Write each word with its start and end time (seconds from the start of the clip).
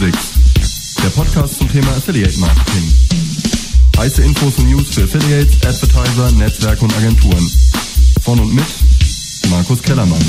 Musics, 0.00 0.94
der 1.02 1.08
Podcast 1.08 1.58
zum 1.58 1.68
Thema 1.68 1.88
Affiliate 1.88 2.38
Marketing. 2.38 2.84
Heiße 3.96 4.22
Infos 4.22 4.56
und 4.60 4.70
News 4.70 4.94
für 4.94 5.02
Affiliates, 5.02 5.56
Advertiser, 5.66 6.30
Netzwerke 6.38 6.84
und 6.84 6.96
Agenturen. 6.96 7.50
Von 8.22 8.38
und 8.38 8.54
mit 8.54 8.64
Markus 9.50 9.82
Kellermann. 9.82 10.20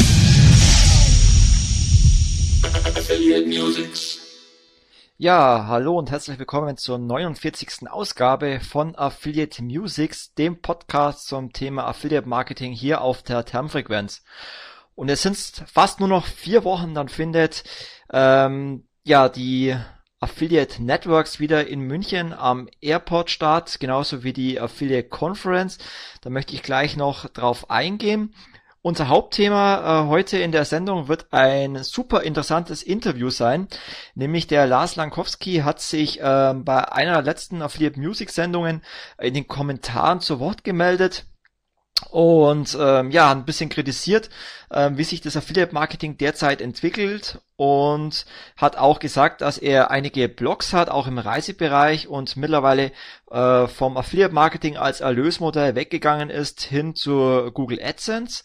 Affiliate 2.97 3.45
Musics. 3.45 4.17
Ja, 5.19 5.67
hallo 5.67 5.99
und 5.99 6.09
herzlich 6.09 6.39
willkommen 6.39 6.75
zur 6.77 6.97
49. 6.97 7.91
Ausgabe 7.91 8.61
von 8.61 8.95
Affiliate 8.95 9.61
Musics, 9.61 10.33
dem 10.33 10.63
Podcast 10.63 11.27
zum 11.27 11.53
Thema 11.53 11.85
Affiliate 11.85 12.27
Marketing 12.27 12.71
hier 12.71 13.01
auf 13.01 13.21
der 13.21 13.45
Termfrequenz. 13.45 14.23
Und 14.95 15.09
es 15.09 15.21
sind 15.21 15.37
fast 15.71 15.99
nur 15.99 16.09
noch 16.09 16.25
vier 16.25 16.63
Wochen, 16.63 16.95
dann 16.95 17.07
findet 17.07 17.63
ähm, 18.11 18.88
ja 19.09 19.27
die 19.27 19.75
Affiliate 20.19 20.83
Networks 20.83 21.39
wieder 21.39 21.67
in 21.67 21.81
München 21.81 22.31
am 22.31 22.69
Airport 22.79 23.31
statt, 23.31 23.77
genauso 23.79 24.23
wie 24.23 24.33
die 24.33 24.59
Affiliate 24.59 25.09
Conference. 25.09 25.79
Da 26.21 26.29
möchte 26.29 26.53
ich 26.53 26.61
gleich 26.61 26.95
noch 26.95 27.27
drauf 27.27 27.71
eingehen. 27.71 28.35
Unser 28.83 29.07
Hauptthema 29.07 30.03
äh, 30.03 30.07
heute 30.07 30.37
in 30.37 30.51
der 30.51 30.63
Sendung 30.63 31.07
wird 31.07 31.33
ein 31.33 31.83
super 31.83 32.21
interessantes 32.21 32.83
Interview 32.83 33.31
sein, 33.31 33.67
nämlich 34.13 34.45
der 34.45 34.67
Lars 34.67 34.95
Lankowski 34.95 35.61
hat 35.61 35.81
sich 35.81 36.21
äh, 36.21 36.53
bei 36.55 36.91
einer 36.91 37.13
der 37.13 37.23
letzten 37.23 37.63
Affiliate 37.63 37.99
Music 37.99 38.29
Sendungen 38.29 38.83
in 39.19 39.33
den 39.33 39.47
Kommentaren 39.47 40.21
zu 40.21 40.39
Wort 40.39 40.63
gemeldet 40.63 41.25
und 42.09 42.77
ähm, 42.79 43.11
ja, 43.11 43.31
ein 43.31 43.45
bisschen 43.45 43.69
kritisiert, 43.69 44.29
ähm, 44.71 44.97
wie 44.97 45.03
sich 45.03 45.21
das 45.21 45.37
Affiliate 45.37 45.73
Marketing 45.73 46.17
derzeit 46.17 46.61
entwickelt 46.61 47.39
und 47.55 48.25
hat 48.57 48.77
auch 48.77 48.99
gesagt, 48.99 49.41
dass 49.41 49.57
er 49.57 49.91
einige 49.91 50.29
Blogs 50.29 50.73
hat, 50.73 50.89
auch 50.89 51.07
im 51.07 51.17
Reisebereich 51.17 52.07
und 52.07 52.37
mittlerweile 52.37 52.91
äh, 53.31 53.67
vom 53.67 53.97
Affiliate 53.97 54.33
Marketing 54.33 54.77
als 54.77 55.01
Erlösmodell 55.01 55.75
weggegangen 55.75 56.29
ist 56.29 56.61
hin 56.61 56.95
zu 56.95 57.51
Google 57.53 57.79
AdSense 57.83 58.43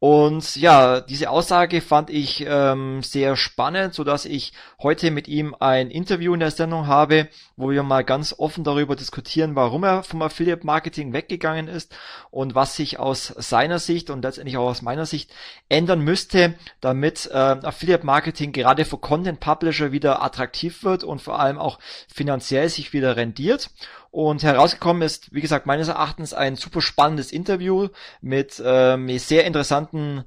und 0.00 0.56
ja, 0.56 1.02
diese 1.02 1.28
Aussage 1.28 1.82
fand 1.82 2.08
ich 2.08 2.42
ähm, 2.48 3.02
sehr 3.02 3.36
spannend, 3.36 3.92
so 3.92 4.02
dass 4.02 4.24
ich 4.24 4.54
heute 4.82 5.10
mit 5.10 5.28
ihm 5.28 5.54
ein 5.60 5.90
Interview 5.90 6.32
in 6.32 6.40
der 6.40 6.50
Sendung 6.50 6.86
habe, 6.86 7.28
wo 7.56 7.68
wir 7.68 7.82
mal 7.82 8.02
ganz 8.02 8.34
offen 8.38 8.64
darüber 8.64 8.96
diskutieren, 8.96 9.56
warum 9.56 9.84
er 9.84 10.02
vom 10.02 10.22
Affiliate 10.22 10.64
Marketing 10.64 11.12
weggegangen 11.12 11.68
ist 11.68 11.94
und 12.30 12.54
was 12.54 12.76
sich 12.76 12.98
aus 12.98 13.26
seiner 13.26 13.78
Sicht 13.78 14.08
und 14.08 14.22
letztendlich 14.22 14.56
auch 14.56 14.70
aus 14.70 14.80
meiner 14.80 15.04
Sicht 15.04 15.30
ändern 15.68 16.00
müsste, 16.00 16.54
damit 16.80 17.28
äh, 17.30 17.36
Affiliate 17.36 18.06
Marketing 18.06 18.52
gerade 18.52 18.86
für 18.86 18.96
Content 18.96 19.38
Publisher 19.38 19.92
wieder 19.92 20.22
attraktiv 20.22 20.82
wird 20.82 21.04
und 21.04 21.20
vor 21.20 21.38
allem 21.38 21.58
auch 21.58 21.78
finanziell 22.08 22.70
sich 22.70 22.94
wieder 22.94 23.16
rendiert. 23.16 23.68
Und 24.10 24.42
herausgekommen 24.42 25.02
ist, 25.02 25.32
wie 25.32 25.40
gesagt, 25.40 25.66
meines 25.66 25.88
Erachtens 25.88 26.34
ein 26.34 26.56
super 26.56 26.80
spannendes 26.80 27.30
Interview 27.30 27.88
mit 28.20 28.60
ähm, 28.64 29.18
sehr 29.18 29.44
interessanten 29.44 30.24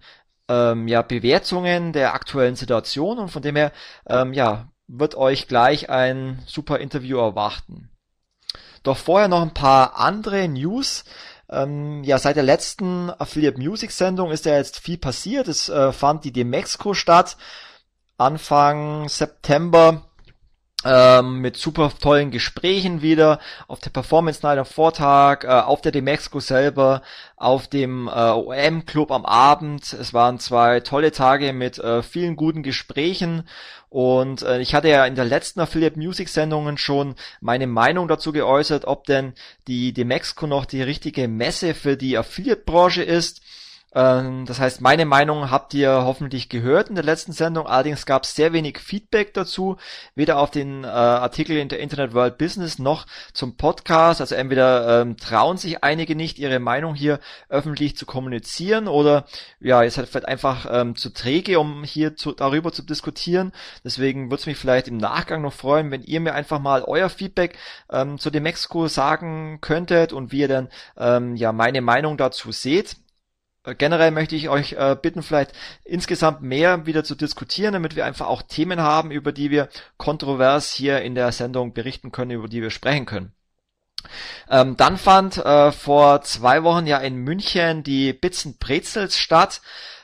ähm, 0.47 0.87
ja, 0.87 1.01
Bewertungen 1.01 1.91
der 1.91 2.13
aktuellen 2.13 2.55
Situation 2.55 3.19
und 3.19 3.29
von 3.29 3.41
dem 3.41 3.55
her 3.55 3.71
ähm, 4.07 4.33
ja, 4.33 4.69
wird 4.87 5.15
euch 5.15 5.47
gleich 5.47 5.89
ein 5.89 6.41
super 6.45 6.79
Interview 6.79 7.17
erwarten. 7.17 7.89
Doch 8.83 8.97
vorher 8.97 9.27
noch 9.27 9.41
ein 9.41 9.53
paar 9.53 9.97
andere 9.97 10.47
News. 10.47 11.05
Ähm, 11.49 12.03
ja, 12.03 12.17
seit 12.17 12.35
der 12.35 12.43
letzten 12.43 13.09
Affiliate 13.09 13.57
Music 13.59 13.91
Sendung 13.91 14.31
ist 14.31 14.45
ja 14.45 14.55
jetzt 14.55 14.79
viel 14.79 14.97
passiert. 14.97 15.47
Es 15.47 15.69
äh, 15.69 15.91
fand 15.91 16.25
die 16.25 16.33
Demexco 16.33 16.93
statt. 16.93 17.37
Anfang 18.17 19.09
September 19.09 20.09
ähm, 20.85 21.39
mit 21.39 21.57
super 21.57 21.91
tollen 21.99 22.31
Gesprächen 22.31 23.01
wieder 23.01 23.39
auf 23.67 23.79
der 23.79 23.89
Performance 23.89 24.41
Night 24.43 24.57
am 24.57 24.65
Vortag, 24.65 25.43
äh, 25.43 25.47
auf 25.47 25.81
der 25.81 25.91
Demexco 25.91 26.39
selber, 26.39 27.01
auf 27.35 27.67
dem 27.67 28.07
äh, 28.07 28.11
OM 28.11 28.85
Club 28.85 29.11
am 29.11 29.25
Abend. 29.25 29.93
Es 29.93 30.13
waren 30.13 30.39
zwei 30.39 30.79
tolle 30.79 31.11
Tage 31.11 31.53
mit 31.53 31.77
äh, 31.79 32.03
vielen 32.03 32.35
guten 32.35 32.63
Gesprächen 32.63 33.43
und 33.93 34.41
äh, 34.41 34.59
ich 34.59 34.73
hatte 34.73 34.89
ja 34.89 35.05
in 35.05 35.13
der 35.13 35.25
letzten 35.25 35.59
Affiliate 35.59 35.99
Music 35.99 36.27
Sendungen 36.27 36.79
schon 36.79 37.13
meine 37.41 37.67
Meinung 37.67 38.07
dazu 38.07 38.31
geäußert, 38.31 38.85
ob 38.85 39.05
denn 39.05 39.33
die 39.67 39.93
Demexco 39.93 40.47
noch 40.47 40.65
die 40.65 40.81
richtige 40.81 41.27
Messe 41.27 41.75
für 41.75 41.95
die 41.95 42.17
Affiliate 42.17 42.63
Branche 42.65 43.03
ist. 43.03 43.41
Ähm, 43.95 44.45
das 44.45 44.59
heißt, 44.59 44.81
meine 44.81 45.05
Meinung 45.05 45.51
habt 45.51 45.73
ihr 45.73 45.91
hoffentlich 45.91 46.49
gehört 46.49 46.89
in 46.89 46.95
der 46.95 47.03
letzten 47.03 47.31
Sendung. 47.31 47.67
Allerdings 47.67 48.05
gab 48.05 48.23
es 48.23 48.35
sehr 48.35 48.53
wenig 48.53 48.79
Feedback 48.79 49.33
dazu, 49.33 49.77
weder 50.15 50.39
auf 50.39 50.51
den 50.51 50.83
äh, 50.83 50.87
Artikel 50.87 51.57
in 51.57 51.69
der 51.69 51.79
Internet 51.79 52.13
World 52.13 52.37
Business 52.37 52.79
noch 52.79 53.05
zum 53.33 53.55
Podcast. 53.55 54.21
Also 54.21 54.35
entweder 54.35 55.01
ähm, 55.01 55.17
trauen 55.17 55.57
sich 55.57 55.83
einige 55.83 56.15
nicht, 56.15 56.39
ihre 56.39 56.59
Meinung 56.59 56.95
hier 56.95 57.19
öffentlich 57.49 57.95
zu 57.97 58.05
kommunizieren 58.05 58.87
oder 58.87 59.25
ja, 59.59 59.83
ist 59.83 59.97
halt 59.97 60.09
vielleicht 60.09 60.27
einfach 60.27 60.67
ähm, 60.69 60.95
zu 60.95 61.11
träge, 61.11 61.59
um 61.59 61.83
hier 61.83 62.15
zu, 62.15 62.31
darüber 62.31 62.71
zu 62.71 62.81
diskutieren. 62.81 63.51
Deswegen 63.83 64.29
würde 64.29 64.41
es 64.41 64.45
mich 64.47 64.57
vielleicht 64.57 64.87
im 64.87 64.97
Nachgang 64.97 65.41
noch 65.41 65.53
freuen, 65.53 65.91
wenn 65.91 66.03
ihr 66.03 66.19
mir 66.19 66.33
einfach 66.33 66.59
mal 66.59 66.83
euer 66.83 67.09
Feedback 67.09 67.57
ähm, 67.91 68.17
zu 68.17 68.29
dem 68.29 68.43
Mexiko 68.43 68.87
sagen 68.87 69.59
könntet 69.61 70.13
und 70.13 70.31
wie 70.31 70.39
ihr 70.39 70.47
dann 70.47 70.69
ähm, 70.97 71.35
ja 71.35 71.51
meine 71.51 71.81
Meinung 71.81 72.17
dazu 72.17 72.51
seht. 72.51 72.95
Äh, 73.63 73.75
generell 73.75 74.11
möchte 74.11 74.35
ich 74.35 74.49
euch 74.49 74.73
äh, 74.73 74.95
bitten, 75.01 75.23
vielleicht 75.23 75.53
insgesamt 75.83 76.41
mehr 76.41 76.85
wieder 76.85 77.03
zu 77.03 77.15
diskutieren, 77.15 77.73
damit 77.73 77.95
wir 77.95 78.05
einfach 78.05 78.27
auch 78.27 78.41
Themen 78.41 78.81
haben, 78.81 79.11
über 79.11 79.31
die 79.31 79.51
wir 79.51 79.69
kontrovers 79.97 80.71
hier 80.73 81.01
in 81.01 81.15
der 81.15 81.31
Sendung 81.31 81.73
berichten 81.73 82.11
können, 82.11 82.31
über 82.31 82.47
die 82.47 82.61
wir 82.61 82.69
sprechen 82.69 83.05
können. 83.05 83.33
Ähm, 84.49 84.75
dann 84.75 84.97
fand 84.97 85.37
äh, 85.37 85.71
vor 85.71 86.21
zwei 86.23 86.63
Wochen 86.63 86.87
ja 86.87 86.97
in 86.97 87.15
München 87.15 87.83
die 87.83 88.13
Bits 88.13 88.47
Brezels 88.59 89.17
statt. 89.17 89.61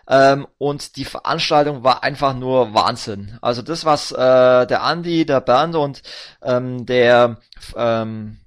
Ähm, 0.07 0.47
und 0.57 0.95
die 0.95 1.05
Veranstaltung 1.05 1.83
war 1.83 2.03
einfach 2.03 2.33
nur 2.33 2.73
Wahnsinn. 2.73 3.37
Also 3.41 3.61
das, 3.61 3.85
was 3.85 4.11
äh, 4.11 4.65
der 4.65 4.81
Andi, 4.81 5.23
der 5.25 5.39
Bernd 5.39 5.75
und 5.75 6.01
ähm, 6.41 6.87
der 6.87 7.37
ähm, 7.75 8.39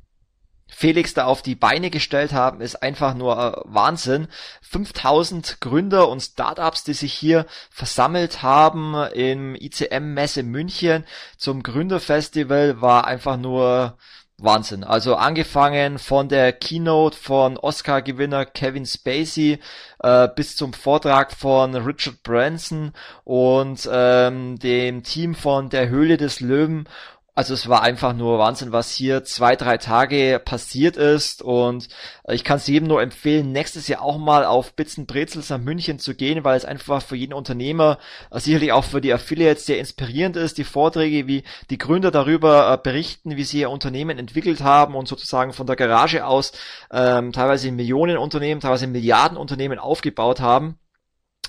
Felix 0.83 1.15
da 1.15 1.27
auf 1.27 1.43
die 1.43 1.55
Beine 1.55 1.91
gestellt 1.91 2.33
haben, 2.33 2.61
ist 2.61 2.83
einfach 2.83 3.15
nur 3.15 3.39
äh, 3.39 3.61
Wahnsinn. 3.67 4.27
5000 4.63 5.61
Gründer 5.61 6.09
und 6.09 6.19
Startups, 6.19 6.83
die 6.83 6.93
sich 6.93 7.13
hier 7.15 7.47
versammelt 7.71 8.43
haben 8.43 8.97
im 9.15 9.55
ICM 9.55 10.13
Messe 10.13 10.43
München 10.43 11.05
zum 11.37 11.63
Gründerfestival, 11.63 12.81
war 12.81 13.07
einfach 13.07 13.37
nur 13.37 13.97
Wahnsinn. 14.39 14.83
Also 14.83 15.15
angefangen 15.15 16.01
von 16.01 16.29
der 16.29 16.53
Keynote 16.53 17.17
von 17.17 17.59
Oscar-Gewinner 17.59 18.45
Kevin 18.45 18.85
Spacey 18.85 19.61
äh, 20.03 20.29
bis 20.35 20.57
zum 20.57 20.73
Vortrag 20.73 21.31
von 21.31 21.77
Richard 21.77 22.25
Branson 22.25 22.93
und 23.23 23.89
ähm, 23.89 24.59
dem 24.59 25.05
Team 25.05 25.37
von 25.37 25.71
der 25.71 25.89
Höhle 25.89 26.17
des 26.17 26.41
Löwen 26.41 26.89
also 27.35 27.55
es 27.55 27.67
war 27.67 27.83
einfach 27.83 28.13
nur 28.13 28.39
Wahnsinn, 28.39 28.73
was 28.73 28.93
hier 28.93 29.25
zwei, 29.25 29.57
drei 29.57 29.79
Tage 29.79 30.41
passiert 30.45 30.99
ist 30.99 31.41
und 31.41 31.89
ich 32.29 32.45
kann 32.45 32.59
es 32.59 32.67
jedem 32.67 32.89
nur 32.89 33.01
empfehlen, 33.01 33.53
nächstes 33.53 33.89
Jahr 33.89 34.03
auch 34.03 34.19
mal 34.19 34.45
auf 34.45 34.75
Bits 34.75 34.97
Brezels 35.07 35.49
nach 35.49 35.59
München 35.59 35.99
zu 35.99 36.15
gehen, 36.15 36.45
weil 36.45 36.59
es 36.59 36.67
einfach 36.67 37.01
für 37.03 37.17
jeden 37.17 37.33
Unternehmer, 37.33 37.99
äh, 38.31 38.39
sicherlich 38.39 38.73
auch 38.73 38.85
für 38.85 39.01
die 39.01 39.15
Affiliates 39.15 39.65
sehr 39.65 39.79
inspirierend 39.79 40.37
ist, 40.37 40.59
die 40.59 40.65
Vorträge, 40.65 41.27
wie 41.27 41.43
die 41.71 41.79
Gründer 41.79 42.11
darüber 42.11 42.75
äh, 42.75 42.79
berichten, 42.83 43.37
wie 43.37 43.45
sie 43.45 43.61
ihr 43.61 43.71
Unternehmen 43.71 44.19
entwickelt 44.19 44.61
haben 44.61 44.95
und 44.95 45.09
sozusagen 45.09 45.55
von 45.55 45.67
der 45.67 45.77
Garage 45.77 46.27
aus 46.27 46.53
ähm, 46.91 47.33
teilweise 47.33 47.73
Millionenunternehmen, 47.73 48.61
teilweise 48.61 48.87
Milliardenunternehmen 48.87 49.79
aufgebaut 49.79 50.41
haben. 50.41 50.79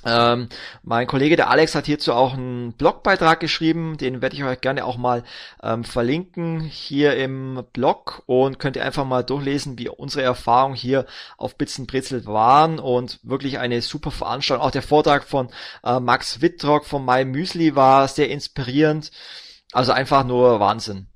Ähm, 0.06 0.50
mein 0.84 1.08
Kollege 1.08 1.36
der 1.36 1.50
Alex 1.50 1.76
hat 1.76 1.86
hierzu 1.86 2.14
auch 2.14 2.34
einen 2.34 2.74
Blogbeitrag 2.74 3.40
geschrieben, 3.40 3.98
den 3.98 4.22
werde 4.22 4.36
ich 4.36 4.44
euch 4.44 4.60
gerne 4.62 4.86
auch 4.86 4.98
mal 4.98 5.24
ähm, 5.62 5.84
verlinken 5.84 6.60
hier 6.60 7.16
im 7.16 7.64
Blog 7.72 8.24
und 8.26 8.60
könnt 8.60 8.76
ihr 8.76 8.86
einfach 8.86 9.06
mal 9.06 9.24
durchlesen, 9.24 9.78
wie 9.78 9.90
unsere 9.90 10.24
Erfahrungen 10.24 10.76
hier 10.76 11.06
auf 11.38 11.56
Bitzen 11.56 11.88
Brezel 11.88 12.26
waren 12.26 12.80
und 12.80 13.20
wirklich 13.24 13.60
eine 13.60 13.82
super 13.82 14.12
Veranstaltung. 14.12 14.66
Auch 14.66 14.72
der 14.72 14.82
Vortrag 14.82 15.24
von 15.24 15.50
äh, 15.84 16.00
Max 16.00 16.42
Wittrock 16.42 16.86
von 16.86 17.06
My 17.06 17.24
Müsli 17.24 17.76
war 17.76 18.08
sehr 18.08 18.30
inspirierend. 18.30 19.12
Also 19.72 19.92
einfach 19.92 20.24
nur 20.24 20.60
Wahnsinn. 20.60 21.08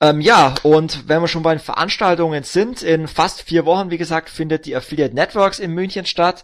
Ähm, 0.00 0.20
ja, 0.20 0.54
und 0.64 1.08
wenn 1.08 1.20
wir 1.20 1.28
schon 1.28 1.44
bei 1.44 1.54
den 1.54 1.60
Veranstaltungen 1.60 2.42
sind, 2.42 2.82
in 2.82 3.06
fast 3.06 3.42
vier 3.42 3.64
Wochen, 3.66 3.90
wie 3.90 3.98
gesagt, 3.98 4.30
findet 4.30 4.66
die 4.66 4.74
Affiliate 4.74 5.14
Networks 5.14 5.60
in 5.60 5.70
München 5.70 6.06
statt. 6.06 6.42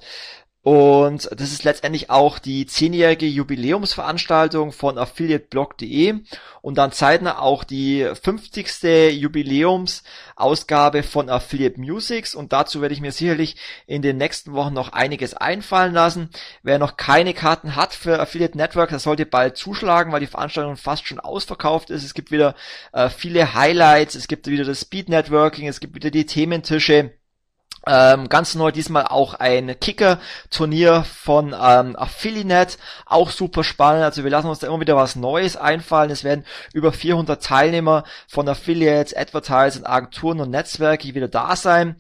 Und 0.63 1.31
das 1.31 1.53
ist 1.53 1.63
letztendlich 1.63 2.11
auch 2.11 2.41
die 2.41 2.67
zehnjährige 2.67 3.27
Jubiläumsveranstaltung 3.27 4.73
von 4.73 4.99
affiliateblog.de 4.99 6.21
und 6.63 6.77
dann 6.77 6.91
zeitnah 6.91 7.39
auch 7.39 7.63
die 7.63 8.07
50. 8.21 9.13
Jubiläumsausgabe 9.13 11.05
von 11.05 11.31
Affiliate 11.31 11.81
Musics 11.81 12.35
und 12.35 12.53
dazu 12.53 12.83
werde 12.83 12.93
ich 12.93 13.01
mir 13.01 13.13
sicherlich 13.13 13.57
in 13.87 14.03
den 14.03 14.17
nächsten 14.17 14.53
Wochen 14.53 14.75
noch 14.75 14.93
einiges 14.93 15.33
einfallen 15.33 15.95
lassen. 15.95 16.29
Wer 16.65 16.81
noch 16.81 16.97
keine 16.97 17.35
Karten 17.35 17.77
hat 17.77 17.95
für 17.95 18.19
Affiliate 18.19 18.59
Network, 18.59 18.91
der 18.91 18.99
sollte 18.99 19.27
bald 19.27 19.57
zuschlagen, 19.57 20.13
weil 20.13 20.21
die 20.21 20.27
Veranstaltung 20.27 20.77
fast 20.77 21.07
schon 21.07 21.21
ausverkauft 21.21 21.91
ist. 21.91 22.05
Es 22.05 22.15
gibt 22.15 22.33
wieder 22.33 22.57
äh, 22.93 23.09
viele 23.11 23.55
Highlights, 23.55 24.17
es 24.17 24.27
gibt 24.27 24.49
wieder 24.49 24.65
das 24.65 24.81
Speed 24.81 25.09
Networking, 25.09 25.69
es 25.69 25.79
gibt 25.79 25.95
wieder 25.95 26.11
die 26.11 26.27
Thementische. 26.27 27.18
Ähm, 27.87 28.29
ganz 28.29 28.55
neu 28.55 28.71
diesmal 28.71 29.07
auch 29.07 29.35
ein 29.35 29.79
Kicker-Turnier 29.79 31.05
von 31.05 31.55
ähm, 31.59 31.97
Affiliate, 31.97 32.77
auch 33.07 33.31
super 33.31 33.65
spannend. 33.65 34.03
Also 34.03 34.25
wir 34.25 34.31
lassen 34.31 34.49
uns 34.49 34.59
da 34.59 34.67
immer 34.67 34.81
wieder 34.81 34.97
was 34.97 35.17
Neues 35.17 35.57
einfallen. 35.57 36.11
Es 36.11 36.25
werden 36.25 36.45
über 36.73 36.93
400 36.93 37.43
Teilnehmer 37.43 38.05
von 38.27 38.49
Affiliates, 38.49 39.17
Advertisern, 39.17 39.85
Agenturen 39.85 40.41
und 40.41 40.51
Netzwerke 40.51 41.15
wieder 41.15 41.29
da 41.29 41.57
sein. 41.57 41.97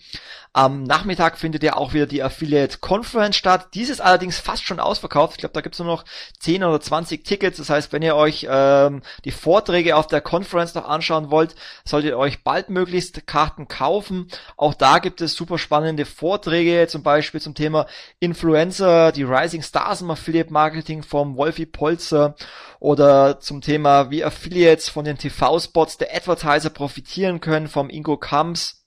Am 0.58 0.82
Nachmittag 0.82 1.38
findet 1.38 1.62
ja 1.62 1.76
auch 1.76 1.92
wieder 1.92 2.06
die 2.06 2.20
Affiliate 2.20 2.78
Conference 2.78 3.36
statt. 3.36 3.68
Dieses 3.74 4.00
allerdings 4.00 4.40
fast 4.40 4.64
schon 4.64 4.80
ausverkauft. 4.80 5.34
Ich 5.34 5.38
glaube, 5.38 5.52
da 5.52 5.60
gibt's 5.60 5.78
nur 5.78 5.86
noch 5.86 6.04
10 6.40 6.64
oder 6.64 6.80
20 6.80 7.24
Tickets. 7.24 7.58
Das 7.58 7.70
heißt, 7.70 7.92
wenn 7.92 8.02
ihr 8.02 8.16
euch 8.16 8.44
ähm, 8.50 9.02
die 9.24 9.30
Vorträge 9.30 9.94
auf 9.94 10.08
der 10.08 10.20
Conference 10.20 10.74
noch 10.74 10.88
anschauen 10.88 11.30
wollt, 11.30 11.54
solltet 11.84 12.10
ihr 12.10 12.18
euch 12.18 12.42
baldmöglichst 12.42 13.24
Karten 13.24 13.68
kaufen. 13.68 14.26
Auch 14.56 14.74
da 14.74 14.98
gibt 14.98 15.20
es 15.20 15.34
super 15.34 15.58
spannende 15.58 16.04
Vorträge, 16.04 16.88
zum 16.88 17.04
Beispiel 17.04 17.40
zum 17.40 17.54
Thema 17.54 17.86
Influencer, 18.18 19.12
die 19.12 19.22
Rising 19.22 19.62
Stars 19.62 20.00
im 20.00 20.10
Affiliate 20.10 20.52
Marketing 20.52 21.04
vom 21.04 21.36
Wolfi 21.36 21.66
Polzer 21.66 22.34
oder 22.80 23.38
zum 23.38 23.60
Thema, 23.60 24.10
wie 24.10 24.24
Affiliates 24.24 24.88
von 24.88 25.04
den 25.04 25.18
TV-Spots 25.18 25.98
der 25.98 26.12
Advertiser 26.16 26.70
profitieren 26.70 27.40
können 27.40 27.68
vom 27.68 27.90
Ingo 27.90 28.16
Kamps 28.16 28.77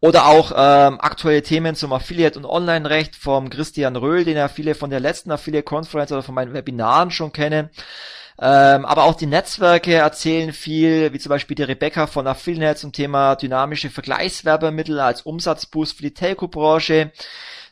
oder 0.00 0.26
auch 0.26 0.52
ähm, 0.56 1.00
aktuelle 1.00 1.42
Themen 1.42 1.74
zum 1.74 1.92
Affiliate- 1.92 2.38
und 2.38 2.46
Online-Recht 2.46 3.16
vom 3.16 3.50
Christian 3.50 3.96
Röhl, 3.96 4.24
den 4.24 4.36
ja 4.36 4.48
viele 4.48 4.74
von 4.74 4.90
der 4.90 5.00
letzten 5.00 5.30
Affiliate-Conference 5.30 6.12
oder 6.12 6.22
von 6.22 6.34
meinen 6.34 6.54
Webinaren 6.54 7.10
schon 7.10 7.32
kennen. 7.32 7.70
Ähm, 8.42 8.86
aber 8.86 9.04
auch 9.04 9.14
die 9.14 9.26
Netzwerke 9.26 9.94
erzählen 9.94 10.54
viel, 10.54 11.12
wie 11.12 11.18
zum 11.18 11.28
Beispiel 11.28 11.54
die 11.54 11.62
Rebecca 11.62 12.06
von 12.06 12.26
Affiliate 12.26 12.80
zum 12.80 12.92
Thema 12.92 13.36
dynamische 13.36 13.90
Vergleichswerbemittel 13.90 14.98
als 14.98 15.22
Umsatzboost 15.22 15.96
für 15.96 16.02
die 16.04 16.14
Telco-Branche. 16.14 17.12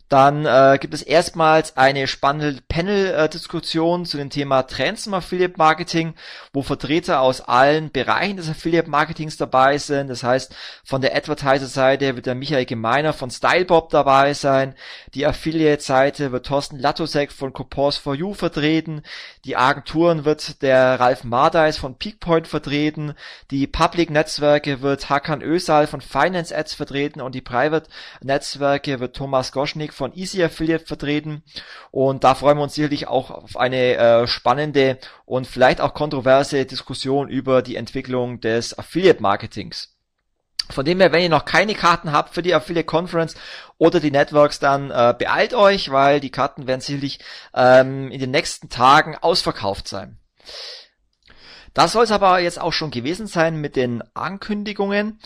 Dann 0.08 0.46
äh, 0.46 0.78
gibt 0.80 0.94
es 0.94 1.02
erstmals 1.02 1.76
eine 1.76 2.06
spannende 2.06 2.62
Panel-Diskussion 2.66 4.06
zu 4.06 4.16
dem 4.16 4.30
Thema 4.30 4.62
Trends 4.62 5.06
im 5.06 5.12
Affiliate 5.12 5.54
Marketing, 5.58 6.14
wo 6.54 6.62
Vertreter 6.62 7.20
aus 7.20 7.42
allen 7.42 7.90
Bereichen 7.90 8.38
des 8.38 8.48
Affiliate 8.48 8.88
Marketings 8.88 9.36
dabei 9.36 9.76
sind. 9.76 10.08
Das 10.08 10.22
heißt, 10.22 10.54
von 10.82 11.02
der 11.02 11.14
Advertiser-Seite 11.14 12.16
wird 12.16 12.24
der 12.24 12.34
Michael 12.34 12.64
Gemeiner 12.64 13.12
von 13.12 13.30
Stylebob 13.30 13.90
dabei 13.90 14.32
sein. 14.32 14.74
Die 15.12 15.26
Affiliate-Seite 15.26 16.32
wird 16.32 16.46
Thorsten 16.46 16.78
Latosek 16.78 17.30
von 17.30 17.52
Coupons 17.52 17.98
for 17.98 18.14
You 18.14 18.32
vertreten. 18.32 19.02
Die 19.44 19.56
Agenturen 19.56 20.24
wird 20.24 20.62
der 20.62 20.98
Ralf 20.98 21.24
Mardeis 21.24 21.76
von 21.76 21.96
Peakpoint 21.96 22.48
vertreten. 22.48 23.12
Die 23.50 23.66
Public-Netzwerke 23.66 24.80
wird 24.80 25.10
Hakan 25.10 25.42
Ösal 25.42 25.86
von 25.86 26.00
Finance 26.00 26.56
Ads 26.56 26.72
vertreten 26.72 27.20
und 27.20 27.34
die 27.34 27.42
Private-Netzwerke 27.42 29.00
wird 29.00 29.14
Thomas 29.14 29.52
Goschnik 29.52 29.97
von 29.98 30.14
Easy 30.14 30.42
Affiliate 30.42 30.86
vertreten 30.86 31.42
und 31.90 32.24
da 32.24 32.34
freuen 32.34 32.56
wir 32.56 32.62
uns 32.62 32.74
sicherlich 32.74 33.08
auch 33.08 33.30
auf 33.30 33.56
eine 33.56 33.96
äh, 33.96 34.26
spannende 34.26 34.98
und 35.26 35.46
vielleicht 35.46 35.82
auch 35.82 35.92
kontroverse 35.92 36.64
Diskussion 36.64 37.28
über 37.28 37.60
die 37.60 37.76
Entwicklung 37.76 38.40
des 38.40 38.78
Affiliate 38.78 39.20
Marketings. 39.20 39.94
Von 40.70 40.84
dem 40.84 41.00
her, 41.00 41.12
wenn 41.12 41.22
ihr 41.22 41.30
noch 41.30 41.46
keine 41.46 41.74
Karten 41.74 42.12
habt 42.12 42.34
für 42.34 42.42
die 42.42 42.54
Affiliate 42.54 42.86
Conference 42.86 43.34
oder 43.78 44.00
die 44.00 44.10
Networks, 44.10 44.58
dann 44.58 44.90
äh, 44.90 45.14
beeilt 45.18 45.54
euch, 45.54 45.90
weil 45.90 46.20
die 46.20 46.30
Karten 46.30 46.66
werden 46.66 46.80
sicherlich 46.80 47.20
ähm, 47.54 48.10
in 48.10 48.20
den 48.20 48.30
nächsten 48.30 48.68
Tagen 48.68 49.16
ausverkauft 49.16 49.88
sein. 49.88 50.18
Das 51.74 51.92
soll 51.92 52.04
es 52.04 52.10
aber 52.10 52.38
jetzt 52.40 52.60
auch 52.60 52.72
schon 52.72 52.90
gewesen 52.90 53.26
sein 53.26 53.56
mit 53.60 53.76
den 53.76 54.02
Ankündigungen. 54.14 55.20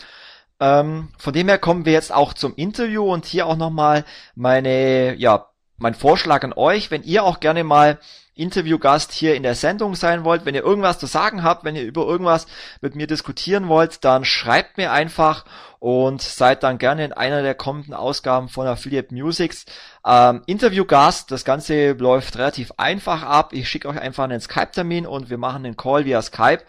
Ähm, 0.63 1.09
von 1.17 1.33
dem 1.33 1.49
her 1.49 1.57
kommen 1.57 1.85
wir 1.85 1.91
jetzt 1.91 2.13
auch 2.13 2.31
zum 2.31 2.55
Interview 2.55 3.11
und 3.11 3.25
hier 3.25 3.47
auch 3.47 3.57
nochmal 3.57 4.05
meine, 4.33 5.13
ja, 5.15 5.49
mein 5.75 5.93
Vorschlag 5.93 6.41
an 6.45 6.53
euch, 6.53 6.89
wenn 6.89 7.03
ihr 7.03 7.25
auch 7.25 7.41
gerne 7.41 7.65
mal 7.65 7.99
Interviewgast 8.33 9.11
hier 9.11 9.35
in 9.35 9.43
der 9.43 9.55
Sendung 9.55 9.93
sein 9.95 10.23
wollt, 10.23 10.45
wenn 10.45 10.55
ihr 10.55 10.63
irgendwas 10.63 10.99
zu 10.99 11.05
sagen 11.05 11.43
habt, 11.43 11.65
wenn 11.65 11.75
ihr 11.75 11.83
über 11.83 12.07
irgendwas 12.07 12.47
mit 12.79 12.95
mir 12.95 13.07
diskutieren 13.07 13.67
wollt, 13.67 14.05
dann 14.05 14.23
schreibt 14.23 14.77
mir 14.77 14.93
einfach 14.93 15.43
und 15.79 16.21
seid 16.21 16.63
dann 16.63 16.77
gerne 16.77 17.03
in 17.03 17.11
einer 17.11 17.41
der 17.41 17.55
kommenden 17.55 17.93
Ausgaben 17.93 18.47
von 18.47 18.65
Affiliate 18.65 19.13
Musics 19.13 19.65
ähm, 20.05 20.43
Interviewgast. 20.45 21.29
Das 21.29 21.43
Ganze 21.43 21.91
läuft 21.91 22.37
relativ 22.37 22.71
einfach 22.77 23.21
ab. 23.23 23.51
Ich 23.51 23.67
schicke 23.67 23.89
euch 23.89 23.99
einfach 23.99 24.23
einen 24.23 24.39
Skype-Termin 24.39 25.05
und 25.05 25.29
wir 25.29 25.37
machen 25.37 25.65
einen 25.65 25.75
Call 25.75 26.05
via 26.05 26.21
Skype 26.21 26.63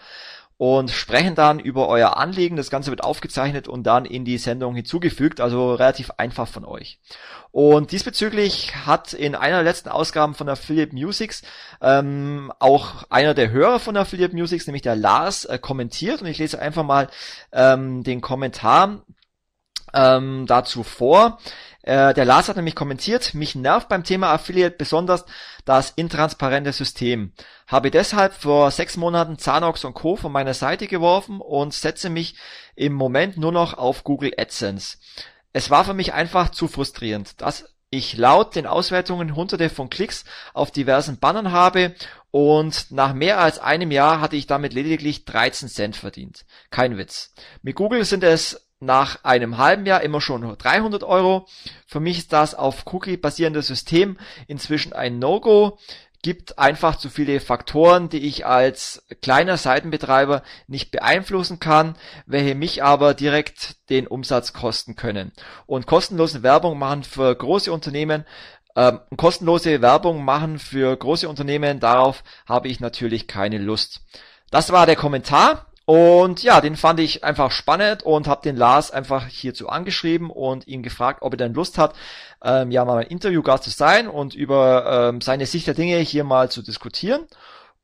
und 0.64 0.90
sprechen 0.90 1.34
dann 1.34 1.58
über 1.58 1.88
euer 1.88 2.16
Anliegen. 2.16 2.56
Das 2.56 2.70
Ganze 2.70 2.88
wird 2.88 3.04
aufgezeichnet 3.04 3.68
und 3.68 3.82
dann 3.82 4.06
in 4.06 4.24
die 4.24 4.38
Sendung 4.38 4.74
hinzugefügt, 4.74 5.38
also 5.38 5.74
relativ 5.74 6.10
einfach 6.16 6.48
von 6.48 6.64
euch. 6.64 6.98
Und 7.52 7.92
diesbezüglich 7.92 8.74
hat 8.86 9.12
in 9.12 9.34
einer 9.34 9.56
der 9.56 9.64
letzten 9.64 9.90
Ausgaben 9.90 10.34
von 10.34 10.48
Affiliate 10.48 10.94
Musics 10.94 11.42
ähm, 11.82 12.50
auch 12.60 13.04
einer 13.10 13.34
der 13.34 13.50
Hörer 13.50 13.78
von 13.78 13.94
Affiliate 13.98 14.34
Musics, 14.34 14.66
nämlich 14.66 14.80
der 14.80 14.96
Lars, 14.96 15.44
äh, 15.44 15.58
kommentiert 15.58 16.22
und 16.22 16.28
ich 16.28 16.38
lese 16.38 16.58
einfach 16.58 16.82
mal 16.82 17.08
ähm, 17.52 18.02
den 18.02 18.22
Kommentar 18.22 19.02
ähm, 19.92 20.46
dazu 20.46 20.82
vor. 20.82 21.40
Äh, 21.82 22.14
der 22.14 22.24
Lars 22.24 22.48
hat 22.48 22.56
nämlich 22.56 22.74
kommentiert, 22.74 23.34
mich 23.34 23.54
nervt 23.54 23.90
beim 23.90 24.04
Thema 24.04 24.32
Affiliate 24.32 24.76
besonders 24.76 25.26
das 25.64 25.90
intransparente 25.90 26.72
System. 26.72 27.32
Habe 27.66 27.90
deshalb 27.90 28.34
vor 28.34 28.70
sechs 28.70 28.96
Monaten 28.96 29.38
Zanox 29.38 29.84
und 29.84 29.94
Co. 29.94 30.16
von 30.16 30.32
meiner 30.32 30.54
Seite 30.54 30.86
geworfen 30.86 31.40
und 31.40 31.74
setze 31.74 32.10
mich 32.10 32.36
im 32.74 32.92
Moment 32.92 33.36
nur 33.36 33.52
noch 33.52 33.74
auf 33.74 34.04
Google 34.04 34.32
AdSense. 34.36 34.98
Es 35.52 35.70
war 35.70 35.84
für 35.84 35.94
mich 35.94 36.12
einfach 36.12 36.50
zu 36.50 36.68
frustrierend, 36.68 37.40
dass 37.40 37.74
ich 37.90 38.16
laut 38.16 38.56
den 38.56 38.66
Auswertungen 38.66 39.36
hunderte 39.36 39.70
von 39.70 39.88
Klicks 39.88 40.24
auf 40.52 40.72
diversen 40.72 41.18
Bannern 41.18 41.52
habe 41.52 41.94
und 42.32 42.90
nach 42.90 43.14
mehr 43.14 43.38
als 43.38 43.60
einem 43.60 43.92
Jahr 43.92 44.20
hatte 44.20 44.34
ich 44.34 44.48
damit 44.48 44.72
lediglich 44.72 45.24
13 45.24 45.68
Cent 45.68 45.96
verdient. 45.96 46.44
Kein 46.70 46.98
Witz. 46.98 47.32
Mit 47.62 47.76
Google 47.76 48.04
sind 48.04 48.24
es 48.24 48.63
nach 48.80 49.24
einem 49.24 49.58
halben 49.58 49.86
Jahr 49.86 50.02
immer 50.02 50.20
schon 50.20 50.56
300 50.56 51.04
Euro. 51.04 51.46
Für 51.86 52.00
mich 52.00 52.18
ist 52.18 52.32
das 52.32 52.54
auf 52.54 52.84
Cookie 52.92 53.16
basierendes 53.16 53.66
System 53.66 54.18
inzwischen 54.46 54.92
ein 54.92 55.18
No-Go. 55.18 55.78
Gibt 56.22 56.58
einfach 56.58 56.96
zu 56.96 57.10
viele 57.10 57.38
Faktoren, 57.38 58.08
die 58.08 58.26
ich 58.26 58.46
als 58.46 59.06
kleiner 59.20 59.58
Seitenbetreiber 59.58 60.42
nicht 60.66 60.90
beeinflussen 60.90 61.60
kann, 61.60 61.96
welche 62.24 62.54
mich 62.54 62.82
aber 62.82 63.12
direkt 63.12 63.76
den 63.90 64.06
Umsatz 64.06 64.54
kosten 64.54 64.96
können. 64.96 65.32
Und 65.66 65.86
kostenlose 65.86 66.42
Werbung 66.42 66.78
machen 66.78 67.04
für 67.04 67.34
große 67.34 67.70
Unternehmen 67.70 68.24
ähm, 68.76 69.00
kostenlose 69.16 69.82
Werbung 69.82 70.24
machen 70.24 70.58
für 70.58 70.96
große 70.96 71.28
Unternehmen, 71.28 71.78
darauf 71.78 72.24
habe 72.46 72.68
ich 72.68 72.80
natürlich 72.80 73.28
keine 73.28 73.58
Lust. 73.58 74.00
Das 74.50 74.72
war 74.72 74.86
der 74.86 74.96
Kommentar. 74.96 75.66
Und 75.86 76.42
ja, 76.42 76.62
den 76.62 76.76
fand 76.76 76.98
ich 76.98 77.24
einfach 77.24 77.50
spannend 77.50 78.02
und 78.02 78.26
habe 78.26 78.42
den 78.42 78.56
Lars 78.56 78.90
einfach 78.90 79.26
hierzu 79.26 79.68
angeschrieben 79.68 80.30
und 80.30 80.66
ihn 80.66 80.82
gefragt, 80.82 81.20
ob 81.20 81.34
er 81.34 81.36
denn 81.36 81.52
Lust 81.54 81.76
hat, 81.76 81.94
ähm, 82.42 82.70
ja 82.70 82.84
mal 82.84 83.02
ein 83.02 83.06
Interviewgast 83.06 83.64
zu 83.64 83.70
sein 83.70 84.08
und 84.08 84.34
über 84.34 85.10
ähm, 85.10 85.20
seine 85.20 85.44
Sicht 85.44 85.66
der 85.66 85.74
Dinge 85.74 85.98
hier 85.98 86.24
mal 86.24 86.50
zu 86.50 86.62
diskutieren. 86.62 87.26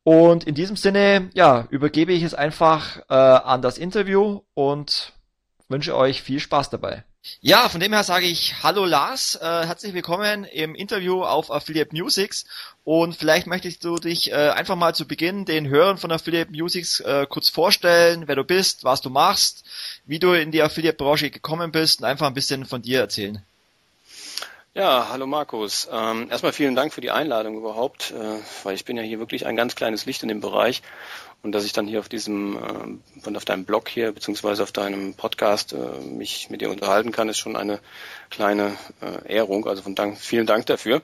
Und 0.02 0.44
in 0.44 0.54
diesem 0.54 0.76
Sinne, 0.76 1.28
ja, 1.34 1.66
übergebe 1.68 2.12
ich 2.12 2.22
es 2.22 2.32
einfach 2.32 3.00
äh, 3.10 3.14
an 3.14 3.60
das 3.60 3.76
Interview 3.76 4.40
und 4.54 5.12
wünsche 5.68 5.94
euch 5.94 6.22
viel 6.22 6.40
Spaß 6.40 6.70
dabei. 6.70 7.04
Ja, 7.42 7.68
von 7.68 7.80
dem 7.80 7.92
her 7.92 8.02
sage 8.02 8.24
ich 8.24 8.62
Hallo 8.62 8.86
Lars, 8.86 9.36
äh, 9.36 9.44
herzlich 9.66 9.92
willkommen 9.92 10.44
im 10.44 10.74
Interview 10.74 11.22
auf 11.22 11.50
Affiliate 11.50 11.94
Musics 11.94 12.46
und 12.90 13.14
vielleicht 13.14 13.46
möchtest 13.46 13.84
du 13.84 13.98
dich 13.98 14.32
äh, 14.32 14.34
einfach 14.34 14.74
mal 14.74 14.96
zu 14.96 15.06
Beginn 15.06 15.44
den 15.44 15.68
Hörern 15.68 15.96
von 15.96 16.10
Affiliate 16.10 16.50
Musics 16.50 16.98
äh, 16.98 17.24
kurz 17.30 17.48
vorstellen, 17.48 18.24
wer 18.26 18.34
du 18.34 18.42
bist, 18.42 18.82
was 18.82 19.00
du 19.00 19.10
machst, 19.10 19.62
wie 20.06 20.18
du 20.18 20.32
in 20.32 20.50
die 20.50 20.60
Affiliate-Branche 20.60 21.30
gekommen 21.30 21.70
bist 21.70 22.00
und 22.00 22.06
einfach 22.06 22.26
ein 22.26 22.34
bisschen 22.34 22.66
von 22.66 22.82
dir 22.82 22.98
erzählen. 22.98 23.44
Ja, 24.74 25.06
hallo 25.08 25.28
Markus. 25.28 25.88
Ähm, 25.92 26.26
erstmal 26.32 26.52
vielen 26.52 26.74
Dank 26.74 26.92
für 26.92 27.00
die 27.00 27.12
Einladung 27.12 27.56
überhaupt, 27.58 28.10
äh, 28.10 28.40
weil 28.64 28.74
ich 28.74 28.84
bin 28.84 28.96
ja 28.96 29.04
hier 29.04 29.20
wirklich 29.20 29.46
ein 29.46 29.54
ganz 29.54 29.76
kleines 29.76 30.04
Licht 30.04 30.24
in 30.24 30.28
dem 30.28 30.40
Bereich 30.40 30.82
und 31.44 31.52
dass 31.52 31.64
ich 31.64 31.72
dann 31.72 31.86
hier 31.86 32.00
auf 32.00 32.08
diesem, 32.08 32.56
äh, 33.24 33.36
auf 33.36 33.44
deinem 33.44 33.66
Blog 33.66 33.88
hier, 33.88 34.10
beziehungsweise 34.10 34.64
auf 34.64 34.72
deinem 34.72 35.14
Podcast 35.14 35.74
äh, 35.74 36.00
mich 36.04 36.50
mit 36.50 36.60
dir 36.60 36.70
unterhalten 36.70 37.12
kann, 37.12 37.28
ist 37.28 37.38
schon 37.38 37.54
eine 37.54 37.78
kleine 38.30 38.76
äh, 39.00 39.32
Ehrung. 39.32 39.68
Also 39.68 39.82
von 39.82 39.94
Dank, 39.94 40.18
vielen 40.18 40.46
Dank 40.46 40.66
dafür. 40.66 41.02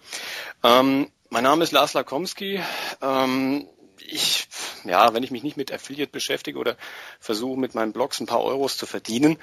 Ähm, 0.64 1.12
mein 1.36 1.44
Name 1.44 1.64
ist 1.64 1.72
Lars 1.72 1.92
Lakomski. 1.92 2.62
Ähm, 3.02 3.68
ich, 3.98 4.48
ja, 4.84 5.12
wenn 5.12 5.22
ich 5.22 5.30
mich 5.30 5.42
nicht 5.42 5.58
mit 5.58 5.70
Affiliate 5.70 6.10
beschäftige 6.10 6.58
oder 6.58 6.78
versuche 7.20 7.60
mit 7.60 7.74
meinen 7.74 7.92
Blogs 7.92 8.20
ein 8.20 8.26
paar 8.26 8.42
Euros 8.42 8.78
zu 8.78 8.86
verdienen, 8.86 9.36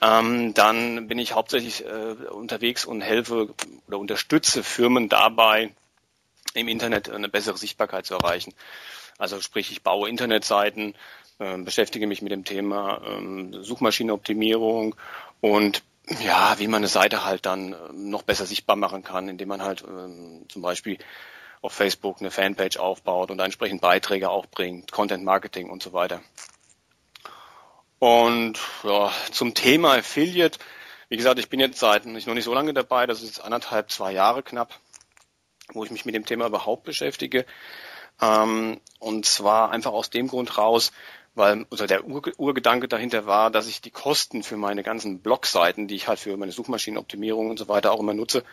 ähm, 0.00 0.54
dann 0.54 1.08
bin 1.08 1.18
ich 1.18 1.34
hauptsächlich 1.34 1.84
äh, 1.86 2.14
unterwegs 2.30 2.84
und 2.84 3.00
helfe 3.00 3.48
oder 3.88 3.98
unterstütze 3.98 4.62
Firmen 4.62 5.08
dabei, 5.08 5.74
im 6.54 6.68
Internet 6.68 7.10
eine 7.10 7.28
bessere 7.28 7.58
Sichtbarkeit 7.58 8.06
zu 8.06 8.14
erreichen. 8.14 8.54
Also 9.18 9.40
sprich, 9.40 9.72
ich 9.72 9.82
baue 9.82 10.08
Internetseiten, 10.08 10.94
äh, 11.40 11.58
beschäftige 11.58 12.06
mich 12.06 12.22
mit 12.22 12.30
dem 12.30 12.44
Thema 12.44 13.00
äh, 13.04 13.60
Suchmaschinenoptimierung 13.60 14.94
und 15.40 15.82
ja, 16.20 16.58
wie 16.58 16.68
man 16.68 16.78
eine 16.78 16.88
Seite 16.88 17.24
halt 17.24 17.46
dann 17.46 17.72
äh, 17.72 17.76
noch 17.92 18.22
besser 18.22 18.46
sichtbar 18.46 18.76
machen 18.76 19.02
kann, 19.02 19.28
indem 19.28 19.48
man 19.48 19.62
halt 19.62 19.82
äh, 19.82 20.48
zum 20.48 20.62
Beispiel 20.62 20.98
auf 21.62 21.72
Facebook 21.72 22.20
eine 22.20 22.30
Fanpage 22.30 22.76
aufbaut 22.76 23.30
und 23.30 23.40
entsprechend 23.40 23.80
Beiträge 23.80 24.28
auch 24.28 24.46
bringt, 24.46 24.92
Content 24.92 25.24
Marketing 25.24 25.70
und 25.70 25.82
so 25.82 25.92
weiter. 25.94 26.20
Und 27.98 28.58
ja, 28.82 29.10
zum 29.32 29.54
Thema 29.54 29.94
Affiliate, 29.94 30.58
wie 31.08 31.16
gesagt, 31.16 31.38
ich 31.38 31.48
bin 31.48 31.60
jetzt 31.60 31.78
seit 31.78 32.04
noch 32.04 32.34
nicht 32.34 32.44
so 32.44 32.52
lange 32.52 32.74
dabei, 32.74 33.06
das 33.06 33.22
ist 33.22 33.40
anderthalb, 33.40 33.90
zwei 33.90 34.12
Jahre 34.12 34.42
knapp, 34.42 34.78
wo 35.72 35.84
ich 35.84 35.90
mich 35.90 36.04
mit 36.04 36.14
dem 36.14 36.26
Thema 36.26 36.46
überhaupt 36.46 36.84
beschäftige. 36.84 37.46
Ähm, 38.20 38.78
und 38.98 39.24
zwar 39.24 39.70
einfach 39.70 39.92
aus 39.92 40.10
dem 40.10 40.28
Grund 40.28 40.58
raus, 40.58 40.92
weil 41.34 41.66
also 41.70 41.86
der 41.86 42.04
Ur 42.06 42.22
Urgedanke 42.36 42.88
dahinter 42.88 43.26
war, 43.26 43.50
dass 43.50 43.66
ich 43.66 43.80
die 43.80 43.90
Kosten 43.90 44.42
für 44.42 44.56
meine 44.56 44.82
ganzen 44.82 45.20
Blogseiten, 45.20 45.88
die 45.88 45.96
ich 45.96 46.06
halt 46.06 46.20
für 46.20 46.36
meine 46.36 46.52
Suchmaschinenoptimierung 46.52 47.50
und 47.50 47.58
so 47.58 47.68
weiter 47.68 47.92
auch 47.92 48.00
immer 48.00 48.14
nutze, 48.14 48.44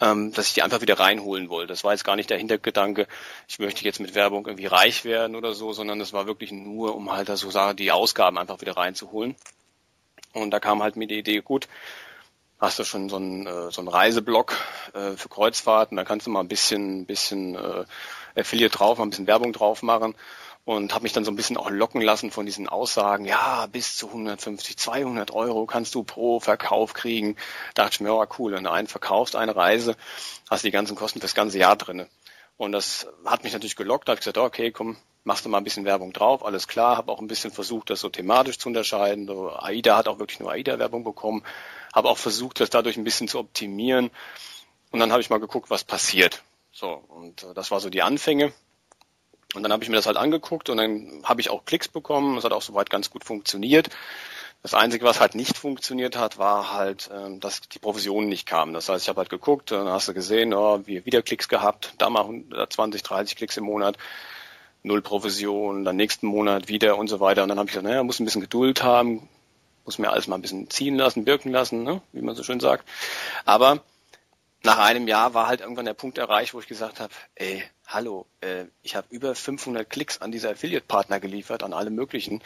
ähm, 0.00 0.32
dass 0.32 0.48
ich 0.48 0.54
die 0.54 0.62
einfach 0.62 0.80
wieder 0.80 0.98
reinholen 0.98 1.50
wollte. 1.50 1.68
Das 1.68 1.84
war 1.84 1.92
jetzt 1.92 2.04
gar 2.04 2.16
nicht 2.16 2.30
der 2.30 2.38
Hintergedanke, 2.38 3.06
ich 3.46 3.58
möchte 3.58 3.84
jetzt 3.84 4.00
mit 4.00 4.14
Werbung 4.14 4.46
irgendwie 4.46 4.66
reich 4.66 5.04
werden 5.04 5.36
oder 5.36 5.52
so, 5.52 5.72
sondern 5.72 5.98
das 5.98 6.12
war 6.12 6.26
wirklich 6.26 6.50
nur, 6.50 6.94
um 6.94 7.12
halt 7.12 7.28
so 7.28 7.50
sagen, 7.50 7.76
die 7.76 7.92
Ausgaben 7.92 8.38
einfach 8.38 8.60
wieder 8.60 8.76
reinzuholen. 8.76 9.36
Und 10.32 10.50
da 10.50 10.60
kam 10.60 10.82
halt 10.82 10.96
mir 10.96 11.06
die 11.06 11.18
Idee, 11.18 11.40
gut, 11.40 11.68
hast 12.58 12.78
du 12.78 12.84
schon 12.84 13.08
so 13.08 13.16
einen, 13.16 13.46
äh, 13.46 13.70
so 13.70 13.82
einen 13.82 13.88
Reiseblog 13.88 14.56
äh, 14.94 15.12
für 15.12 15.28
Kreuzfahrten, 15.28 15.96
da 15.96 16.04
kannst 16.04 16.26
du 16.26 16.30
mal 16.30 16.40
ein 16.40 16.48
bisschen, 16.48 17.04
bisschen 17.04 17.54
äh, 17.54 17.84
Affiliate 18.34 18.76
drauf, 18.76 18.98
mal 18.98 19.04
ein 19.04 19.10
bisschen 19.10 19.26
Werbung 19.26 19.52
drauf 19.52 19.82
machen 19.82 20.14
und 20.64 20.94
habe 20.94 21.02
mich 21.02 21.12
dann 21.12 21.24
so 21.24 21.30
ein 21.30 21.36
bisschen 21.36 21.56
auch 21.56 21.70
locken 21.70 22.00
lassen 22.00 22.30
von 22.30 22.46
diesen 22.46 22.68
Aussagen, 22.68 23.26
ja, 23.26 23.66
bis 23.66 23.96
zu 23.96 24.08
150, 24.08 24.78
200 24.78 25.30
Euro 25.32 25.66
kannst 25.66 25.94
du 25.94 26.04
pro 26.04 26.40
Verkauf 26.40 26.94
kriegen. 26.94 27.36
Da 27.74 27.84
dachte 27.84 27.96
ich 27.96 28.00
mir, 28.00 28.14
oh 28.14 28.24
cool, 28.38 28.52
wenn 28.52 28.64
du 28.64 28.70
einen 28.70 28.88
verkaufst, 28.88 29.36
eine 29.36 29.54
Reise, 29.54 29.96
hast 30.48 30.64
du 30.64 30.68
die 30.68 30.72
ganzen 30.72 30.96
Kosten 30.96 31.20
fürs 31.20 31.34
ganze 31.34 31.58
Jahr 31.58 31.76
drinne. 31.76 32.08
Und 32.56 32.72
das 32.72 33.06
hat 33.24 33.44
mich 33.44 33.52
natürlich 33.52 33.76
gelockt, 33.76 34.08
da 34.08 34.12
habe 34.12 34.18
ich 34.18 34.24
gesagt, 34.24 34.38
okay, 34.38 34.70
komm, 34.70 34.96
machst 35.24 35.44
du 35.44 35.48
mal 35.48 35.58
ein 35.58 35.64
bisschen 35.64 35.84
Werbung 35.84 36.12
drauf, 36.12 36.44
alles 36.44 36.68
klar, 36.68 36.96
habe 36.96 37.10
auch 37.10 37.20
ein 37.20 37.26
bisschen 37.26 37.50
versucht, 37.50 37.90
das 37.90 38.00
so 38.00 38.08
thematisch 38.08 38.58
zu 38.58 38.68
unterscheiden. 38.68 39.26
So, 39.26 39.50
AIDA 39.50 39.96
hat 39.96 40.08
auch 40.08 40.18
wirklich 40.18 40.40
nur 40.40 40.52
AIDA-Werbung 40.52 41.04
bekommen, 41.04 41.42
habe 41.92 42.08
auch 42.08 42.18
versucht, 42.18 42.60
das 42.60 42.70
dadurch 42.70 42.96
ein 42.96 43.04
bisschen 43.04 43.28
zu 43.28 43.38
optimieren. 43.38 44.10
Und 44.92 45.00
dann 45.00 45.10
habe 45.10 45.20
ich 45.20 45.30
mal 45.30 45.40
geguckt, 45.40 45.70
was 45.70 45.82
passiert. 45.82 46.42
So, 46.72 46.88
und 47.08 47.42
äh, 47.42 47.54
das 47.54 47.70
war 47.70 47.80
so 47.80 47.90
die 47.90 48.02
Anfänge. 48.02 48.52
Und 49.54 49.62
dann 49.62 49.72
habe 49.72 49.82
ich 49.84 49.90
mir 49.90 49.96
das 49.96 50.06
halt 50.06 50.16
angeguckt 50.16 50.68
und 50.68 50.76
dann 50.76 51.22
habe 51.24 51.40
ich 51.40 51.50
auch 51.50 51.64
Klicks 51.64 51.88
bekommen. 51.88 52.36
Das 52.36 52.44
hat 52.44 52.52
auch 52.52 52.62
soweit 52.62 52.90
ganz 52.90 53.10
gut 53.10 53.24
funktioniert. 53.24 53.88
Das 54.62 54.72
Einzige, 54.72 55.04
was 55.04 55.20
halt 55.20 55.34
nicht 55.34 55.58
funktioniert 55.58 56.16
hat, 56.16 56.38
war 56.38 56.72
halt, 56.72 57.10
ähm, 57.14 57.38
dass 57.38 57.60
die 57.60 57.78
Provisionen 57.78 58.30
nicht 58.30 58.46
kamen. 58.46 58.72
Das 58.72 58.88
heißt, 58.88 59.04
ich 59.04 59.08
habe 59.10 59.18
halt 59.18 59.28
geguckt, 59.28 59.70
dann 59.70 59.88
hast 59.88 60.08
du 60.08 60.14
gesehen, 60.14 60.54
oh, 60.54 60.80
wir 60.86 61.04
wieder 61.04 61.20
Klicks 61.20 61.48
gehabt, 61.48 61.92
da 61.98 62.08
mal 62.08 62.26
20, 62.70 63.02
30 63.02 63.36
Klicks 63.36 63.58
im 63.58 63.64
Monat, 63.64 63.98
null 64.82 65.02
Provision, 65.02 65.84
dann 65.84 65.96
nächsten 65.96 66.26
Monat 66.26 66.68
wieder 66.68 66.96
und 66.96 67.08
so 67.08 67.20
weiter. 67.20 67.42
Und 67.42 67.50
dann 67.50 67.58
habe 67.58 67.68
ich 67.68 67.72
gesagt, 67.72 67.86
naja, 67.86 68.02
muss 68.02 68.20
ein 68.20 68.24
bisschen 68.24 68.40
Geduld 68.40 68.82
haben, 68.82 69.28
muss 69.84 69.98
mir 69.98 70.10
alles 70.10 70.28
mal 70.28 70.36
ein 70.36 70.42
bisschen 70.42 70.70
ziehen 70.70 70.96
lassen, 70.96 71.26
wirken 71.26 71.52
lassen, 71.52 71.82
ne? 71.82 72.00
wie 72.12 72.22
man 72.22 72.34
so 72.34 72.42
schön 72.42 72.60
sagt. 72.60 72.88
Aber 73.44 73.82
nach 74.62 74.78
einem 74.78 75.08
Jahr 75.08 75.34
war 75.34 75.46
halt 75.46 75.60
irgendwann 75.60 75.84
der 75.84 75.92
Punkt 75.92 76.16
erreicht, 76.16 76.54
wo 76.54 76.60
ich 76.60 76.66
gesagt 76.66 77.00
habe, 77.00 77.12
ey, 77.34 77.62
hallo, 77.86 78.26
äh, 78.40 78.64
ich 78.82 78.96
habe 78.96 79.06
über 79.10 79.34
500 79.34 79.88
Klicks 79.88 80.20
an 80.20 80.32
diese 80.32 80.50
Affiliate-Partner 80.50 81.20
geliefert, 81.20 81.62
an 81.62 81.72
alle 81.72 81.90
möglichen, 81.90 82.42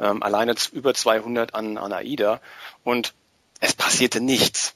ähm, 0.00 0.22
alleine 0.22 0.54
über 0.72 0.94
200 0.94 1.54
an, 1.54 1.78
an 1.78 1.92
AIDA 1.92 2.40
und 2.84 3.14
es 3.60 3.74
passierte 3.74 4.20
nichts. 4.20 4.74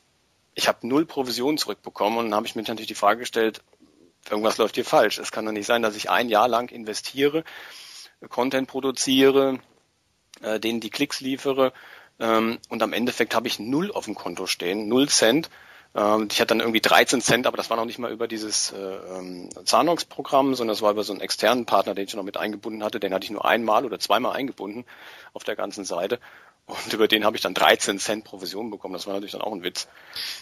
Ich 0.54 0.68
habe 0.68 0.86
null 0.86 1.04
Provision 1.04 1.58
zurückbekommen 1.58 2.18
und 2.18 2.24
dann 2.26 2.34
habe 2.34 2.46
ich 2.46 2.54
mir 2.54 2.62
natürlich 2.62 2.86
die 2.86 2.94
Frage 2.94 3.20
gestellt, 3.20 3.62
irgendwas 4.30 4.58
läuft 4.58 4.76
hier 4.76 4.84
falsch. 4.84 5.18
Es 5.18 5.32
kann 5.32 5.44
doch 5.44 5.52
nicht 5.52 5.66
sein, 5.66 5.82
dass 5.82 5.96
ich 5.96 6.10
ein 6.10 6.28
Jahr 6.28 6.48
lang 6.48 6.70
investiere, 6.70 7.44
Content 8.28 8.68
produziere, 8.68 9.58
äh, 10.40 10.58
denen 10.60 10.80
die 10.80 10.90
Klicks 10.90 11.20
liefere 11.20 11.72
ähm, 12.18 12.58
und 12.68 12.82
am 12.82 12.92
Endeffekt 12.92 13.34
habe 13.34 13.48
ich 13.48 13.58
null 13.58 13.92
auf 13.92 14.06
dem 14.06 14.14
Konto 14.14 14.46
stehen, 14.46 14.88
null 14.88 15.08
Cent 15.08 15.50
ähm, 15.96 16.28
ich 16.30 16.40
hatte 16.40 16.48
dann 16.48 16.60
irgendwie 16.60 16.80
13 16.80 17.20
Cent, 17.20 17.46
aber 17.46 17.56
das 17.56 17.70
war 17.70 17.76
noch 17.76 17.86
nicht 17.86 17.98
mal 17.98 18.12
über 18.12 18.28
dieses 18.28 18.72
äh, 18.72 18.76
ähm, 18.78 19.48
Zahnungsprogramm, 19.64 20.54
sondern 20.54 20.74
das 20.74 20.82
war 20.82 20.90
über 20.90 21.04
so 21.04 21.12
einen 21.12 21.22
externen 21.22 21.64
Partner, 21.64 21.94
den 21.94 22.04
ich 22.04 22.14
noch 22.14 22.22
mit 22.22 22.36
eingebunden 22.36 22.84
hatte. 22.84 23.00
Den 23.00 23.14
hatte 23.14 23.24
ich 23.24 23.30
nur 23.30 23.44
einmal 23.44 23.84
oder 23.84 23.98
zweimal 23.98 24.36
eingebunden 24.36 24.84
auf 25.32 25.44
der 25.44 25.56
ganzen 25.56 25.84
Seite. 25.84 26.20
Und 26.68 26.92
über 26.92 27.06
den 27.06 27.24
habe 27.24 27.36
ich 27.36 27.42
dann 27.42 27.54
13 27.54 28.00
Cent 28.00 28.24
Provision 28.24 28.72
bekommen. 28.72 28.92
Das 28.92 29.06
war 29.06 29.14
natürlich 29.14 29.32
dann 29.32 29.40
auch 29.40 29.52
ein 29.52 29.62
Witz. 29.62 29.86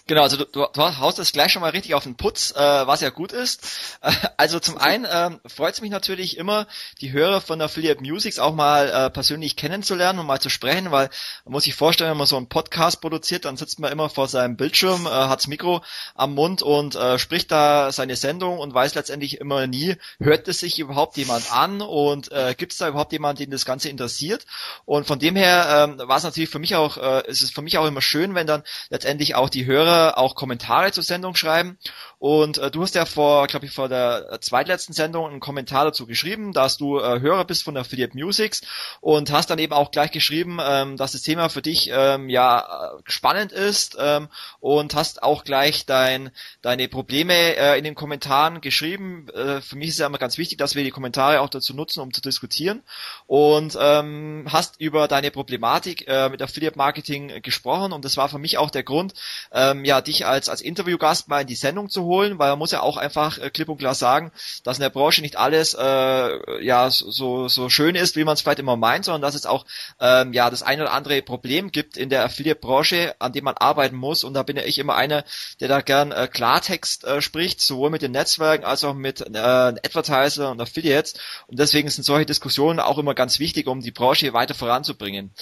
Genau, 0.07 0.23
also 0.23 0.38
du, 0.38 0.47
du, 0.47 0.66
du 0.73 0.99
haust 0.99 1.19
das 1.19 1.33
gleich 1.33 1.52
schon 1.52 1.61
mal 1.61 1.73
richtig 1.73 1.95
auf 1.95 2.04
den 2.04 2.14
Putz, 2.14 2.52
äh, 2.52 2.87
was 2.87 3.02
ja 3.02 3.11
gut 3.11 3.33
ist. 3.33 3.62
Äh, 4.00 4.11
also 4.38 4.59
zum 4.59 4.78
einen 4.78 5.04
äh, 5.04 5.33
freut 5.47 5.75
es 5.75 5.83
mich 5.83 5.90
natürlich 5.90 6.38
immer, 6.38 6.66
die 7.02 7.12
Hörer 7.12 7.43
von 7.43 7.61
Affiliate 7.61 8.00
Musics 8.00 8.38
auch 8.38 8.54
mal 8.54 8.88
äh, 8.88 9.11
persönlich 9.11 9.54
kennenzulernen 9.57 10.19
und 10.19 10.26
mal 10.26 10.40
zu 10.40 10.49
sprechen, 10.49 10.90
weil 10.90 11.11
man 11.45 11.52
muss 11.52 11.64
sich 11.64 11.75
vorstellen, 11.75 12.11
wenn 12.11 12.16
man 12.16 12.26
so 12.26 12.38
einen 12.38 12.49
Podcast 12.49 13.02
produziert, 13.02 13.45
dann 13.45 13.59
sitzt 13.59 13.78
man 13.78 13.93
immer 13.93 14.09
vor 14.09 14.26
seinem 14.26 14.57
Bildschirm, 14.57 15.04
äh, 15.07 15.11
hat's 15.11 15.47
Mikro 15.47 15.83
am 16.14 16.35
Mund 16.35 16.62
und 16.62 16.95
äh, 16.95 17.19
spricht 17.19 17.52
da 17.52 17.93
seine 17.93 18.16
Sendung 18.16 18.61
und 18.61 18.73
weiß 18.73 18.95
letztendlich 18.95 19.40
immer 19.40 19.66
nie, 19.66 19.97
hört 20.21 20.49
es 20.49 20.61
sich 20.61 20.78
überhaupt 20.78 21.19
jemand 21.19 21.52
an 21.52 21.83
und 21.83 22.33
äh, 22.33 22.54
gibt 22.57 22.73
es 22.73 22.78
da 22.78 22.88
überhaupt 22.88 23.12
jemanden, 23.12 23.43
den 23.43 23.50
das 23.50 23.66
Ganze 23.66 23.90
interessiert. 23.90 24.47
Und 24.87 25.07
von 25.07 25.19
dem 25.19 25.37
her 25.37 25.97
äh, 25.99 26.09
war 26.14 26.18
es 26.18 26.23
natürlich 26.23 26.50
für 26.50 26.61
mich 26.61 26.76
auch, 26.76 26.97
äh, 26.97 27.25
es 27.26 27.42
ist 27.42 27.52
für 27.52 27.61
mich 27.61 27.76
auch 27.76 27.87
immer 27.87 28.00
schön, 28.00 28.37
wenn 28.37 28.47
dann 28.47 28.62
letztendlich 28.88 29.35
auch 29.35 29.49
die 29.49 29.66
Hörer 29.66 30.16
auch 30.16 30.37
Kommentare 30.37 30.92
zur 30.92 31.02
Sendung 31.02 31.35
schreiben. 31.35 31.76
Und 32.21 32.56
äh, 32.59 32.71
du 32.71 32.83
hast 32.83 32.94
ja 32.94 33.04
vor, 33.04 33.49
glaube 33.49 33.66
ich, 33.66 33.73
vor 33.73 33.88
der 33.88 34.38
zweitletzten 34.40 34.94
Sendung 34.94 35.26
einen 35.26 35.40
Kommentar 35.40 35.85
dazu 35.85 36.06
geschrieben, 36.06 36.52
dass 36.52 36.76
du 36.76 37.00
äh, 37.00 37.18
Hörer 37.21 37.44
bist 37.44 37.64
von 37.64 37.75
der 37.75 37.80
Affiliate 37.80 38.16
Musics 38.16 38.62
und 39.00 39.33
hast 39.33 39.50
dann 39.50 39.59
eben 39.59 39.73
auch 39.73 39.90
gleich 39.90 40.12
geschrieben, 40.12 40.59
ähm, 40.62 40.97
dass 40.97 41.12
das 41.12 41.23
Thema 41.23 41.49
für 41.49 41.62
dich 41.62 41.90
ähm, 41.92 42.28
ja 42.28 42.92
spannend 43.06 43.50
ist 43.50 43.97
ähm, 43.99 44.28
und 44.61 44.94
hast 44.94 45.23
auch 45.25 45.42
gleich 45.42 45.85
dein, 45.85 46.30
deine 46.62 46.87
Probleme 46.87 47.35
äh, 47.56 47.76
in 47.76 47.83
den 47.83 47.97
Kommentaren 47.97 48.61
geschrieben. 48.61 49.28
Äh, 49.30 49.61
für 49.61 49.75
mich 49.75 49.88
ist 49.88 49.94
es 49.94 49.99
ja 49.99 50.06
immer 50.06 50.18
ganz 50.18 50.38
wichtig, 50.38 50.59
dass 50.59 50.76
wir 50.76 50.85
die 50.85 50.92
Kommentare 50.92 51.40
auch 51.40 51.50
dazu 51.50 51.75
nutzen, 51.75 51.99
um 51.99 52.12
zu 52.12 52.21
diskutieren 52.21 52.85
und 53.26 53.76
ähm, 53.80 54.47
hast 54.49 54.80
über 54.80 55.09
deine 55.09 55.33
Problematik 55.33 56.03
äh, 56.08 56.28
mit 56.28 56.42
Affiliate 56.42 56.76
Marketing 56.76 57.42
gesprochen 57.42 57.92
und 57.92 58.04
das 58.04 58.16
war 58.16 58.28
für 58.28 58.38
mich 58.38 58.58
auch 58.58 58.70
der 58.70 58.82
Grund, 58.82 59.14
ähm, 59.52 59.84
ja, 59.84 60.00
dich 60.00 60.26
als, 60.26 60.49
als 60.49 60.61
Interviewgast 60.61 61.28
mal 61.28 61.42
in 61.42 61.46
die 61.46 61.54
Sendung 61.54 61.88
zu 61.88 62.04
holen, 62.04 62.38
weil 62.38 62.50
man 62.50 62.58
muss 62.58 62.73
ja 62.73 62.80
auch 62.80 62.96
einfach 62.96 63.38
äh, 63.38 63.50
klipp 63.50 63.68
und 63.68 63.78
klar 63.78 63.94
sagen, 63.94 64.32
dass 64.62 64.78
in 64.78 64.82
der 64.82 64.90
Branche 64.90 65.23
nicht 65.23 65.37
alles 65.37 65.75
äh, 65.75 66.64
ja 66.64 66.90
so, 66.90 67.49
so 67.49 67.68
schön 67.68 67.94
ist, 67.94 68.16
wie 68.16 68.25
man 68.25 68.34
es 68.34 68.42
vielleicht 68.42 68.58
immer 68.58 68.76
meint, 68.76 69.04
sondern 69.04 69.23
dass 69.23 69.34
es 69.34 69.46
auch 69.46 69.64
ähm, 70.00 70.32
ja 70.32 70.50
das 70.50 70.62
eine 70.62 70.82
oder 70.82 70.92
andere 70.92 71.23
Problem 71.23 71.73
gibt 71.73 71.96
in 71.96 72.11
der 72.11 72.25
Affiliate-Branche, 72.25 73.16
an 73.18 73.32
dem 73.32 73.44
man 73.44 73.56
arbeiten 73.56 73.96
muss 73.96 74.25
und 74.25 74.34
da 74.34 74.42
bin 74.42 74.56
ja 74.56 74.64
ich 74.64 74.78
immer 74.78 74.94
einer, 74.94 75.25
der 75.61 75.68
da 75.68 75.80
gern 75.80 76.12
äh, 76.12 76.28
Klartext 76.28 77.04
äh, 77.04 77.23
spricht, 77.23 77.61
sowohl 77.61 77.90
mit 77.90 78.02
den 78.02 78.12
Netzwerken 78.12 78.64
als 78.64 78.84
auch 78.84 78.94
mit 78.94 79.20
äh, 79.20 79.38
Advertiser 79.38 80.50
und 80.50 80.61
Affiliates 80.61 81.14
und 81.46 81.58
deswegen 81.58 81.88
sind 81.90 82.04
solche 82.04 82.26
Diskussionen 82.26 82.80
auch 82.80 82.99
immer 82.99 83.14
ganz 83.14 83.38
wichtig, 83.38 83.66
um 83.66 83.80
die 83.80 83.90
Branche 83.90 84.32
weiter 84.32 84.54
voranzubringen. 84.54 85.32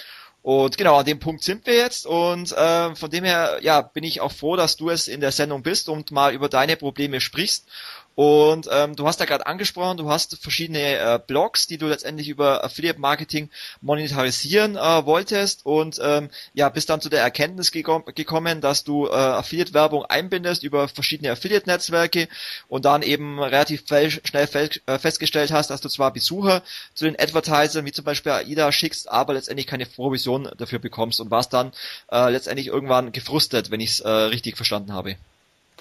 Und 0.43 0.77
genau, 0.77 0.97
an 0.97 1.07
dem 1.07 1.21
Punkt 1.21 1.45
sind 1.45 1.67
wir 1.67 1.75
jetzt 1.75 2.05
und 2.05 2.51
äh, 2.51 2.95
von 2.97 3.11
dem 3.11 3.23
her 3.23 3.61
ja 3.63 3.81
bin 3.81 4.03
ich 4.03 4.21
auch 4.21 4.33
froh, 4.33 4.57
dass 4.57 4.77
du 4.77 4.91
es 4.91 5.07
in 5.07 5.21
der 5.21 5.31
Sendung 5.31 5.63
bist 5.63 5.89
und 5.89 6.11
mal 6.11 6.35
über 6.35 6.49
deine 6.49 6.77
Probleme 6.77 7.21
sprichst. 7.21 7.67
Und 8.15 8.69
ähm, 8.71 8.95
du 8.95 9.07
hast 9.07 9.21
ja 9.21 9.27
gerade 9.27 9.47
angesprochen, 9.47 9.97
du 9.97 10.11
hast 10.11 10.37
verschiedene 10.37 10.99
äh, 10.99 11.21
Blogs, 11.27 11.67
die 11.67 11.79
du 11.79 11.87
letztendlich 11.87 12.29
über 12.29 12.63
Affiliate 12.63 13.01
Marketing 13.01 13.49
monetarisieren 13.81 14.77
äh, 14.77 15.07
wolltest 15.07 15.65
und 15.65 15.99
ähm, 16.03 16.29
ja, 16.53 16.69
bist 16.69 16.91
dann 16.91 17.01
zu 17.01 17.09
der 17.09 17.23
Erkenntnis 17.23 17.73
gekom 17.73 18.05
gekommen, 18.15 18.61
dass 18.61 18.85
du 18.85 19.07
äh, 19.07 19.13
Affiliate-Werbung 19.13 20.05
einbindest 20.05 20.63
über 20.63 20.89
verschiedene 20.89 21.33
Affiliate-Netzwerke 21.33 22.29
und 22.69 22.85
dann 22.85 23.03
eben 23.03 23.41
relativ 23.41 23.85
schnell 23.87 24.49
äh, 24.87 24.99
festgestellt 24.99 25.51
hast, 25.51 25.71
dass 25.71 25.81
du 25.81 25.89
zwar 25.89 26.13
Besucher 26.13 26.63
zu 26.95 27.07
den 27.07 27.19
Advertisern, 27.19 27.87
wie 27.87 27.93
zum 27.93 28.05
Beispiel 28.05 28.33
AIDA, 28.33 28.73
schickst, 28.73 29.11
aber 29.11 29.35
letztendlich 29.35 29.67
keine 29.67 29.87
Provision 29.87 30.51
dafür 30.59 30.79
bekommst 30.79 31.21
und 31.21 31.31
warst 31.31 31.53
dann 31.55 31.73
äh, 32.11 32.31
letztendlich 32.31 32.67
irgendwann 32.67 33.13
gefrustet, 33.13 33.71
wenn 33.71 33.81
ich 33.81 33.91
es 33.91 34.01
äh, 34.01 34.09
richtig 34.09 34.57
verstanden 34.57 34.93
habe. 34.93 35.17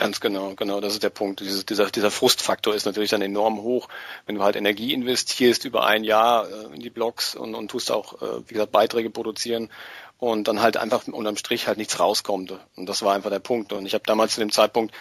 Ganz 0.01 0.20
genau, 0.20 0.55
genau, 0.55 0.81
das 0.81 0.93
ist 0.93 1.03
der 1.03 1.12
Punkt. 1.12 1.41
Dieses, 1.41 1.63
dieser, 1.63 1.91
dieser 1.91 2.10
Frustfaktor 2.10 2.74
ist 2.74 2.88
natürlich 2.88 3.12
dann 3.12 3.22
enorm 3.22 3.62
hoch, 3.62 3.88
wenn 4.25 4.34
du 4.34 4.41
halt 4.41 4.55
Energie 4.55 4.96
investierst 4.96 5.63
über 5.63 5.86
ein 5.86 6.03
Jahr 6.03 6.50
äh, 6.50 6.74
in 6.74 6.79
die 6.81 6.89
Blogs 6.89 7.36
und, 7.36 7.53
und 7.53 7.70
tust 7.70 7.91
auch, 7.91 8.20
äh, 8.20 8.41
wie 8.48 8.55
gesagt, 8.55 8.72
Beiträge 8.72 9.12
produzieren 9.12 9.70
und 10.17 10.48
dann 10.48 10.60
halt 10.60 10.75
einfach 10.75 11.05
unterm 11.05 11.38
Strich 11.38 11.67
halt 11.67 11.77
nichts 11.77 12.00
rauskommt. 12.00 12.51
Und 12.75 12.89
das 12.89 13.03
war 13.03 13.13
einfach 13.13 13.29
der 13.29 13.38
Punkt. 13.38 13.74
Und 13.74 13.86
ich 13.86 13.93
habe 13.93 14.03
damals 14.08 14.34
zu 14.34 14.39
dem 14.39 14.51
Zeitpunkt 14.51 14.96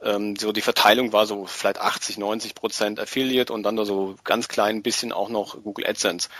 ähm, 0.00 0.34
so 0.34 0.50
die 0.50 0.62
Verteilung 0.62 1.12
war 1.12 1.26
so 1.26 1.44
vielleicht 1.44 1.78
80, 1.78 2.16
90 2.16 2.54
Prozent 2.54 3.00
Affiliate 3.00 3.52
und 3.52 3.64
dann 3.64 3.76
da 3.76 3.84
so 3.84 4.16
ganz 4.24 4.48
klein 4.48 4.82
bisschen 4.82 5.12
auch 5.12 5.28
noch 5.28 5.62
Google 5.62 5.86
AdSense. 5.86 6.30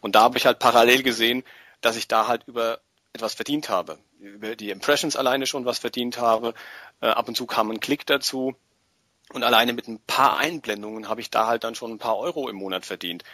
Und 0.00 0.16
da 0.16 0.22
habe 0.22 0.36
ich 0.36 0.46
halt 0.46 0.58
parallel 0.58 1.04
gesehen, 1.04 1.44
dass 1.80 1.94
ich 1.94 2.08
da 2.08 2.26
halt 2.26 2.42
über 2.48 2.80
etwas 3.12 3.34
verdient 3.34 3.68
habe, 3.68 3.98
über 4.18 4.56
die 4.56 4.70
Impressions 4.70 5.16
alleine 5.16 5.46
schon 5.46 5.64
was 5.64 5.78
verdient 5.78 6.18
habe. 6.18 6.54
Äh, 7.02 7.08
ab 7.08 7.28
und 7.28 7.36
zu 7.36 7.46
kam 7.46 7.70
ein 7.70 7.80
Klick 7.80 8.06
dazu. 8.06 8.54
Und 9.32 9.44
alleine 9.44 9.72
mit 9.72 9.88
ein 9.88 9.98
paar 10.06 10.36
Einblendungen 10.38 11.08
habe 11.08 11.20
ich 11.20 11.30
da 11.30 11.46
halt 11.46 11.64
dann 11.64 11.74
schon 11.74 11.90
ein 11.90 11.98
paar 11.98 12.18
Euro 12.18 12.48
im 12.48 12.56
Monat 12.56 12.84
verdient. 12.84 13.24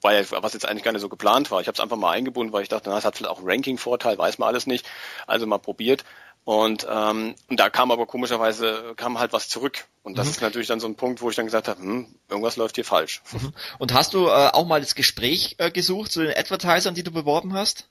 Weil, 0.00 0.28
was 0.30 0.52
jetzt 0.52 0.66
eigentlich 0.66 0.84
gar 0.84 0.92
nicht 0.92 1.00
so 1.00 1.08
geplant 1.08 1.50
war. 1.50 1.60
Ich 1.60 1.66
habe 1.66 1.74
es 1.74 1.80
einfach 1.80 1.96
mal 1.96 2.12
eingebunden, 2.12 2.52
weil 2.52 2.62
ich 2.62 2.68
dachte, 2.68 2.88
na, 2.88 2.96
das 2.96 3.04
hat 3.04 3.16
vielleicht 3.16 3.32
auch 3.32 3.38
einen 3.38 3.48
Ranking-Vorteil, 3.48 4.16
weiß 4.16 4.38
man 4.38 4.48
alles 4.48 4.66
nicht. 4.66 4.86
Also 5.26 5.46
mal 5.46 5.58
probiert. 5.58 6.04
Und, 6.44 6.86
ähm, 6.88 7.34
und 7.48 7.60
da 7.60 7.68
kam 7.68 7.90
aber 7.90 8.06
komischerweise 8.06 8.94
kam 8.96 9.18
halt 9.18 9.32
was 9.32 9.48
zurück. 9.48 9.86
Und 10.02 10.16
das 10.18 10.26
mhm. 10.26 10.30
ist 10.32 10.42
natürlich 10.42 10.68
dann 10.68 10.80
so 10.80 10.86
ein 10.86 10.94
Punkt, 10.94 11.20
wo 11.20 11.30
ich 11.30 11.36
dann 11.36 11.44
gesagt 11.44 11.68
habe, 11.68 11.80
hm, 11.80 12.14
irgendwas 12.28 12.56
läuft 12.56 12.76
hier 12.76 12.84
falsch. 12.84 13.22
Mhm. 13.32 13.52
Und 13.78 13.92
hast 13.92 14.14
du 14.14 14.26
äh, 14.26 14.50
auch 14.52 14.66
mal 14.66 14.80
das 14.80 14.94
Gespräch 14.94 15.56
äh, 15.58 15.70
gesucht 15.70 16.12
zu 16.12 16.22
den 16.22 16.36
Advertisern, 16.36 16.94
die 16.94 17.02
du 17.02 17.10
beworben 17.10 17.54
hast? 17.54 17.88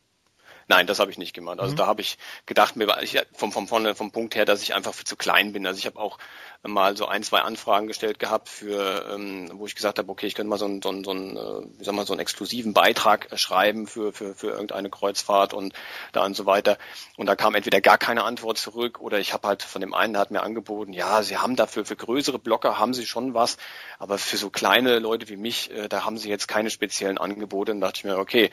Nein, 0.70 0.86
das 0.86 1.00
habe 1.00 1.10
ich 1.10 1.18
nicht 1.18 1.34
gemacht. 1.34 1.60
Also 1.60 1.74
mhm. 1.74 1.78
da 1.78 1.88
habe 1.88 2.02
ich 2.02 2.20
gedacht, 2.46 2.76
mir 2.76 2.86
war 2.86 3.02
ich 3.02 3.20
vom, 3.34 3.52
vom, 3.52 3.68
vom, 3.68 3.96
vom 3.96 4.12
Punkt 4.12 4.36
her, 4.36 4.46
dass 4.46 4.62
ich 4.62 4.76
einfach 4.76 4.94
zu 4.94 5.16
klein 5.16 5.52
bin. 5.52 5.66
Also 5.66 5.80
ich 5.80 5.88
habe 5.88 6.00
auch 6.00 6.20
mal 6.62 6.96
so 6.96 7.08
ein, 7.08 7.24
zwei 7.24 7.40
Anfragen 7.40 7.88
gestellt 7.88 8.20
gehabt 8.20 8.50
für, 8.50 9.10
ähm, 9.12 9.50
wo 9.56 9.66
ich 9.66 9.74
gesagt 9.74 9.98
habe, 9.98 10.12
okay, 10.12 10.28
ich 10.28 10.36
könnte 10.36 10.50
mal 10.50 10.60
so 10.60 10.66
einen, 10.66 10.84
so 10.84 10.90
einen, 10.90 11.04
so 11.04 11.10
einen 11.10 11.38
äh, 11.38 11.80
wie 11.80 11.84
sag 11.84 11.96
mal, 11.96 12.06
so 12.06 12.14
einen 12.14 12.20
exklusiven 12.20 12.74
Beitrag 12.74 13.30
schreiben 13.40 13.88
für, 13.88 14.14
für, 14.14 14.36
für 14.36 14.50
irgendeine 14.52 14.92
Kreuzfahrt 14.92 15.56
und 15.56 15.74
da 16.12 16.24
und 16.24 16.36
so 16.36 16.46
weiter. 16.46 16.78
Und 17.18 17.26
da 17.26 17.36
kam 17.36 17.56
entweder 17.56 17.82
gar 17.82 17.98
keine 17.98 18.24
Antwort 18.24 18.60
zurück 18.60 19.02
oder 19.02 19.18
ich 19.18 19.34
habe 19.34 19.48
halt 19.48 19.64
von 19.64 19.82
dem 19.82 19.96
einen, 19.96 20.14
der 20.14 20.22
hat 20.22 20.30
mir 20.30 20.44
angeboten, 20.44 20.94
ja, 20.94 21.24
sie 21.24 21.38
haben 21.38 21.56
dafür, 21.56 21.84
für 21.84 21.96
größere 21.96 22.38
Blocker 22.38 22.78
haben 22.78 22.94
sie 22.94 23.08
schon 23.08 23.34
was, 23.34 23.58
aber 23.98 24.20
für 24.20 24.38
so 24.38 24.52
kleine 24.52 25.00
Leute 25.00 25.30
wie 25.30 25.38
mich, 25.38 25.72
äh, 25.72 25.90
da 25.90 26.06
haben 26.06 26.20
sie 26.20 26.30
jetzt 26.30 26.48
keine 26.48 26.70
speziellen 26.70 27.18
Angebote. 27.18 27.72
Und 27.72 27.82
da 27.82 27.88
dachte 27.88 27.98
ich 27.98 28.04
mir, 28.04 28.20
okay, 28.20 28.52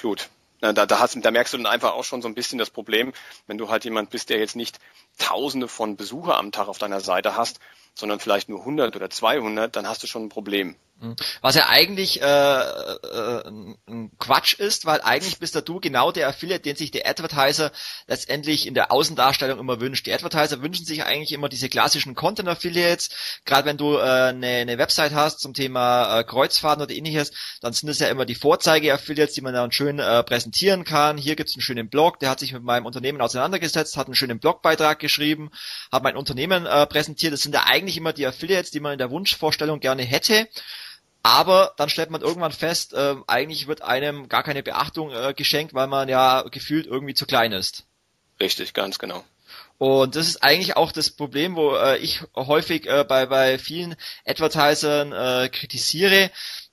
gut, 0.00 0.28
da, 0.60 0.72
da, 0.72 0.98
hast, 1.00 1.16
da 1.24 1.30
merkst 1.30 1.52
du 1.52 1.56
dann 1.56 1.66
einfach 1.66 1.92
auch 1.92 2.04
schon 2.04 2.22
so 2.22 2.28
ein 2.28 2.34
bisschen 2.34 2.58
das 2.58 2.70
Problem, 2.70 3.12
wenn 3.46 3.58
du 3.58 3.70
halt 3.70 3.84
jemand 3.84 4.10
bist, 4.10 4.30
der 4.30 4.38
jetzt 4.38 4.56
nicht 4.56 4.78
Tausende 5.18 5.68
von 5.68 5.96
Besucher 5.96 6.36
am 6.36 6.52
Tag 6.52 6.68
auf 6.68 6.78
deiner 6.78 7.00
Seite 7.00 7.36
hast, 7.36 7.60
sondern 8.00 8.20
vielleicht 8.20 8.48
nur 8.48 8.60
100 8.60 8.96
oder 8.96 9.10
200, 9.10 9.76
dann 9.76 9.86
hast 9.86 10.02
du 10.02 10.06
schon 10.06 10.24
ein 10.24 10.28
Problem. 10.28 10.76
Mhm. 11.00 11.16
Was 11.40 11.54
ja 11.54 11.68
eigentlich 11.68 12.20
äh, 12.20 12.24
äh, 12.24 13.48
ein 13.88 14.10
Quatsch 14.18 14.54
ist, 14.54 14.84
weil 14.84 15.00
eigentlich 15.00 15.38
bist 15.38 15.56
du 15.66 15.80
genau 15.80 16.12
der 16.12 16.28
Affiliate, 16.28 16.62
den 16.62 16.76
sich 16.76 16.90
der 16.90 17.08
Advertiser 17.08 17.72
letztendlich 18.06 18.66
in 18.66 18.74
der 18.74 18.92
Außendarstellung 18.92 19.58
immer 19.58 19.80
wünscht. 19.80 20.06
Die 20.06 20.12
Advertiser 20.12 20.60
wünschen 20.60 20.84
sich 20.84 21.04
eigentlich 21.04 21.32
immer 21.32 21.48
diese 21.48 21.70
klassischen 21.70 22.14
Content 22.14 22.48
Affiliates. 22.48 23.08
Gerade 23.46 23.66
wenn 23.66 23.78
du 23.78 23.96
äh, 23.96 24.00
eine, 24.00 24.46
eine 24.46 24.78
Website 24.78 25.12
hast 25.14 25.40
zum 25.40 25.54
Thema 25.54 26.20
äh, 26.20 26.24
Kreuzfahrten 26.24 26.84
oder 26.84 26.92
ähnliches, 26.92 27.32
dann 27.62 27.72
sind 27.72 27.88
es 27.88 27.98
ja 27.98 28.08
immer 28.08 28.26
die 28.26 28.34
Vorzeige 28.34 28.92
Affiliates, 28.92 29.34
die 29.34 29.40
man 29.40 29.54
dann 29.54 29.72
schön 29.72 30.00
äh, 30.00 30.22
präsentieren 30.22 30.84
kann. 30.84 31.16
Hier 31.16 31.34
gibt's 31.34 31.54
einen 31.54 31.62
schönen 31.62 31.88
Blog, 31.88 32.20
der 32.20 32.28
hat 32.28 32.40
sich 32.40 32.52
mit 32.52 32.62
meinem 32.62 32.84
Unternehmen 32.84 33.22
auseinandergesetzt, 33.22 33.96
hat 33.96 34.06
einen 34.06 34.14
schönen 34.14 34.38
Blogbeitrag 34.38 34.98
geschrieben, 34.98 35.50
hat 35.90 36.02
mein 36.02 36.16
Unternehmen 36.16 36.66
äh, 36.66 36.86
präsentiert. 36.86 37.32
Das 37.32 37.40
sind 37.40 37.54
ja 37.54 37.64
eigentlich 37.64 37.89
immer 37.96 38.12
die 38.12 38.26
Affiliates, 38.26 38.70
die 38.70 38.80
man 38.80 38.92
in 38.92 38.98
der 38.98 39.10
Wunschvorstellung 39.10 39.80
gerne 39.80 40.02
hätte. 40.02 40.48
Aber 41.22 41.74
dann 41.76 41.90
stellt 41.90 42.10
man 42.10 42.22
irgendwann 42.22 42.52
fest, 42.52 42.94
äh, 42.94 43.16
eigentlich 43.26 43.66
wird 43.66 43.82
einem 43.82 44.28
gar 44.28 44.42
keine 44.42 44.62
Beachtung 44.62 45.10
äh, 45.12 45.34
geschenkt, 45.34 45.74
weil 45.74 45.86
man 45.86 46.08
ja 46.08 46.42
gefühlt 46.50 46.86
irgendwie 46.86 47.14
zu 47.14 47.26
klein 47.26 47.52
ist. 47.52 47.84
Richtig, 48.40 48.72
ganz 48.72 48.98
genau. 48.98 49.22
Und 49.76 50.16
das 50.16 50.26
ist 50.26 50.42
eigentlich 50.42 50.76
auch 50.76 50.92
das 50.92 51.10
Problem, 51.10 51.56
wo 51.56 51.74
äh, 51.74 51.98
ich 51.98 52.22
häufig 52.36 52.86
äh, 52.86 53.04
bei, 53.04 53.26
bei 53.26 53.58
vielen 53.58 53.96
Advertisern 54.26 55.12
äh, 55.12 55.48
kritisiere, 55.48 56.30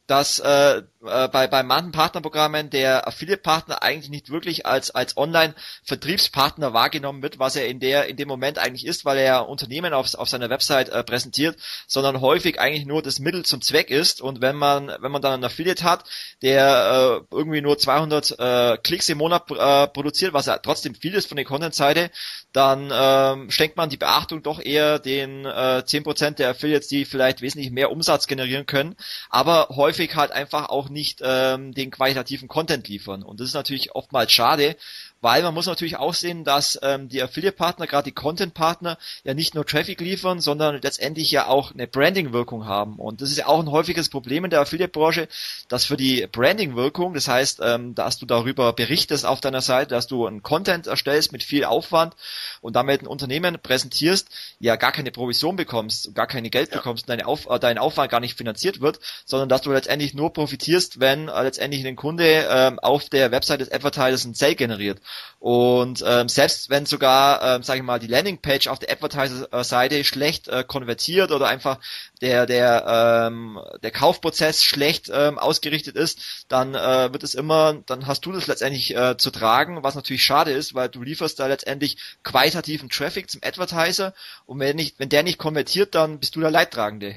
dass 0.08 0.40
äh, 0.40 0.82
äh, 1.06 1.28
bei, 1.28 1.48
bei 1.48 1.64
manchen 1.64 1.92
Partnerprogrammen 1.92 2.70
der 2.70 3.08
Affiliate-Partner 3.08 3.84
eigentlich 3.84 4.10
nicht 4.10 4.30
wirklich 4.30 4.66
als, 4.66 4.92
als 4.92 5.18
Online-Vertriebspartner 5.18 6.74
wahrgenommen 6.74 7.22
wird, 7.22 7.40
was 7.40 7.56
er 7.56 7.68
in 7.68 7.80
der, 7.80 8.08
in 8.08 8.16
dem 8.16 8.28
Moment 8.28 8.58
eigentlich 8.58 8.86
ist, 8.86 9.06
weil 9.06 9.18
er 9.18 9.48
Unternehmen 9.48 9.94
auf, 9.94 10.14
auf 10.16 10.30
seiner 10.30 10.50
Website 10.50 10.90
äh, 10.90 11.04
präsentiert, 11.04 11.58
sondern 11.88 12.22
häufig 12.22 12.60
eigentlich 12.60 12.86
nur 12.86 13.02
das 13.02 13.20
Mittel 13.20 13.46
zum 13.46 13.62
Zweck 13.62 13.90
ist. 13.90 14.22
Und 14.22 14.42
wenn 14.42 14.56
man, 14.56 14.92
wenn 15.00 15.12
man 15.12 15.22
dann 15.22 15.34
einen 15.34 15.44
Affiliate 15.44 15.84
hat, 15.84 16.06
der 16.42 17.22
äh, 17.32 17.36
irgendwie 17.36 17.62
nur 17.62 17.78
200 17.78 18.40
äh, 18.40 18.78
Klicks 18.78 19.10
im 19.10 19.18
Monat 19.18 19.52
äh, 19.52 19.88
produziert, 19.88 20.34
was 20.34 20.46
ja 20.46 20.58
trotzdem 20.58 20.96
viel 20.96 21.14
ist 21.14 21.28
von 21.28 21.36
der 21.36 21.46
Content-Seite, 21.46 22.12
dann 22.54 22.92
ähm, 22.92 23.52
schenkt 23.52 23.78
man 23.78 23.90
die 23.90 23.98
Beachtung 23.98 24.42
doch 24.42 24.60
eher 24.60 25.00
den 25.00 25.46
äh, 25.46 25.84
10% 25.86 26.32
der 26.32 26.50
Affiliates, 26.50 26.88
die 26.88 27.06
vielleicht 27.06 27.42
wesentlich 27.42 27.72
mehr 27.72 27.92
Umsatz 27.92 28.26
generieren 28.26 28.66
können, 28.66 28.96
aber 29.30 29.70
häufig 29.76 29.97
häufig 29.98 30.16
halt 30.16 30.32
einfach 30.32 30.70
auch 30.70 30.90
nicht 30.90 31.22
ähm, 31.24 31.74
den 31.74 31.90
qualitativen 31.92 32.48
Content 32.48 32.88
liefern. 32.88 33.24
Und 33.24 33.40
das 33.40 33.48
ist 33.48 33.54
natürlich 33.54 33.96
oftmals 33.96 34.32
schade, 34.32 34.76
weil 35.22 35.42
man 35.44 35.54
muss 35.54 35.66
natürlich 35.66 35.98
auch 35.98 36.14
sehen, 36.14 36.44
dass 36.44 36.80
ähm, 36.84 37.10
die 37.10 37.22
Affiliate-Partner, 37.22 37.88
gerade 37.88 38.06
die 38.06 38.12
Content-Partner, 38.12 38.98
ja 39.24 39.34
nicht 39.34 39.56
nur 39.56 39.66
Traffic 39.66 40.00
liefern, 40.00 40.40
sondern 40.40 40.80
letztendlich 40.82 41.32
ja 41.32 41.48
auch 41.48 41.74
eine 41.74 41.88
Branding-Wirkung 41.88 42.66
haben. 42.66 42.96
Und 42.96 43.22
das 43.22 43.32
ist 43.32 43.38
ja 43.38 43.48
auch 43.48 43.60
ein 43.60 43.72
häufiges 43.72 44.10
Problem 44.10 44.44
in 44.46 44.50
der 44.50 44.62
Affiliate-Branche, 44.62 45.28
dass 45.68 45.86
für 45.86 45.98
die 45.98 46.28
Branding-Wirkung, 46.28 47.14
das 47.14 47.28
heißt, 47.28 47.62
ähm, 47.64 47.96
dass 47.96 48.18
du 48.18 48.26
darüber 48.26 48.74
berichtest 48.74 49.26
auf 49.26 49.42
deiner 49.42 49.62
Seite, 49.62 49.96
dass 49.96 50.08
du 50.08 50.26
einen 50.26 50.44
Content 50.44 50.88
erstellst 50.88 51.32
mit 51.32 51.44
viel 51.44 51.66
Aufwand 51.66 52.16
und 52.62 52.76
damit 52.76 53.02
ein 53.02 53.08
Unternehmen 53.08 53.58
präsentierst, 53.62 54.30
ja 54.60 54.76
gar 54.76 54.92
keine 54.92 55.12
Provision 55.12 55.56
bekommst, 55.56 56.14
gar 56.16 56.28
keine 56.28 56.50
Geld 56.50 56.72
ja. 56.72 56.78
bekommst, 56.78 57.10
deine 57.10 57.28
Auf 57.28 57.48
äh, 57.50 57.60
dein 57.60 57.78
Aufwand 57.78 58.12
gar 58.12 58.20
nicht 58.20 58.38
finanziert 58.38 58.82
wird, 58.82 59.00
sondern 59.26 59.50
dass 59.50 59.62
du 59.62 59.72
letztendlich 59.72 60.14
nur 60.14 60.34
profitierst, 60.34 61.00
wenn 61.00 61.28
äh, 61.28 61.44
letztendlich 61.44 61.86
ein 61.86 61.96
Kunde 61.96 62.48
ähm, 62.50 62.80
auf 62.80 63.10
der 63.10 63.32
Website 63.32 63.62
des 63.62 63.72
Advertisers 63.72 64.26
ein 64.26 64.34
Sale 64.34 64.56
generiert. 64.56 65.00
Und 65.40 66.04
ähm, 66.06 66.30
selbst 66.30 66.70
wenn 66.70 66.86
sogar, 66.86 67.42
ähm, 67.44 67.64
sage 67.64 67.80
ich 67.80 67.86
mal, 67.86 68.00
die 68.00 68.08
Landingpage 68.08 68.68
auf 68.68 68.80
der 68.80 68.92
Advertiser-Seite 68.92 70.04
schlecht 70.04 70.48
äh, 70.48 70.64
konvertiert 70.64 71.32
oder 71.32 71.48
einfach 71.48 71.80
der 72.22 72.46
der 72.46 73.28
ähm, 73.28 73.60
der 73.84 73.92
Kaufprozess 73.92 74.64
schlecht 74.64 75.12
ähm, 75.14 75.38
ausgerichtet 75.38 75.96
ist, 75.96 76.46
dann 76.48 76.74
äh, 76.74 77.14
wird 77.14 77.24
es 77.24 77.36
immer, 77.36 77.82
dann 77.86 78.08
hast 78.08 78.26
du 78.26 78.32
das 78.32 78.48
letztendlich 78.48 78.96
äh, 78.96 79.18
zu 79.18 79.30
tragen, 79.30 79.84
was 79.84 79.96
natürlich 79.96 80.24
schade 80.24 80.52
ist, 80.52 80.74
weil 80.74 80.90
du 80.90 81.04
lieferst 81.04 81.40
da 81.40 81.48
letztendlich 81.48 81.98
qualitativen 82.24 82.90
Traffic 82.90 83.30
zum 83.30 83.42
Advertiser 83.44 84.14
und 84.46 84.60
wenn 84.60 84.76
nicht, 84.76 85.00
wenn 85.00 85.10
der 85.10 85.24
nicht 85.24 85.38
konvertiert, 85.38 85.94
dann 85.94 86.20
bist 86.20 86.36
du 86.36 86.40
der 86.40 86.52
Leidtragende. 86.52 87.16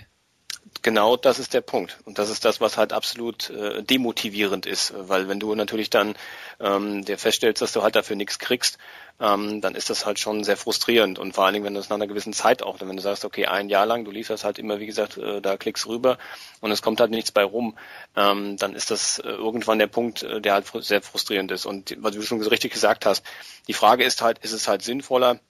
Genau 0.83 1.17
das 1.17 1.39
ist 1.39 1.53
der 1.53 1.61
Punkt. 1.61 1.99
Und 2.05 2.19
das 2.19 2.31
ist 2.31 2.45
das, 2.45 2.61
was 2.61 2.79
halt 2.79 2.93
absolut 2.93 3.51
äh, 3.51 3.83
demotivierend 3.83 4.65
ist. 4.67 4.95
Weil 4.97 5.29
wenn 5.29 5.41
du 5.41 5.55
natürlich 5.55 5.91
dann 5.91 6.15
ähm, 6.61 7.05
dir 7.05 7.19
feststellst, 7.19 7.63
dass 7.63 7.73
du 7.73 7.83
halt 7.83 7.97
dafür 7.97 8.17
nichts 8.17 8.39
kriegst, 8.39 8.79
ähm, 9.19 9.61
dann 9.61 9.75
ist 9.75 9.91
das 9.91 10.07
halt 10.07 10.19
schon 10.19 10.45
sehr 10.45 10.57
frustrierend. 10.57 11.19
Und 11.19 11.35
vor 11.35 11.45
allen 11.45 11.55
Dingen, 11.55 11.65
wenn 11.65 11.75
du 11.75 11.81
es 11.81 11.89
nach 11.89 11.97
einer 11.97 12.07
gewissen 12.07 12.33
Zeit 12.33 12.63
auch, 12.63 12.81
wenn 12.81 12.97
du 12.97 13.03
sagst, 13.03 13.25
okay, 13.25 13.47
ein 13.47 13.69
Jahr 13.69 13.87
lang, 13.87 14.05
du 14.05 14.11
lieferst 14.11 14.45
halt 14.45 14.59
immer, 14.59 14.79
wie 14.81 14.87
gesagt, 14.87 15.17
äh, 15.17 15.41
da 15.41 15.57
klickst 15.57 15.87
rüber 15.87 16.19
und 16.61 16.71
es 16.71 16.83
kommt 16.83 17.01
halt 17.01 17.11
nichts 17.11 17.33
bei 17.33 17.45
rum, 17.45 17.77
ähm, 18.17 18.57
dann 18.57 18.75
ist 18.75 18.91
das 18.91 19.19
äh, 19.19 19.29
irgendwann 19.29 19.79
der 19.79 19.87
Punkt, 19.87 20.23
äh, 20.23 20.41
der 20.41 20.55
halt 20.55 20.67
fr 20.67 20.83
sehr 20.83 21.03
frustrierend 21.03 21.51
ist. 21.51 21.67
Und 21.67 21.97
was 22.01 22.15
du 22.15 22.23
schon 22.23 22.43
richtig 22.43 22.73
gesagt 22.73 23.07
hast, 23.07 23.25
die 23.67 23.75
Frage 23.75 24.05
ist 24.05 24.23
halt, 24.23 24.39
ist 24.39 24.53
es 24.53 24.69
halt 24.69 24.83
sinnvoller, 24.83 25.41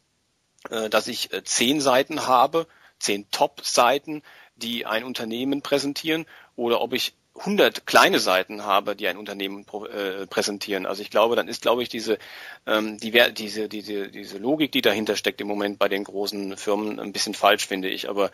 äh, 0.69 0.89
dass 0.89 1.09
ich 1.09 1.33
äh, 1.33 1.45
zehn 1.45 1.81
Seiten 1.81 2.27
habe, 2.27 2.67
zehn 2.99 3.31
Top-Seiten, 3.31 4.23
die 4.57 4.87
ein 4.87 5.05
Unternehmen 5.05 5.63
präsentieren 5.63 6.27
oder 6.57 6.81
ob 6.81 6.93
ich 6.93 7.15
100 7.41 7.87
kleine 7.87 8.21
Seiten 8.21 8.65
habe, 8.65 8.95
die 8.95 9.09
ein 9.09 9.17
Unternehmen 9.17 9.65
äh, 9.93 10.27
präsentieren. 10.27 10.85
Also 10.87 11.03
ich 11.03 11.11
glaube, 11.11 11.37
dann 11.37 11.49
ist, 11.49 11.63
glaube 11.63 11.83
ich, 11.83 11.89
diese, 11.89 12.19
ähm, 12.67 12.99
die, 12.99 13.13
diese, 13.33 13.69
diese, 13.69 14.09
diese 14.09 14.39
Logik, 14.39 14.73
die 14.73 14.83
dahinter 14.83 15.17
steckt 15.17 15.41
im 15.41 15.49
Moment 15.49 15.79
bei 15.79 15.89
den 15.89 16.05
großen 16.05 16.57
Firmen, 16.59 17.01
ein 17.01 17.13
bisschen 17.13 17.35
falsch, 17.35 17.67
finde 17.67 17.89
ich. 17.89 18.09
Aber 18.11 18.31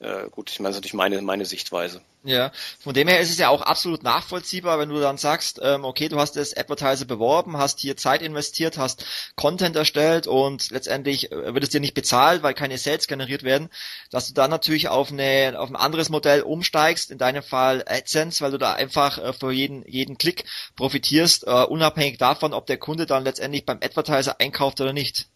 äh, 0.00 0.30
gut, 0.30 0.50
ich 0.50 0.60
meine, 0.60 0.70
das 0.70 0.76
ist 0.76 0.80
natürlich 0.80 0.94
meine, 0.94 1.20
meine 1.20 1.44
Sichtweise. 1.44 2.00
Ja, 2.22 2.52
von 2.78 2.94
dem 2.94 3.06
her 3.06 3.20
ist 3.20 3.30
es 3.30 3.38
ja 3.38 3.50
auch 3.50 3.60
absolut 3.60 4.02
nachvollziehbar, 4.02 4.78
wenn 4.78 4.88
du 4.88 4.98
dann 4.98 5.18
sagst, 5.18 5.60
ähm, 5.62 5.84
okay, 5.84 6.08
du 6.08 6.18
hast 6.18 6.36
das 6.36 6.56
Advertiser 6.56 7.04
beworben, 7.04 7.58
hast 7.58 7.80
hier 7.80 7.96
Zeit 7.96 8.22
investiert, 8.22 8.78
hast 8.78 9.04
Content 9.36 9.76
erstellt 9.76 10.26
und 10.26 10.70
letztendlich 10.70 11.30
äh, 11.32 11.54
wird 11.54 11.64
es 11.64 11.70
dir 11.70 11.80
nicht 11.80 11.94
bezahlt, 11.94 12.42
weil 12.42 12.54
keine 12.54 12.78
Sales 12.78 13.08
generiert 13.08 13.42
werden, 13.42 13.68
dass 14.10 14.26
du 14.26 14.34
dann 14.34 14.50
natürlich 14.50 14.88
auf, 14.88 15.12
eine, 15.12 15.54
auf 15.58 15.68
ein 15.68 15.76
anderes 15.76 16.08
Modell 16.08 16.42
umsteigst, 16.42 17.10
in 17.10 17.18
deinem 17.18 17.42
Fall 17.42 17.84
AdSense, 17.86 18.42
weil 18.42 18.52
du 18.52 18.58
da 18.58 18.72
einfach 18.72 19.18
äh, 19.18 19.32
für 19.34 19.52
jeden, 19.52 19.86
jeden 19.86 20.16
Klick 20.16 20.44
profitierst, 20.76 21.46
uh, 21.46 21.64
unabhängig 21.68 22.18
davon, 22.18 22.54
ob 22.54 22.66
der 22.66 22.78
Kunde 22.78 23.04
dann 23.04 23.24
letztendlich 23.24 23.66
beim 23.66 23.80
Advertiser 23.82 24.40
einkauft 24.40 24.80
oder 24.80 24.92
nicht. 24.92 25.28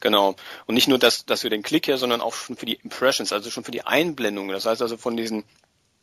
Genau. 0.00 0.34
Und 0.66 0.74
nicht 0.74 0.88
nur 0.88 0.98
das, 0.98 1.26
dass 1.26 1.42
wir 1.42 1.50
den 1.50 1.62
Klick 1.62 1.86
her, 1.86 1.98
sondern 1.98 2.20
auch 2.20 2.34
schon 2.34 2.56
für 2.56 2.66
die 2.66 2.74
Impressions, 2.82 3.32
also 3.32 3.50
schon 3.50 3.64
für 3.64 3.70
die 3.70 3.82
Einblendungen. 3.82 4.52
Das 4.52 4.66
heißt 4.66 4.82
also 4.82 4.96
von 4.96 5.16
diesen 5.16 5.44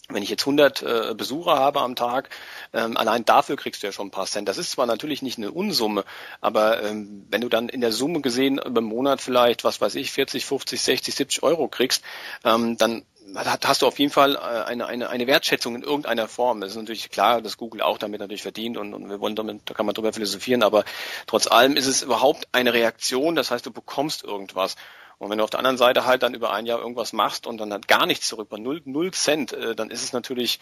wenn 0.10 0.24
ich 0.24 0.30
jetzt 0.30 0.44
100 0.44 0.82
äh, 0.84 1.16
Besucher 1.18 1.58
habe 1.58 1.82
am 1.82 1.96
Tag, 1.96 2.30
ähm, 2.72 2.96
allein 2.96 3.26
dafür 3.26 3.58
kriegst 3.58 3.84
du 3.84 3.88
ja 3.88 3.92
schon 3.92 4.08
ein 4.08 4.12
paar 4.12 4.26
Cent. 4.26 4.48
Das 4.48 4.58
ist 4.58 4.72
zwar 4.72 4.86
natürlich 4.86 5.22
nicht 5.22 5.38
eine 5.38 5.52
Unsumme, 5.52 6.06
aber 6.40 6.82
ähm, 6.84 7.28
wenn 7.30 7.42
du 7.42 7.50
dann 7.50 7.68
in 7.68 7.82
der 7.82 7.92
Summe 7.92 8.22
gesehen 8.22 8.58
über 8.58 8.80
Monat 8.80 9.20
vielleicht, 9.20 9.66
was 9.66 9.82
weiß 9.82 9.96
ich, 9.96 10.12
40, 10.12 10.46
50, 10.46 10.82
60, 10.82 11.16
70 11.16 11.44
Euro 11.44 11.68
kriegst, 11.68 12.04
ähm, 12.46 12.78
dann 12.78 13.04
hast 13.46 13.82
du 13.82 13.88
auf 13.88 14.00
jeden 14.00 14.12
Fall 14.12 14.36
äh, 14.36 14.40
eine, 14.40 14.88
eine, 14.88 15.10
eine 15.10 15.28
Wertschätzung 15.28 15.76
in 15.76 15.84
irgendeiner 15.84 16.28
Form. 16.28 16.62
Das 16.62 16.72
ist 16.72 16.78
natürlich 16.78 17.10
klar, 17.10 17.42
dass 17.42 17.58
Google 17.58 17.82
auch 17.82 17.98
damit 17.98 18.20
natürlich 18.20 18.42
verdient 18.42 18.78
und, 18.78 18.94
und 18.94 19.10
wir 19.10 19.20
wollen 19.20 19.36
damit, 19.36 19.62
da 19.66 19.74
kann 19.74 19.86
man 19.86 19.96
drüber 19.96 20.14
philosophieren, 20.14 20.64
aber 20.64 20.84
trotz 21.26 21.48
allem 21.48 21.76
ist 21.76 21.88
es 21.88 22.02
überhaupt 22.02 22.48
eine 22.52 22.74
Reaktion, 22.74 23.36
das 23.36 23.52
heißt, 23.52 23.66
du 23.66 23.72
bekommst 23.72 24.24
irgendwas. 24.24 24.76
Und 25.20 25.32
wenn 25.32 25.40
du 25.40 25.44
auf 25.44 25.50
der 25.50 25.60
anderen 25.60 25.78
Seite 25.78 26.06
halt 26.06 26.22
dann 26.22 26.36
über 26.36 26.52
ein 26.54 26.68
Jahr 26.68 26.80
irgendwas 26.80 27.12
machst 27.12 27.48
und 27.48 27.58
dann 27.58 27.74
hat 27.74 27.88
gar 27.88 28.06
nichts 28.06 28.28
zurück, 28.28 28.50
bei 28.50 28.60
null, 28.60 28.84
null 28.86 29.12
Cent, 29.12 29.52
äh, 29.52 29.76
dann 29.76 29.90
ist 29.90 30.04
es 30.04 30.14
natürlich 30.14 30.60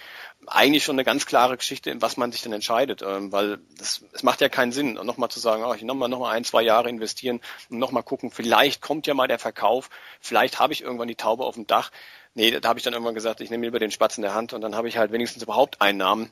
eigentlich 0.48 0.84
schon 0.86 0.96
eine 0.96 1.04
ganz 1.04 1.26
klare 1.26 1.58
Geschichte, 1.58 1.92
in 1.92 2.02
was 2.02 2.16
man 2.16 2.32
sich 2.32 2.42
dann 2.42 2.54
entscheidet, 2.54 3.02
ähm, 3.02 3.34
weil 3.34 3.60
das, 3.78 4.06
es 4.14 4.24
macht 4.24 4.40
ja 4.40 4.48
keinen 4.48 4.72
Sinn, 4.72 4.94
nochmal 4.94 5.30
zu 5.30 5.42
sagen, 5.42 5.64
oh, 5.66 5.74
ich 5.74 5.82
nochmal 5.82 6.08
noch 6.08 6.20
mal 6.20 6.32
ein, 6.32 6.46
zwei 6.46 6.62
Jahre 6.62 6.88
investieren 6.88 7.42
und 7.70 7.80
nochmal 7.80 8.04
gucken, 8.04 8.32
vielleicht 8.32 8.82
kommt 8.82 9.08
ja 9.08 9.14
mal 9.14 9.28
der 9.28 9.40
Verkauf, 9.40 9.90
vielleicht 10.22 10.58
habe 10.58 10.72
ich 10.72 10.84
irgendwann 10.84 11.10
die 11.10 11.16
Taube 11.16 11.44
auf 11.44 11.56
dem 11.56 11.68
Dach. 11.68 11.92
Nee, 12.36 12.52
da 12.52 12.70
habe 12.70 12.78
ich 12.78 12.84
dann 12.84 12.94
irgendwann 12.94 13.16
gesagt, 13.16 13.42
ich 13.42 13.50
nehme 13.50 13.66
lieber 13.66 13.80
den 13.80 13.92
Spatz 13.92 14.18
in 14.18 14.22
der 14.22 14.34
Hand 14.34 14.54
und 14.54 14.62
dann 14.62 14.76
habe 14.76 14.90
ich 14.90 14.98
halt 14.98 15.12
wenigstens 15.12 15.42
überhaupt 15.42 15.82
Einnahmen, 15.82 16.32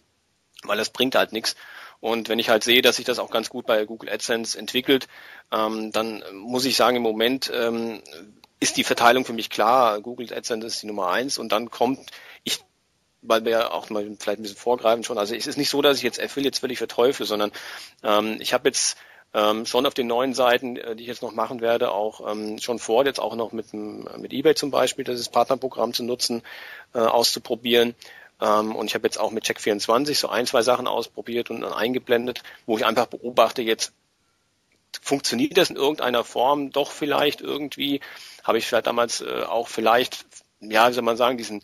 weil 0.63 0.77
das 0.77 0.89
bringt 0.89 1.15
halt 1.15 1.31
nichts. 1.31 1.55
Und 2.01 2.27
wenn 2.27 2.39
ich 2.39 2.49
halt 2.49 2.65
sehe, 2.65 2.81
dass 2.81 2.97
sich 2.97 3.05
das 3.05 3.19
auch 3.19 3.31
ganz 3.31 3.49
gut 3.49 3.65
bei 3.65 3.85
Google 3.85 4.09
AdSense 4.09 4.59
entwickelt, 4.59 5.07
ähm, 5.51 5.93
dann 5.93 6.21
muss 6.33 6.65
ich 6.65 6.75
sagen, 6.75 6.97
im 6.97 7.03
Moment 7.03 7.49
ähm, 7.55 8.01
ist 8.59 8.75
die 8.75 8.83
Verteilung 8.83 9.23
für 9.23 9.31
mich 9.31 9.49
klar. 9.49 10.01
Google 10.01 10.33
AdSense 10.33 10.67
ist 10.67 10.81
die 10.81 10.87
Nummer 10.87 11.09
eins 11.09 11.37
und 11.37 11.53
dann 11.53 11.69
kommt, 11.69 12.11
ich 12.43 12.59
weil 13.23 13.45
wir 13.45 13.73
auch 13.73 13.89
mal 13.89 14.03
vielleicht 14.19 14.39
ein 14.39 14.43
bisschen 14.43 14.57
vorgreifen 14.57 15.05
schon. 15.05 15.17
Also 15.17 15.33
es 15.33 15.47
ist 15.47 15.57
nicht 15.57 15.69
so, 15.69 15.81
dass 15.81 15.97
ich 15.97 16.03
jetzt 16.03 16.21
Affiliates 16.21 16.59
völlig 16.59 16.77
verteufle, 16.77 17.25
sondern 17.25 17.51
ähm, 18.03 18.37
ich 18.41 18.53
habe 18.53 18.67
jetzt 18.67 18.97
ähm, 19.33 19.65
schon 19.65 19.85
auf 19.85 19.93
den 19.93 20.07
neuen 20.07 20.33
Seiten, 20.33 20.77
äh, 20.77 20.95
die 20.95 21.03
ich 21.03 21.09
jetzt 21.09 21.21
noch 21.21 21.31
machen 21.31 21.61
werde, 21.61 21.91
auch 21.91 22.31
ähm, 22.31 22.59
schon 22.59 22.79
vor, 22.79 23.05
jetzt 23.05 23.19
auch 23.19 23.35
noch 23.35 23.51
mit, 23.51 23.73
mit 23.73 24.33
eBay 24.33 24.55
zum 24.55 24.71
Beispiel, 24.71 25.05
das 25.05 25.29
Partnerprogramm 25.29 25.93
zu 25.93 26.03
nutzen, 26.03 26.43
äh, 26.93 26.99
auszuprobieren. 26.99 27.95
Ähm, 28.41 28.75
und 28.75 28.87
ich 28.87 28.95
habe 28.95 29.07
jetzt 29.07 29.19
auch 29.19 29.31
mit 29.31 29.45
Check24 29.45 30.15
so 30.15 30.29
ein, 30.29 30.45
zwei 30.45 30.61
Sachen 30.61 30.87
ausprobiert 30.87 31.49
und 31.49 31.61
dann 31.61 31.73
eingeblendet, 31.73 32.43
wo 32.65 32.77
ich 32.77 32.85
einfach 32.85 33.07
beobachte, 33.07 33.61
jetzt 33.61 33.93
funktioniert 35.01 35.57
das 35.57 35.69
in 35.69 35.75
irgendeiner 35.75 36.23
Form 36.23 36.71
doch 36.71 36.91
vielleicht 36.91 37.41
irgendwie, 37.41 38.01
habe 38.43 38.57
ich 38.57 38.67
vielleicht 38.67 38.87
damals 38.87 39.21
äh, 39.21 39.43
auch 39.43 39.67
vielleicht, 39.67 40.25
ja, 40.59 40.89
wie 40.89 40.93
soll 40.93 41.03
man 41.03 41.17
sagen, 41.17 41.37
diesen 41.37 41.63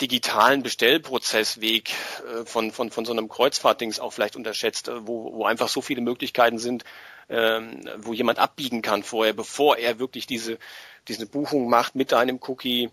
digitalen 0.00 0.62
Bestellprozessweg 0.62 1.90
äh, 1.90 2.44
von, 2.44 2.72
von, 2.72 2.90
von 2.90 3.04
so 3.04 3.12
einem 3.12 3.28
Kreuzfahrtdings 3.28 4.00
auch 4.00 4.12
vielleicht 4.12 4.36
unterschätzt, 4.36 4.88
äh, 4.88 5.06
wo, 5.06 5.32
wo 5.32 5.44
einfach 5.44 5.68
so 5.68 5.80
viele 5.80 6.00
Möglichkeiten 6.00 6.58
sind, 6.58 6.84
ähm, 7.28 7.88
wo 7.96 8.12
jemand 8.12 8.38
abbiegen 8.38 8.82
kann 8.82 9.02
vorher, 9.02 9.32
bevor 9.32 9.78
er 9.78 9.98
wirklich 9.98 10.26
diese, 10.26 10.58
diese 11.08 11.26
Buchung 11.26 11.68
macht 11.68 11.94
mit 11.94 12.12
einem 12.12 12.38
Cookie, 12.46 12.90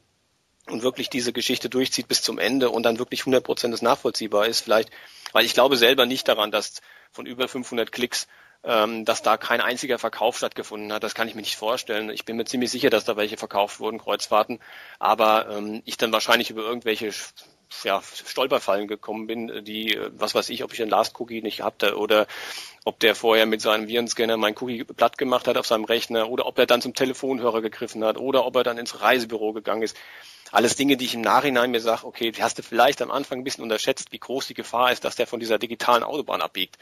und 0.68 0.82
wirklich 0.82 1.10
diese 1.10 1.34
Geschichte 1.34 1.70
durchzieht 1.70 2.08
bis 2.08 2.22
zum 2.22 2.40
Ende 2.40 2.70
und 2.70 2.84
dann 2.84 3.00
wirklich 3.00 3.22
100 3.22 3.44
Prozent 3.44 3.82
nachvollziehbar 3.82 4.48
ist, 4.48 4.62
vielleicht, 4.62 4.92
weil 5.34 5.46
ich 5.46 5.54
glaube 5.54 5.78
selber 5.78 6.06
nicht 6.06 6.28
daran, 6.28 6.52
dass 6.52 6.82
von 7.12 7.26
über 7.26 7.48
500 7.48 7.92
Klicks, 7.92 8.28
ähm, 8.64 9.06
dass 9.06 9.22
da 9.22 9.38
kein 9.38 9.62
einziger 9.62 10.00
Verkauf 10.00 10.38
stattgefunden 10.38 10.94
hat. 10.94 11.04
Das 11.04 11.16
kann 11.16 11.28
ich 11.28 11.36
mir 11.36 11.42
nicht 11.42 11.58
vorstellen. 11.58 12.10
Ich 12.10 12.26
bin 12.26 12.38
mir 12.38 12.46
ziemlich 12.46 12.72
sicher, 12.72 12.90
dass 12.90 13.06
da 13.06 13.18
welche 13.18 13.38
verkauft 13.38 13.80
wurden, 13.80 14.00
Kreuzfahrten, 14.00 14.60
aber 15.00 15.50
ähm, 15.50 15.82
ich 15.86 15.98
dann 15.98 16.14
wahrscheinlich 16.14 16.50
über 16.50 16.62
irgendwelche 16.62 17.12
ja, 17.84 18.02
Stolperfallen 18.02 18.88
gekommen 18.88 19.28
bin, 19.28 19.66
die, 19.66 20.00
was 20.12 20.36
weiß 20.36 20.50
ich, 20.50 20.64
ob 20.64 20.72
ich 20.72 20.78
den 20.78 20.90
Last 20.90 21.20
Cookie 21.20 21.42
nicht 21.42 21.62
hatte 21.62 21.98
oder 21.98 22.28
ob 22.86 23.00
der 23.00 23.16
vorher 23.16 23.46
mit 23.46 23.62
seinem 23.62 23.88
Virenscanner 23.88 24.38
mein 24.38 24.56
Cookie 24.60 24.84
platt 24.84 25.18
gemacht 25.18 25.48
hat 25.48 25.58
auf 25.58 25.66
seinem 25.66 25.86
Rechner 25.86 26.30
oder 26.30 26.46
ob 26.46 26.60
er 26.60 26.66
dann 26.66 26.82
zum 26.82 26.94
Telefonhörer 26.94 27.62
gegriffen 27.62 28.04
hat 28.04 28.18
oder 28.18 28.46
ob 28.46 28.56
er 28.56 28.64
dann 28.64 28.78
ins 28.78 29.02
Reisebüro 29.02 29.54
gegangen 29.54 29.82
ist. 29.82 29.98
Alles 30.52 30.76
Dinge, 30.76 30.98
die 30.98 31.06
ich 31.06 31.16
im 31.16 31.22
Nachhinein 31.22 31.72
mir 31.72 31.82
sage, 31.82 32.06
okay, 32.06 32.32
hast 32.40 32.60
du 32.60 32.64
vielleicht 32.64 33.02
am 33.02 33.10
Anfang 33.10 33.40
ein 33.40 33.44
bisschen 33.44 33.64
unterschätzt, 33.64 34.12
wie 34.12 34.20
groß 34.20 34.48
die 34.48 34.54
Gefahr 34.54 34.92
ist, 34.92 35.04
dass 35.04 35.16
der 35.16 35.26
von 35.26 35.40
dieser 35.40 35.58
digitalen 35.58 36.04
Autobahn 36.04 36.42
abbiegt. 36.42 36.78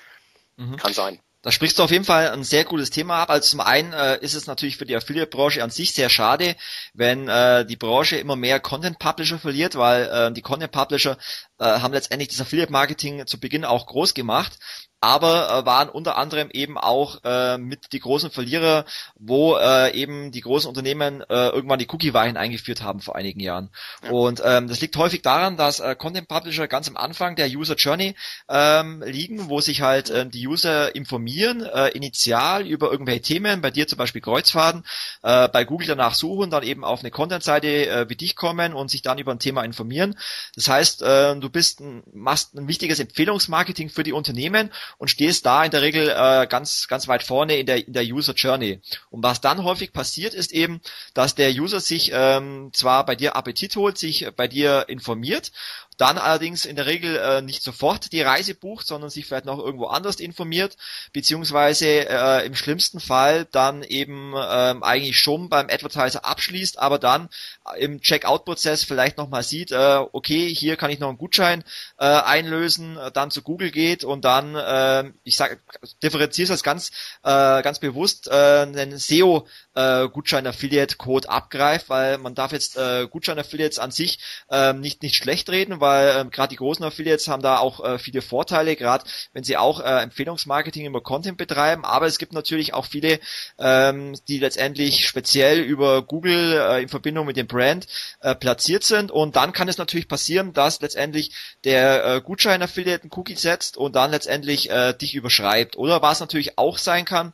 Mhm. 0.58 0.76
Kann 0.76 0.94
sein. 0.94 1.20
Da 1.44 1.52
sprichst 1.52 1.80
du 1.80 1.84
auf 1.84 1.92
jeden 1.92 2.06
Fall 2.06 2.30
ein 2.30 2.44
sehr 2.44 2.66
gutes 2.66 2.92
Thema 2.92 3.18
ab. 3.24 3.32
Also 3.32 3.50
zum 3.50 3.62
einen 3.62 3.94
äh, 3.94 4.20
ist 4.20 4.36
es 4.36 4.46
natürlich 4.46 4.78
für 4.78 4.86
die 4.86 4.96
Affiliate-Branche 4.96 5.64
an 5.64 5.72
sich 5.72 5.94
sehr 5.94 6.10
schade, 6.10 6.56
wenn 6.94 7.28
äh, 7.28 7.66
die 7.66 7.78
Branche 7.78 8.18
immer 8.18 8.36
mehr 8.36 8.60
Content-Publisher 8.60 9.40
verliert, 9.40 9.76
weil 9.76 10.04
äh, 10.04 10.32
die 10.32 10.44
Content-Publisher 10.44 11.18
äh, 11.58 11.66
haben 11.66 11.94
letztendlich 11.94 12.30
das 12.30 12.42
Affiliate-Marketing 12.42 13.26
zu 13.26 13.40
Beginn 13.40 13.66
auch 13.66 13.88
groß 13.88 14.14
gemacht 14.14 14.60
aber 15.02 15.50
äh, 15.50 15.66
waren 15.66 15.90
unter 15.90 16.16
anderem 16.16 16.50
eben 16.52 16.78
auch 16.78 17.18
äh, 17.24 17.58
mit 17.58 17.92
die 17.92 18.00
großen 18.00 18.30
Verlierer, 18.30 18.86
wo 19.16 19.58
äh, 19.58 19.92
eben 19.96 20.32
die 20.32 20.42
großen 20.42 20.70
Unternehmen 20.70 21.22
äh, 21.22 21.50
irgendwann 21.50 21.80
die 21.80 21.88
Cookie-Weichen 21.90 22.38
eingeführt 22.38 22.84
haben 22.84 23.02
vor 23.02 23.16
einigen 23.16 23.40
Jahren. 23.40 23.72
Ja. 24.04 24.12
Und 24.12 24.42
ähm, 24.46 24.68
das 24.68 24.80
liegt 24.80 24.96
häufig 24.96 25.24
daran, 25.24 25.58
dass 25.58 25.80
äh, 25.80 25.96
Content 25.96 26.28
Publisher 26.28 26.68
ganz 26.68 26.88
am 26.88 26.98
Anfang 26.98 27.36
der 27.36 27.48
User 27.48 27.74
Journey 27.76 28.16
ähm, 28.48 29.02
liegen, 29.04 29.50
wo 29.50 29.60
sich 29.60 29.82
halt 29.82 30.12
äh, 30.12 30.28
die 30.28 30.48
User 30.48 30.96
informieren, 30.96 31.64
äh, 31.64 31.90
initial 31.90 32.68
über 32.68 32.92
irgendwelche 32.92 33.22
Themen, 33.22 33.62
bei 33.62 33.72
dir 33.72 33.88
zum 33.88 33.98
Beispiel 33.98 34.22
Kreuzfahrten, 34.22 34.84
äh, 35.24 35.50
bei 35.50 35.66
Google 35.66 35.88
danach 35.88 36.14
suchen, 36.14 36.52
dann 36.52 36.62
eben 36.62 36.84
auf 36.84 37.00
eine 37.00 37.10
Content-Seite 37.10 37.90
äh, 37.90 38.10
wie 38.10 38.16
dich 38.16 38.36
kommen 38.36 38.74
und 38.74 38.92
sich 38.92 39.02
dann 39.02 39.18
über 39.18 39.32
ein 39.32 39.40
Thema 39.40 39.64
informieren. 39.64 40.16
Das 40.56 40.70
heißt, 40.70 41.02
äh, 41.02 41.36
du 41.38 41.50
bist 41.50 41.80
ein, 41.80 42.04
machst 42.14 42.54
ein 42.54 42.68
wichtiges 42.68 43.00
Empfehlungsmarketing 43.00 43.90
für 43.90 44.04
die 44.04 44.14
Unternehmen 44.14 44.70
und 44.98 45.10
stehst 45.10 45.46
da 45.46 45.64
in 45.64 45.72
der 45.72 45.82
Regel 45.82 46.10
äh, 46.10 46.48
ganz, 46.48 46.88
ganz 46.88 47.08
weit 47.08 47.24
vorne 47.24 47.58
in 47.58 47.66
der, 47.66 47.88
in 47.88 47.94
der 47.94 48.04
User 48.04 48.34
Journey. 48.34 48.80
Und 49.10 49.24
was 49.24 49.42
dann 49.42 49.64
häufig 49.64 49.94
passiert, 49.94 50.34
ist 50.34 50.52
eben, 50.52 50.82
dass 51.14 51.36
der 51.36 51.52
User 51.52 51.80
sich 51.80 52.12
ähm, 52.14 52.70
zwar 52.74 53.06
bei 53.06 53.16
dir 53.16 53.36
Appetit 53.36 53.76
holt, 53.76 53.98
sich 53.98 54.28
bei 54.36 54.48
dir 54.48 54.86
informiert 54.88 55.52
dann 55.98 56.18
allerdings 56.18 56.66
in 56.66 56.76
der 56.76 56.86
Regel 56.86 57.16
äh, 57.18 57.42
nicht 57.42 57.62
sofort 57.62 58.12
die 58.12 58.22
Reise 58.22 58.56
bucht, 58.56 58.88
sondern 58.88 59.10
sich 59.10 59.26
vielleicht 59.26 59.46
noch 59.46 59.60
irgendwo 59.60 59.88
anders 59.88 60.20
informiert, 60.20 60.78
beziehungsweise 61.14 61.86
äh, 62.10 62.46
im 62.46 62.56
schlimmsten 62.56 63.00
Fall 63.00 63.46
dann 63.52 63.84
eben 63.84 64.34
ähm, 64.36 64.84
eigentlich 64.84 65.18
schon 65.18 65.50
beim 65.50 65.68
Advertiser 65.70 66.26
abschließt, 66.26 66.80
aber 66.80 66.98
dann 66.98 67.30
im 67.78 68.02
Checkout-Prozess 68.02 68.84
vielleicht 68.84 69.18
nochmal 69.18 69.44
sieht, 69.44 69.72
äh, 69.72 70.00
okay, 70.12 70.54
hier 70.54 70.76
kann 70.76 70.92
ich 70.92 71.00
noch 71.00 71.10
einen 71.10 71.18
Gutschein 71.18 71.64
äh, 72.00 72.06
einlösen, 72.06 72.98
dann 73.14 73.30
zu 73.30 73.42
Google 73.42 73.72
geht 73.72 74.04
und 74.04 74.26
dann, 74.26 74.56
äh, 74.56 75.12
ich 75.24 75.36
sage, 75.36 75.60
differenziere 76.02 76.50
das 76.50 76.64
ganz, 76.64 76.92
äh, 77.24 77.62
ganz 77.62 77.80
bewusst, 77.80 78.28
äh, 78.28 78.62
einen 78.62 78.98
SEO 78.98 79.46
äh, 79.76 80.08
Gutschein-Affiliate-Code 80.08 81.30
abgreift, 81.30 81.90
weil 81.90 82.18
man 82.18 82.36
darf 82.36 82.52
jetzt 82.52 82.78
äh, 82.78 83.08
Gutschein-Affiliates 83.08 83.80
an 83.80 83.92
sich 83.92 84.20
äh, 84.50 84.74
nicht 84.74 85.02
nicht 85.04 85.16
schlecht 85.16 85.50
reden, 85.50 85.81
weil 85.82 86.10
äh, 86.10 86.30
gerade 86.30 86.50
die 86.50 86.56
großen 86.56 86.86
Affiliates 86.86 87.28
haben 87.28 87.42
da 87.42 87.58
auch 87.58 87.84
äh, 87.84 88.00
viele 88.00 88.22
Vorteile, 88.22 88.76
gerade 88.76 89.06
wenn 89.34 89.44
sie 89.44 89.58
auch 89.58 89.82
äh, 89.82 90.02
Empfehlungsmarketing 90.04 90.86
über 90.86 91.02
Content 91.02 91.38
betreiben, 91.38 91.84
aber 91.84 92.06
es 92.06 92.18
gibt 92.18 92.34
natürlich 92.34 92.74
auch 92.74 92.86
viele, 92.86 93.20
ähm, 93.60 94.16
die 94.28 94.40
letztendlich 94.40 95.08
speziell 95.08 95.60
über 95.60 96.02
Google 96.04 96.54
äh, 96.54 96.82
in 96.82 96.90
Verbindung 96.90 97.26
mit 97.26 97.38
dem 97.38 97.48
Brand 97.48 97.88
äh, 98.22 98.36
platziert 98.36 98.84
sind 98.84 99.12
und 99.12 99.36
dann 99.36 99.52
kann 99.52 99.68
es 99.68 99.78
natürlich 99.78 100.08
passieren, 100.08 100.54
dass 100.54 100.80
letztendlich 100.82 101.32
der 101.64 102.06
äh, 102.06 102.22
Gutschein-Affiliate 102.22 103.04
einen 103.04 103.12
Cookie 103.14 103.36
setzt 103.36 103.78
und 103.78 103.96
dann 103.96 104.12
letztendlich 104.12 104.70
äh, 104.70 104.94
dich 104.94 105.16
überschreibt. 105.16 105.78
Oder 105.78 106.02
was 106.02 106.20
natürlich 106.20 106.58
auch 106.58 106.78
sein 106.78 107.06
kann, 107.06 107.34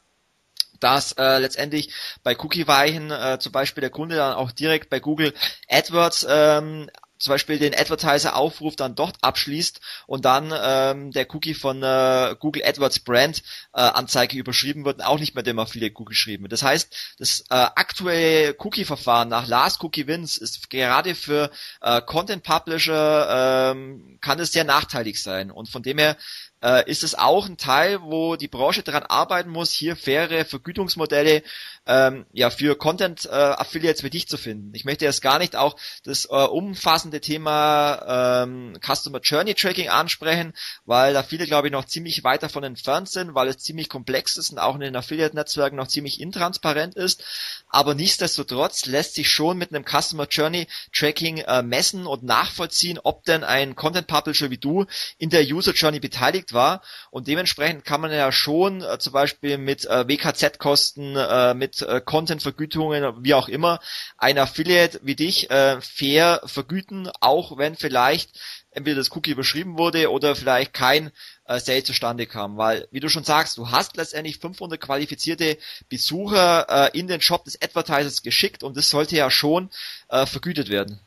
dass 0.80 1.14
äh, 1.14 1.40
letztendlich 1.40 1.94
bei 2.24 2.38
Cookie-Weichen 2.38 3.12
äh, 3.12 3.38
zum 3.40 3.52
Beispiel 3.52 3.82
der 3.82 3.90
Kunde 3.90 4.16
dann 4.16 4.36
auch 4.36 4.52
direkt 4.52 4.90
bei 4.90 5.00
Google 5.00 5.34
AdWords 5.70 6.26
ähm, 6.30 6.90
zum 7.20 7.32
Beispiel 7.32 7.60
den 7.60 7.74
Advertiser-Aufruf 7.74 8.76
dann 8.76 8.96
dort 8.96 9.18
abschließt 9.22 9.82
und 10.06 10.26
dann 10.26 10.54
ähm, 10.60 11.12
der 11.12 11.34
Cookie 11.34 11.54
von 11.54 11.82
äh, 11.84 12.36
Google 12.40 12.64
AdWords 12.66 13.00
Brand 13.00 13.44
äh, 13.74 13.82
Anzeige 13.82 14.38
überschrieben 14.38 14.86
wird 14.86 15.00
und 15.00 15.06
auch 15.06 15.20
nicht 15.20 15.36
mehr 15.36 15.44
dem 15.44 15.60
Affiliate 15.60 15.96
Cookie 15.96 16.10
geschrieben 16.10 16.44
wird. 16.44 16.52
Das 16.52 16.64
heißt, 16.64 17.16
das 17.20 17.42
äh, 17.50 17.56
aktuelle 17.56 18.56
Cookie-Verfahren 18.58 19.30
nach 19.30 19.48
Last 19.48 19.84
Cookie 19.84 20.08
Wins 20.08 20.38
ist 20.38 20.70
gerade 20.70 21.16
für 21.16 21.52
äh, 21.82 22.02
Content 22.02 22.44
Publisher 22.44 23.72
ähm, 23.72 24.18
kann 24.22 24.40
es 24.40 24.52
sehr 24.52 24.64
nachteilig 24.64 25.22
sein 25.22 25.52
und 25.52 25.70
von 25.70 25.84
dem 25.84 25.98
her 25.98 26.18
äh, 26.64 26.90
ist 26.90 27.04
es 27.04 27.16
auch 27.16 27.48
ein 27.48 27.58
Teil, 27.58 28.02
wo 28.02 28.36
die 28.36 28.48
Branche 28.48 28.84
daran 28.84 29.04
arbeiten 29.04 29.50
muss, 29.50 29.72
hier 29.72 29.96
faire 29.96 30.46
Vergütungsmodelle 30.46 31.44
ähm, 31.86 32.26
ja 32.34 32.50
für 32.50 32.76
Content 32.76 33.26
äh, 33.26 33.30
Affiliates 33.30 34.04
wie 34.04 34.10
dich 34.10 34.28
zu 34.28 34.38
finden. 34.38 34.74
Ich 34.74 34.86
möchte 34.86 35.06
jetzt 35.06 35.22
gar 35.22 35.40
nicht 35.40 35.56
auch 35.56 35.78
das 36.04 36.26
äh, 36.26 36.30
umfassende 36.30 37.22
Thema 37.22 38.44
ähm, 38.44 38.78
Customer 38.86 39.20
Journey 39.22 39.54
Tracking 39.54 39.90
ansprechen, 39.90 40.54
weil 40.86 41.14
da 41.14 41.24
viele 41.24 41.46
glaube 41.46 41.68
ich 41.68 41.72
noch 41.72 41.86
ziemlich 41.86 42.24
weit 42.24 42.44
davon 42.44 42.64
entfernt 42.64 43.10
sind, 43.10 43.36
weil 43.36 43.48
es 43.48 43.60
ziemlich 43.60 43.90
komplex 43.90 44.38
ist 44.38 44.52
und 44.52 44.60
auch 44.60 44.76
in 44.76 44.82
den 44.82 44.96
Affiliate 44.96 45.36
Netzwerken 45.36 45.78
noch 45.78 45.88
ziemlich 45.88 46.20
intransparent 46.20 46.96
ist. 46.96 47.24
Aber 47.70 47.96
nichtsdestotrotz 47.96 48.86
lässt 48.86 49.16
sich 49.16 49.30
schon 49.30 49.58
mit 49.58 49.74
einem 49.74 49.86
Customer 49.86 50.28
Journey 50.28 50.68
Tracking 50.94 51.38
äh, 51.40 51.62
messen 51.62 52.06
und 52.06 52.24
nachvollziehen, 52.24 53.00
ob 53.02 53.24
denn 53.24 53.44
ein 53.44 53.76
Content 53.76 54.08
Publisher 54.08 54.50
wie 54.50 54.58
du 54.58 54.86
in 55.18 55.30
der 55.30 55.44
User 55.44 55.74
Journey 55.74 56.00
beteiligt 56.00 56.47
war 56.54 56.82
und 57.12 57.28
dementsprechend 57.28 57.86
kann 57.86 58.02
man 58.02 58.12
ja 58.12 58.32
schon 58.32 58.82
äh, 58.82 59.00
zum 59.00 59.14
Beispiel 59.14 59.58
mit 59.58 59.86
äh, 59.86 60.08
WKZ-Kosten, 60.08 61.16
äh, 61.16 61.54
mit 61.54 61.82
äh, 61.82 62.02
Content-Vergütungen, 62.02 63.24
wie 63.24 63.34
auch 63.34 63.48
immer, 63.48 63.80
ein 64.18 64.38
Affiliate 64.38 65.00
wie 65.04 65.16
dich 65.16 65.50
äh, 65.50 65.80
fair 65.82 66.42
vergüten, 66.46 67.10
auch 67.20 67.58
wenn 67.58 67.76
vielleicht 67.76 68.40
entweder 68.72 68.98
das 68.98 69.12
Cookie 69.16 69.32
überschrieben 69.32 69.78
wurde 69.78 70.12
oder 70.12 70.36
vielleicht 70.36 70.74
kein 70.74 71.12
äh, 71.46 71.60
Sale 71.60 71.84
zustande 71.84 72.28
kam, 72.28 72.58
weil, 72.58 72.88
wie 72.92 73.00
du 73.00 73.10
schon 73.10 73.24
sagst, 73.24 73.58
du 73.58 73.72
hast 73.72 73.98
letztendlich 73.98 74.38
500 74.38 74.80
qualifizierte 74.80 75.58
Besucher 75.90 76.92
äh, 76.94 76.98
in 76.98 77.08
den 77.08 77.22
Shop 77.22 77.44
des 77.44 77.62
Advertisers 77.62 78.22
geschickt 78.22 78.64
und 78.64 78.78
das 78.78 78.90
sollte 78.90 79.16
ja 79.16 79.32
schon 79.32 79.70
äh, 80.10 80.26
vergütet 80.26 80.70
werden. 80.70 81.00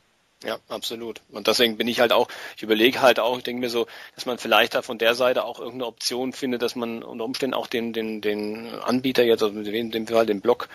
Ja, 0.43 0.57
absolut. 0.69 1.21
Und 1.29 1.45
deswegen 1.45 1.77
bin 1.77 1.87
ich 1.87 1.99
halt 1.99 2.11
auch, 2.11 2.27
ich 2.57 2.63
überlege 2.63 3.01
halt 3.01 3.19
auch, 3.19 3.37
ich 3.37 3.43
denke 3.43 3.59
mir 3.59 3.69
so, 3.69 3.85
dass 4.15 4.25
man 4.25 4.39
vielleicht 4.39 4.73
da 4.73 4.81
von 4.81 4.97
der 4.97 5.13
Seite 5.13 5.43
auch 5.43 5.59
irgendeine 5.59 5.85
Option 5.85 6.33
findet, 6.33 6.63
dass 6.63 6.75
man 6.75 7.03
unter 7.03 7.25
Umständen 7.25 7.53
auch 7.53 7.67
den, 7.67 7.93
den, 7.93 8.21
den 8.21 8.67
Anbieter 8.79 9.23
jetzt, 9.23 9.43
also 9.43 9.59
in 9.59 9.91
dem 9.91 10.07
Fall 10.07 10.25
den 10.25 10.41
Blog, 10.41 10.67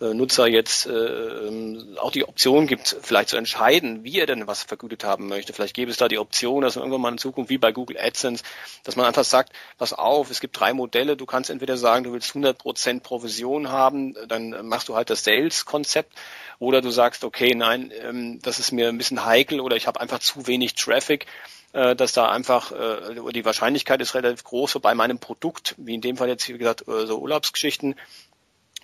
Nutzer 0.00 0.46
jetzt 0.46 0.86
äh, 0.86 0.92
ähm, 0.92 1.96
auch 1.98 2.10
die 2.10 2.26
Option 2.26 2.66
gibt, 2.66 2.96
vielleicht 3.02 3.28
zu 3.28 3.36
entscheiden, 3.36 4.02
wie 4.02 4.18
er 4.18 4.26
denn 4.26 4.46
was 4.46 4.62
vergütet 4.62 5.04
haben 5.04 5.28
möchte. 5.28 5.52
Vielleicht 5.52 5.74
gäbe 5.74 5.90
es 5.90 5.98
da 5.98 6.08
die 6.08 6.18
Option, 6.18 6.62
dass 6.62 6.76
man 6.76 6.84
irgendwann 6.84 7.02
mal 7.02 7.12
in 7.12 7.18
Zukunft 7.18 7.50
wie 7.50 7.58
bei 7.58 7.70
Google 7.70 7.98
AdSense, 7.98 8.42
dass 8.84 8.96
man 8.96 9.04
einfach 9.04 9.24
sagt, 9.24 9.52
pass 9.76 9.92
auf, 9.92 10.30
es 10.30 10.40
gibt 10.40 10.58
drei 10.58 10.72
Modelle, 10.72 11.16
du 11.16 11.26
kannst 11.26 11.50
entweder 11.50 11.76
sagen, 11.76 12.04
du 12.04 12.12
willst 12.12 12.34
100% 12.34 13.00
Provision 13.00 13.70
haben, 13.70 14.14
dann 14.26 14.66
machst 14.66 14.88
du 14.88 14.96
halt 14.96 15.10
das 15.10 15.22
Sales-Konzept 15.24 16.14
oder 16.58 16.80
du 16.80 16.90
sagst, 16.90 17.22
okay, 17.22 17.54
nein, 17.54 17.92
ähm, 18.02 18.40
das 18.40 18.58
ist 18.58 18.72
mir 18.72 18.88
ein 18.88 18.98
bisschen 18.98 19.26
heikel 19.26 19.60
oder 19.60 19.76
ich 19.76 19.86
habe 19.86 20.00
einfach 20.00 20.20
zu 20.20 20.46
wenig 20.46 20.74
Traffic 20.74 21.26
äh, 21.72 21.94
dass 21.94 22.12
da 22.12 22.28
einfach 22.28 22.72
äh, 22.72 23.32
die 23.32 23.44
Wahrscheinlichkeit 23.44 24.00
ist 24.00 24.14
relativ 24.14 24.42
groß 24.42 24.78
bei 24.82 24.94
meinem 24.94 25.20
Produkt, 25.20 25.76
wie 25.78 25.94
in 25.94 26.00
dem 26.00 26.16
Fall 26.16 26.28
jetzt 26.28 26.48
wie 26.48 26.58
gesagt 26.58 26.88
äh, 26.88 27.06
so 27.06 27.18
Urlaubsgeschichten, 27.20 27.94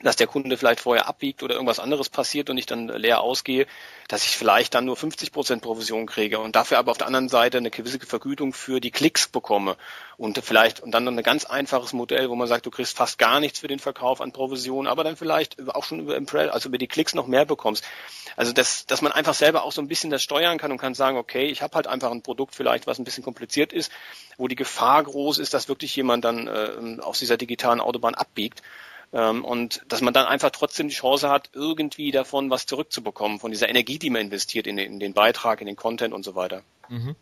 dass 0.03 0.17
der 0.17 0.27
Kunde 0.27 0.59
vielleicht 0.59 0.81
vorher 0.81 1.09
abbiegt 1.09 1.43
oder 1.43 1.55
irgendwas 1.55 1.81
anderes 1.81 2.11
passiert 2.11 2.51
und 2.51 2.59
ich 2.59 2.67
dann 2.67 2.89
leer 2.89 3.21
ausgehe, 3.21 3.67
dass 4.09 4.25
ich 4.25 4.37
vielleicht 4.37 4.75
dann 4.75 4.85
nur 4.85 4.97
50 4.97 5.33
Prozent 5.33 5.63
Provision 5.63 6.07
kriege 6.07 6.39
und 6.39 6.55
dafür 6.55 6.79
aber 6.79 6.91
auf 6.91 6.99
der 6.99 7.07
anderen 7.07 7.31
Seite 7.31 7.59
eine 7.59 7.71
gewisse 7.71 7.99
Vergütung 8.01 8.53
für 8.53 8.81
die 8.81 8.91
Klicks 8.91 9.27
bekomme 9.27 9.77
und 10.19 10.39
vielleicht 10.45 10.81
und 10.81 10.93
dann 10.93 11.09
ein 11.09 11.23
ganz 11.23 11.47
einfaches 11.47 11.95
Modell, 11.95 12.29
wo 12.29 12.35
man 12.35 12.47
sagt, 12.47 12.67
du 12.67 12.71
kriegst 12.71 12.95
fast 12.95 13.19
gar 13.19 13.41
nichts 13.41 13.61
für 13.61 13.69
den 13.69 13.79
Verkauf 13.79 14.21
an 14.21 14.33
Provision, 14.33 14.87
aber 14.87 15.03
dann 15.03 15.17
vielleicht 15.17 15.57
auch 15.75 15.85
schon 15.85 16.01
über 16.01 16.17
Impress, 16.17 16.51
also 16.51 16.69
über 16.69 16.79
die 16.79 16.89
Klicks 16.89 17.15
noch 17.15 17.27
mehr 17.27 17.47
bekommst. 17.47 17.83
Also 18.37 18.53
dass, 18.53 18.85
dass 18.85 19.01
man 19.01 19.13
einfach 19.13 19.35
selber 19.35 19.65
auch 19.65 19.73
so 19.73 19.81
ein 19.81 19.89
bisschen 19.89 20.11
das 20.11 20.23
steuern 20.23 20.59
kann 20.59 20.73
und 20.73 20.79
kann 20.79 20.95
sagen, 20.95 21.17
okay, 21.17 21.47
ich 21.47 21.63
habe 21.63 21.75
halt 21.75 21.87
einfach 21.87 22.11
ein 22.11 22.23
Produkt 22.23 22.55
vielleicht, 22.55 22.87
was 22.87 22.99
ein 22.99 23.05
bisschen 23.05 23.25
kompliziert 23.25 23.73
ist, 23.73 23.91
wo 24.37 24.47
die 24.47 24.57
Gefahr 24.57 25.03
groß 25.03 25.39
ist, 25.39 25.55
dass 25.55 25.69
wirklich 25.69 25.97
jemand 25.97 26.27
dann 26.27 26.49
äh, 26.49 27.01
aus 27.01 27.19
dieser 27.19 27.39
digitalen 27.39 27.81
Autobahn 27.81 28.15
abbiegt 28.15 28.63
und 29.11 29.83
dass 29.89 30.01
man 30.01 30.13
dann 30.13 30.27
einfach 30.27 30.51
trotzdem 30.51 30.89
die 30.89 30.95
Chance 30.95 31.31
hat, 31.31 31.51
irgendwie 31.53 32.11
davon 32.11 32.51
was 32.51 32.67
zurückzubekommen, 32.67 33.39
von 33.39 33.51
dieser 33.51 33.69
Energie, 33.69 33.99
die 33.99 34.11
man 34.11 34.23
investiert 34.23 34.67
in 34.67 34.77
den, 34.77 34.93
in 34.93 35.01
den 35.01 35.15
Beitrag, 35.15 35.61
in 35.61 35.67
den 35.67 35.77
Content 35.77 36.13
und 36.13 36.25
so 36.25 36.35
weiter. 36.35 36.63
Mhm. 36.89 37.17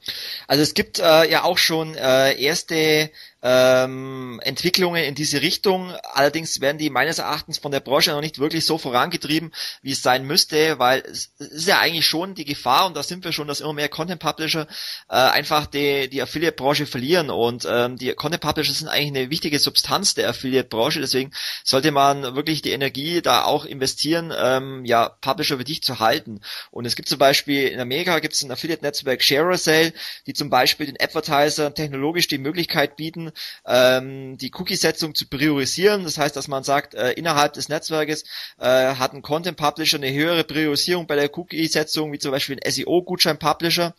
Also 0.46 0.62
es 0.62 0.74
gibt 0.74 0.98
äh, 0.98 1.30
ja 1.30 1.44
auch 1.44 1.58
schon 1.58 1.94
äh, 1.94 2.40
erste 2.40 3.10
ähm, 3.44 4.40
Entwicklungen 4.42 5.04
in 5.04 5.14
diese 5.14 5.42
Richtung. 5.42 5.92
Allerdings 6.14 6.62
werden 6.62 6.78
die 6.78 6.88
meines 6.88 7.18
Erachtens 7.18 7.58
von 7.58 7.70
der 7.70 7.80
Branche 7.80 8.10
noch 8.10 8.22
nicht 8.22 8.38
wirklich 8.38 8.64
so 8.64 8.78
vorangetrieben, 8.78 9.52
wie 9.82 9.92
es 9.92 10.02
sein 10.02 10.24
müsste, 10.24 10.78
weil 10.78 11.00
es 11.00 11.30
ist 11.38 11.68
ja 11.68 11.78
eigentlich 11.78 12.06
schon 12.06 12.34
die 12.34 12.46
Gefahr, 12.46 12.86
und 12.86 12.96
da 12.96 13.02
sind 13.02 13.22
wir 13.22 13.32
schon, 13.32 13.46
dass 13.46 13.60
immer 13.60 13.74
mehr 13.74 13.90
Content 13.90 14.18
Publisher 14.18 14.66
äh, 15.10 15.16
einfach 15.16 15.66
die, 15.66 16.08
die 16.08 16.22
Affiliate-Branche 16.22 16.86
verlieren. 16.86 17.28
Und 17.28 17.68
ähm, 17.70 17.98
die 17.98 18.14
Content 18.14 18.42
Publisher 18.42 18.72
sind 18.72 18.88
eigentlich 18.88 19.22
eine 19.22 19.30
wichtige 19.30 19.58
Substanz 19.58 20.14
der 20.14 20.30
Affiliate-Branche, 20.30 21.00
deswegen 21.00 21.30
sollte 21.64 21.90
man 21.90 22.34
wirklich 22.34 22.62
die 22.62 22.70
Energie 22.70 23.20
da 23.20 23.44
auch 23.44 23.66
investieren, 23.66 24.32
ähm, 24.34 24.86
ja, 24.86 25.10
Publisher 25.20 25.58
für 25.58 25.64
dich 25.64 25.82
zu 25.82 25.98
halten. 25.98 26.40
Und 26.70 26.86
es 26.86 26.96
gibt 26.96 27.10
zum 27.10 27.18
Beispiel 27.18 27.68
in 27.68 27.78
Amerika 27.78 28.18
gibt 28.20 28.34
es 28.34 28.42
ein 28.42 28.50
Affiliate-Netzwerk 28.50 29.22
Sharasale, 29.22 29.92
die 30.26 30.32
zum 30.32 30.48
Beispiel 30.48 30.86
den 30.86 30.96
Advertiser 30.98 31.74
technologisch 31.74 32.26
die 32.26 32.38
Möglichkeit 32.38 32.96
bieten, 32.96 33.32
ähm, 33.66 34.38
die 34.38 34.52
Cookie-Setzung 34.54 35.14
zu 35.14 35.26
priorisieren. 35.28 36.04
Das 36.04 36.18
heißt, 36.18 36.36
dass 36.36 36.48
man 36.48 36.64
sagt, 36.64 36.94
äh, 36.94 37.12
innerhalb 37.12 37.54
des 37.54 37.68
Netzwerkes 37.68 38.24
äh, 38.58 38.94
hat 38.94 39.12
ein 39.12 39.22
Content-Publisher 39.22 39.98
eine 39.98 40.12
höhere 40.12 40.44
Priorisierung 40.44 41.06
bei 41.06 41.16
der 41.16 41.36
Cookie-Setzung, 41.36 42.12
wie 42.12 42.18
zum 42.18 42.30
Beispiel 42.32 42.58
ein 42.62 42.70
SEO-Gutschein-Publisher. 42.70 43.94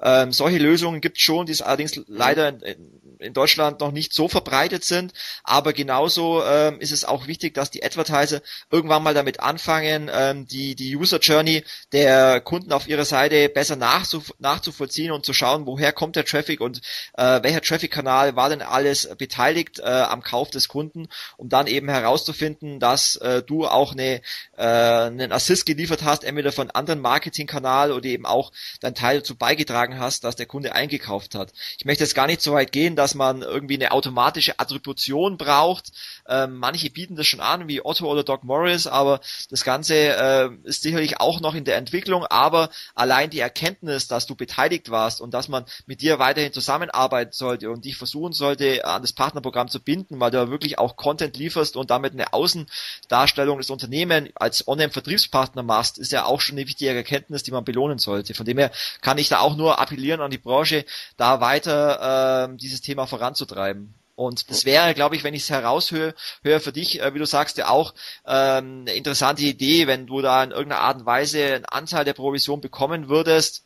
Ähm, 0.00 0.32
solche 0.32 0.58
Lösungen 0.58 1.00
gibt 1.00 1.18
es 1.18 1.22
schon, 1.22 1.46
die 1.46 1.52
es 1.52 1.62
allerdings 1.62 2.00
leider 2.06 2.48
in, 2.48 2.60
in, 2.60 3.01
Deutschland 3.32 3.80
noch 3.80 3.92
nicht 3.92 4.12
so 4.12 4.28
verbreitet 4.28 4.84
sind. 4.84 5.12
Aber 5.44 5.72
genauso 5.72 6.42
ähm, 6.44 6.80
ist 6.80 6.92
es 6.92 7.04
auch 7.04 7.26
wichtig, 7.26 7.54
dass 7.54 7.70
die 7.70 7.84
Advertiser 7.84 8.40
irgendwann 8.70 9.02
mal 9.02 9.14
damit 9.14 9.40
anfangen, 9.40 10.10
ähm, 10.12 10.46
die, 10.46 10.74
die 10.74 10.96
User 10.96 11.18
Journey 11.18 11.64
der 11.92 12.40
Kunden 12.40 12.72
auf 12.72 12.88
ihrer 12.88 13.04
Seite 13.04 13.48
besser 13.48 13.76
nachzuf 13.76 14.34
nachzuvollziehen 14.38 15.12
und 15.12 15.24
zu 15.24 15.32
schauen, 15.32 15.66
woher 15.66 15.92
kommt 15.92 16.16
der 16.16 16.24
Traffic 16.24 16.60
und 16.60 16.80
äh, 17.14 17.42
welcher 17.42 17.60
Traffic-Kanal 17.60 18.36
war 18.36 18.48
denn 18.48 18.62
alles 18.62 19.08
beteiligt 19.16 19.78
äh, 19.78 19.84
am 19.84 20.22
Kauf 20.22 20.50
des 20.50 20.68
Kunden, 20.68 21.08
um 21.36 21.48
dann 21.48 21.66
eben 21.66 21.88
herauszufinden, 21.88 22.80
dass 22.80 23.16
äh, 23.16 23.42
du 23.42 23.66
auch 23.66 23.92
eine, 23.92 24.20
äh, 24.56 24.62
einen 24.62 25.32
Assist 25.32 25.66
geliefert 25.66 26.02
hast, 26.02 26.24
entweder 26.24 26.52
von 26.52 26.70
anderen 26.70 27.00
Marketingkanal 27.00 27.92
oder 27.92 28.06
eben 28.06 28.26
auch 28.26 28.52
dein 28.80 28.94
Teil 28.94 29.18
dazu 29.18 29.36
beigetragen 29.36 29.98
hast, 29.98 30.24
dass 30.24 30.36
der 30.36 30.46
Kunde 30.46 30.74
eingekauft 30.74 31.34
hat. 31.34 31.52
Ich 31.78 31.84
möchte 31.84 32.04
jetzt 32.04 32.14
gar 32.14 32.26
nicht 32.26 32.42
so 32.42 32.52
weit 32.52 32.72
gehen, 32.72 32.96
dass 32.96 33.11
man 33.14 33.42
irgendwie 33.42 33.74
eine 33.74 33.92
automatische 33.92 34.58
Attribution 34.58 35.36
braucht. 35.36 35.92
Ähm, 36.28 36.56
manche 36.56 36.90
bieten 36.90 37.16
das 37.16 37.26
schon 37.26 37.40
an, 37.40 37.68
wie 37.68 37.84
Otto 37.84 38.06
oder 38.06 38.24
Doc 38.24 38.44
Morris, 38.44 38.86
aber 38.86 39.20
das 39.50 39.64
Ganze 39.64 39.94
äh, 39.94 40.50
ist 40.64 40.82
sicherlich 40.82 41.20
auch 41.20 41.40
noch 41.40 41.54
in 41.54 41.64
der 41.64 41.76
Entwicklung. 41.76 42.24
Aber 42.26 42.70
allein 42.94 43.30
die 43.30 43.40
Erkenntnis, 43.40 44.08
dass 44.08 44.26
du 44.26 44.34
beteiligt 44.34 44.90
warst 44.90 45.20
und 45.20 45.34
dass 45.34 45.48
man 45.48 45.64
mit 45.86 46.00
dir 46.00 46.18
weiterhin 46.18 46.52
zusammenarbeiten 46.52 47.32
sollte 47.32 47.70
und 47.70 47.84
dich 47.84 47.96
versuchen 47.96 48.32
sollte, 48.32 48.84
an 48.84 49.02
das 49.02 49.12
Partnerprogramm 49.12 49.68
zu 49.68 49.80
binden, 49.80 50.20
weil 50.20 50.30
du 50.30 50.50
wirklich 50.50 50.78
auch 50.78 50.96
Content 50.96 51.36
lieferst 51.36 51.76
und 51.76 51.90
damit 51.90 52.12
eine 52.12 52.32
Außendarstellung 52.32 53.58
des 53.58 53.70
Unternehmens 53.70 54.30
als 54.34 54.66
Online-Vertriebspartner 54.66 55.62
machst, 55.62 55.98
ist 55.98 56.12
ja 56.12 56.24
auch 56.24 56.40
schon 56.40 56.56
eine 56.56 56.66
wichtige 56.66 56.94
Erkenntnis, 56.94 57.42
die 57.42 57.50
man 57.50 57.64
belohnen 57.64 57.98
sollte. 57.98 58.34
Von 58.34 58.46
dem 58.46 58.58
her 58.58 58.70
kann 59.00 59.18
ich 59.18 59.28
da 59.28 59.40
auch 59.40 59.56
nur 59.56 59.78
appellieren 59.78 60.20
an 60.20 60.30
die 60.30 60.38
Branche, 60.38 60.84
da 61.16 61.40
weiter 61.40 62.48
äh, 62.50 62.56
dieses 62.56 62.80
Thema 62.80 63.01
voranzutreiben. 63.06 63.94
Und 64.14 64.50
das 64.50 64.64
wäre, 64.64 64.94
glaube 64.94 65.16
ich, 65.16 65.24
wenn 65.24 65.34
ich 65.34 65.42
es 65.42 65.50
heraushöre, 65.50 66.14
höre 66.42 66.60
für 66.60 66.72
dich, 66.72 67.00
äh, 67.00 67.14
wie 67.14 67.18
du 67.18 67.26
sagst, 67.26 67.56
ja 67.56 67.68
auch 67.68 67.94
ähm, 68.26 68.82
eine 68.82 68.92
interessante 68.92 69.42
Idee, 69.42 69.86
wenn 69.86 70.06
du 70.06 70.20
da 70.20 70.44
in 70.44 70.50
irgendeiner 70.50 70.82
Art 70.82 70.98
und 70.98 71.06
Weise 71.06 71.54
einen 71.54 71.64
Anteil 71.64 72.04
der 72.04 72.12
Provision 72.12 72.60
bekommen 72.60 73.08
würdest, 73.08 73.64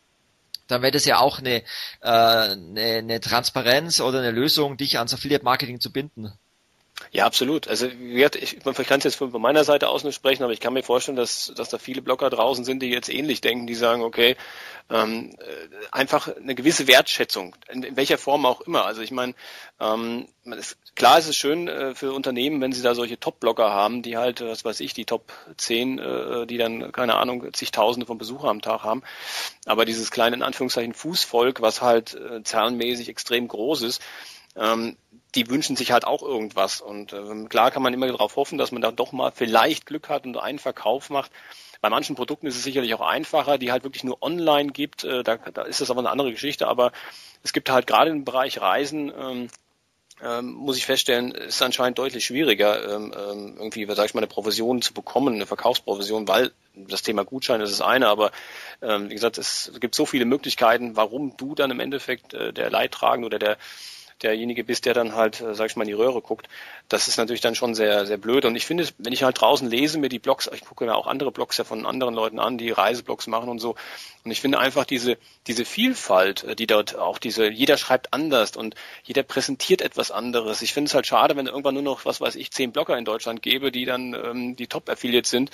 dann 0.69 0.83
wäre 0.83 0.93
das 0.93 1.05
ja 1.05 1.19
auch 1.19 1.41
eine, 1.41 1.63
äh, 2.01 2.09
eine, 2.09 2.81
eine 2.81 3.21
Transparenz 3.21 4.01
oder 4.01 4.21
eine 4.21 4.31
Lösung, 4.31 4.77
dich 4.77 4.99
ans 4.99 5.15
Affiliate 5.15 5.45
Marketing 5.45 5.81
zu 5.81 5.93
binden. 5.93 6.33
Ja, 7.13 7.25
absolut. 7.25 7.69
Also 7.69 7.87
ich, 7.87 8.57
ich 8.57 8.63
kann 8.63 8.99
es 8.99 9.05
jetzt 9.05 9.17
von 9.17 9.31
meiner 9.41 9.65
Seite 9.65 9.89
aus 9.89 10.05
nicht 10.05 10.15
sprechen, 10.15 10.43
aber 10.43 10.53
ich 10.53 10.61
kann 10.61 10.73
mir 10.73 10.83
vorstellen, 10.83 11.17
dass, 11.17 11.53
dass 11.57 11.69
da 11.69 11.79
viele 11.79 12.03
Blogger 12.03 12.31
draußen 12.31 12.65
sind, 12.65 12.83
die 12.83 12.91
jetzt 12.91 13.09
ähnlich 13.09 13.41
denken, 13.41 13.67
die 13.67 13.75
sagen, 13.75 14.03
okay, 14.03 14.37
ähm, 14.89 15.35
äh, 15.39 15.87
einfach 15.93 16.29
eine 16.37 16.55
gewisse 16.55 16.87
Wertschätzung, 16.87 17.57
in, 17.69 17.83
in, 17.83 17.97
welcher 17.97 18.19
Form 18.19 18.47
auch 18.47 18.61
immer. 18.61 18.85
Also 18.85 19.03
ich 19.03 19.11
meine, 19.11 19.35
ähm, 19.81 20.29
klar 20.95 21.19
ist 21.19 21.29
es 21.29 21.37
schön 21.37 21.69
äh, 21.69 21.95
für 21.95 22.13
Unternehmen, 22.13 22.61
wenn 22.61 22.73
sie 22.73 22.83
da 22.83 22.95
solche 22.95 23.19
Top-Blogger 23.19 23.71
haben, 23.71 24.03
die 24.03 24.17
halt, 24.17 24.41
was 24.41 24.65
weiß 24.65 24.81
ich, 24.81 24.95
die 24.95 25.05
Top 25.05 25.33
10, 25.57 25.99
äh, 25.99 26.47
die 26.47 26.59
dann, 26.59 26.93
keine 26.93 27.17
Ahnung, 27.17 27.53
zigtausende 27.53 28.07
von 28.07 28.19
Besuchern 28.19 28.51
am 28.51 28.63
Tag 28.63 28.85
haben. 28.85 29.03
Aber 29.65 29.85
dieses 29.85 30.11
kleine, 30.11 30.37
in 30.37 30.43
Anführungszeichen, 30.43 30.95
Fußvolk, 30.95 31.61
was 31.61 31.83
halt 31.83 32.15
äh, 32.15 32.43
zahlenmäßig 32.43 33.09
extrem 33.09 33.49
groß 33.49 33.83
ist, 33.83 34.03
ähm, 34.55 34.97
die 35.37 35.49
wünschen 35.51 35.77
sich 35.77 35.93
halt 35.93 36.05
auch 36.05 36.23
irgendwas. 36.23 36.81
Und 36.81 37.13
ähm, 37.13 37.49
klar 37.49 37.71
kann 37.71 37.83
man 37.83 37.95
immer 37.95 38.07
darauf 38.07 38.37
hoffen, 38.37 38.59
dass 38.59 38.73
man 38.73 38.83
da 38.83 38.91
doch 38.91 39.13
mal 39.13 39.31
vielleicht 39.31 39.87
Glück 39.87 40.09
hat 40.09 40.25
und 40.25 40.37
einen 40.37 40.59
Verkauf 40.59 41.11
macht. 41.11 41.31
Bei 41.81 41.91
manchen 41.91 42.17
Produkten 42.17 42.47
ist 42.47 42.57
es 42.57 42.65
sicherlich 42.65 42.95
auch 42.95 43.03
einfacher, 43.03 43.59
die 43.59 43.71
halt 43.71 43.85
wirklich 43.85 44.03
nur 44.03 44.23
online 44.23 44.73
gibt. 44.73 45.05
Äh, 45.05 45.23
da, 45.23 45.37
da 45.37 45.63
ist 45.63 45.81
das 45.81 45.91
aber 45.91 46.01
eine 46.01 46.11
andere 46.11 46.33
Geschichte. 46.33 46.67
Aber 46.67 46.93
es 47.43 47.53
gibt 47.53 47.71
halt 47.71 47.87
gerade 47.87 48.11
im 48.11 48.25
Bereich 48.25 48.61
Reisen, 48.61 49.13
ähm, 49.17 49.49
ähm, 50.23 50.53
muss 50.53 50.79
ich 50.79 50.87
feststellen, 50.87 51.33
ist 51.33 51.61
anscheinend 51.61 51.99
deutlich 51.99 52.25
schwieriger, 52.25 52.97
ähm, 52.97 53.13
ähm, 53.15 53.55
irgendwie, 53.59 53.87
sag 53.95 54.07
ich 54.07 54.15
mal, 54.15 54.21
eine 54.21 54.27
Provision 54.27 54.81
zu 54.81 54.95
bekommen, 54.95 55.35
eine 55.35 55.45
Verkaufsprovision, 55.45 56.27
weil 56.27 56.53
das 56.75 57.03
Thema 57.03 57.25
Gutschein 57.25 57.61
ist 57.61 57.71
das 57.71 57.83
eine, 57.83 58.09
aber 58.09 58.31
ähm, 58.81 59.11
wie 59.11 59.15
gesagt, 59.15 59.37
es 59.37 59.71
gibt 59.79 59.95
so 59.95 60.07
viele 60.07 60.25
Möglichkeiten, 60.25 60.97
warum 60.97 61.37
du 61.37 61.55
dann 61.55 61.71
im 61.71 61.81
Endeffekt 61.81 62.33
äh, 62.33 62.55
der 62.55 62.71
Leidtragende 62.71 63.27
oder 63.27 63.39
der 63.39 63.59
derjenige 64.23 64.65
bist, 64.65 64.87
der 64.87 64.95
dann 64.95 65.15
halt, 65.15 65.41
äh, 65.41 65.55
sag 65.55 65.71
ich 65.71 65.77
mal, 65.77 65.83
in 65.83 65.89
die 65.89 65.95
Röhre 65.95 66.21
guckt. 66.21 66.49
Das 66.89 67.09
ist 67.09 67.17
natürlich 67.17 67.41
dann 67.41 67.55
schon 67.55 67.75
sehr, 67.75 68.07
sehr 68.07 68.17
blöd. 68.17 68.45
Und 68.45 68.57
ich 68.57 68.67
finde, 68.67 68.87
wenn 68.99 69.13
ich 69.13 69.23
halt 69.23 69.41
draußen 69.41 69.69
lese, 69.69 69.99
mir 69.99 70.09
die 70.09 70.19
Blogs, 70.19 70.49
ich 70.53 70.63
gucke 70.63 70.85
mir 70.85 70.95
auch 70.95 71.07
andere 71.07 71.33
Blogs 71.33 71.59
ja 71.59 71.65
von 71.65 71.87
anderen 71.87 72.15
Leuten 72.15 72.39
an, 72.39 72.59
die 72.59 72.71
Reiseblogs 72.71 73.27
machen 73.27 73.49
und 73.49 73.59
so. 73.59 73.75
Und 74.25 74.31
ich 74.31 74.41
finde 74.41 74.59
einfach 74.59 74.85
diese, 74.85 75.19
diese 75.47 75.65
Vielfalt, 75.65 76.45
äh, 76.45 76.57
die 76.57 76.67
dort 76.67 76.97
auch 76.97 77.19
diese, 77.19 77.49
jeder 77.49 77.77
schreibt 77.77 78.13
anders 78.13 78.57
und 78.57 78.75
jeder 79.05 79.23
präsentiert 79.23 79.83
etwas 79.83 80.11
anderes. 80.11 80.63
Ich 80.63 80.73
finde 80.73 80.89
es 80.89 80.95
halt 80.95 81.07
schade, 81.07 81.37
wenn 81.37 81.47
irgendwann 81.47 81.75
nur 81.75 81.83
noch, 81.83 82.05
was 82.05 82.21
weiß 82.21 82.37
ich, 82.37 82.51
zehn 82.51 82.73
Blogger 82.73 82.97
in 82.97 83.05
Deutschland 83.05 83.43
gäbe, 83.43 83.71
die 83.71 83.85
dann 83.85 84.15
ähm, 84.15 84.57
die 84.57 84.67
Top-Affiliates 84.67 85.31
sind 85.31 85.51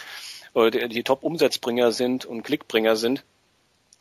oder 0.54 0.70
die, 0.70 0.88
die 0.88 1.02
Top-Umsatzbringer 1.02 1.92
sind 1.92 2.24
und 2.24 2.42
Klickbringer 2.42 2.96
sind 2.96 3.24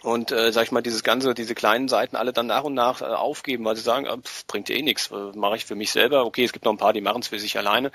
und 0.04 0.32
äh, 0.32 0.52
sag 0.52 0.64
ich 0.64 0.72
mal, 0.72 0.82
dieses 0.82 1.04
ganze, 1.04 1.34
diese 1.34 1.56
kleinen 1.56 1.88
Seiten 1.88 2.16
alle 2.16 2.34
dann 2.34 2.48
nach 2.48 2.64
und 2.64 2.74
nach 2.74 3.02
äh, 3.02 3.06
aufgeben, 3.06 3.66
weil 3.66 3.76
sie 3.76 3.84
sagen, 3.84 4.06
äh, 4.06 4.18
pff, 4.18 4.48
bringt 4.48 4.70
eh 4.70 4.82
nichts, 4.82 5.12
äh, 5.12 5.38
mache 5.38 5.56
ich 5.58 5.66
für 5.66 5.76
mich 5.76 5.92
selber. 5.92 6.26
Okay, 6.26 6.44
es 6.44 6.54
gibt 6.54 6.66
noch 6.66 6.74
ein 6.74 6.78
paar, 6.78 6.94
die 6.94 7.02
machen 7.02 7.22
es 7.22 7.28
für 7.28 7.40
sich 7.40 7.58
alleine, 7.58 7.92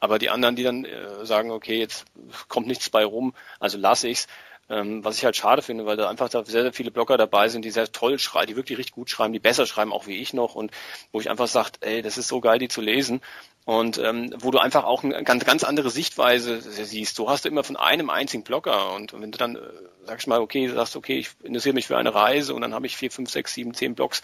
aber 0.00 0.18
die 0.18 0.30
anderen, 0.30 0.56
die 0.56 0.62
dann 0.62 0.84
äh, 0.84 1.26
sagen, 1.26 1.50
okay, 1.50 1.78
jetzt 1.78 2.06
kommt 2.48 2.66
nichts 2.66 2.90
bei 2.90 3.04
rum, 3.04 3.34
also 3.60 3.78
lasse 3.78 4.08
ich's. 4.08 4.26
Ähm, 4.70 5.04
was 5.04 5.18
ich 5.18 5.24
halt 5.24 5.36
schade 5.36 5.60
finde, 5.60 5.86
weil 5.86 5.96
da 5.96 6.08
einfach 6.08 6.28
da 6.28 6.44
sehr, 6.44 6.62
sehr 6.62 6.72
viele 6.72 6.92
Blogger 6.92 7.18
dabei 7.18 7.48
sind, 7.48 7.64
die 7.64 7.70
sehr 7.70 7.90
toll 7.90 8.18
schreiben, 8.18 8.46
die 8.46 8.56
wirklich 8.56 8.78
richtig 8.78 8.94
gut 8.94 9.10
schreiben, 9.10 9.32
die 9.32 9.40
besser 9.40 9.66
schreiben, 9.66 9.92
auch 9.92 10.06
wie 10.06 10.16
ich 10.18 10.32
noch, 10.32 10.54
und 10.54 10.70
wo 11.10 11.20
ich 11.20 11.28
einfach 11.28 11.48
sage, 11.48 11.72
ey, 11.80 12.00
das 12.00 12.16
ist 12.16 12.28
so 12.28 12.40
geil, 12.40 12.58
die 12.60 12.68
zu 12.68 12.80
lesen 12.80 13.20
und 13.64 13.98
ähm, 13.98 14.34
wo 14.38 14.50
du 14.50 14.58
einfach 14.58 14.84
auch 14.84 15.04
eine 15.04 15.22
ganz, 15.22 15.44
ganz 15.44 15.62
andere 15.62 15.90
Sichtweise 15.90 16.60
siehst. 16.60 17.18
Du 17.18 17.28
hast 17.28 17.46
immer 17.46 17.62
von 17.62 17.76
einem 17.76 18.10
einzigen 18.10 18.42
Blogger 18.42 18.92
und 18.92 19.12
wenn 19.12 19.30
du 19.30 19.38
dann, 19.38 19.56
äh, 19.56 19.60
sag 20.04 20.18
ich 20.18 20.26
mal, 20.26 20.40
okay, 20.40 20.68
sagst, 20.68 20.96
okay, 20.96 21.18
ich 21.18 21.30
interessiere 21.42 21.74
mich 21.74 21.86
für 21.86 21.96
eine 21.96 22.14
Reise 22.14 22.54
und 22.54 22.62
dann 22.62 22.74
habe 22.74 22.86
ich 22.86 22.96
vier, 22.96 23.10
fünf, 23.10 23.30
sechs, 23.30 23.54
sieben, 23.54 23.72
zehn 23.74 23.94
Blogs, 23.94 24.22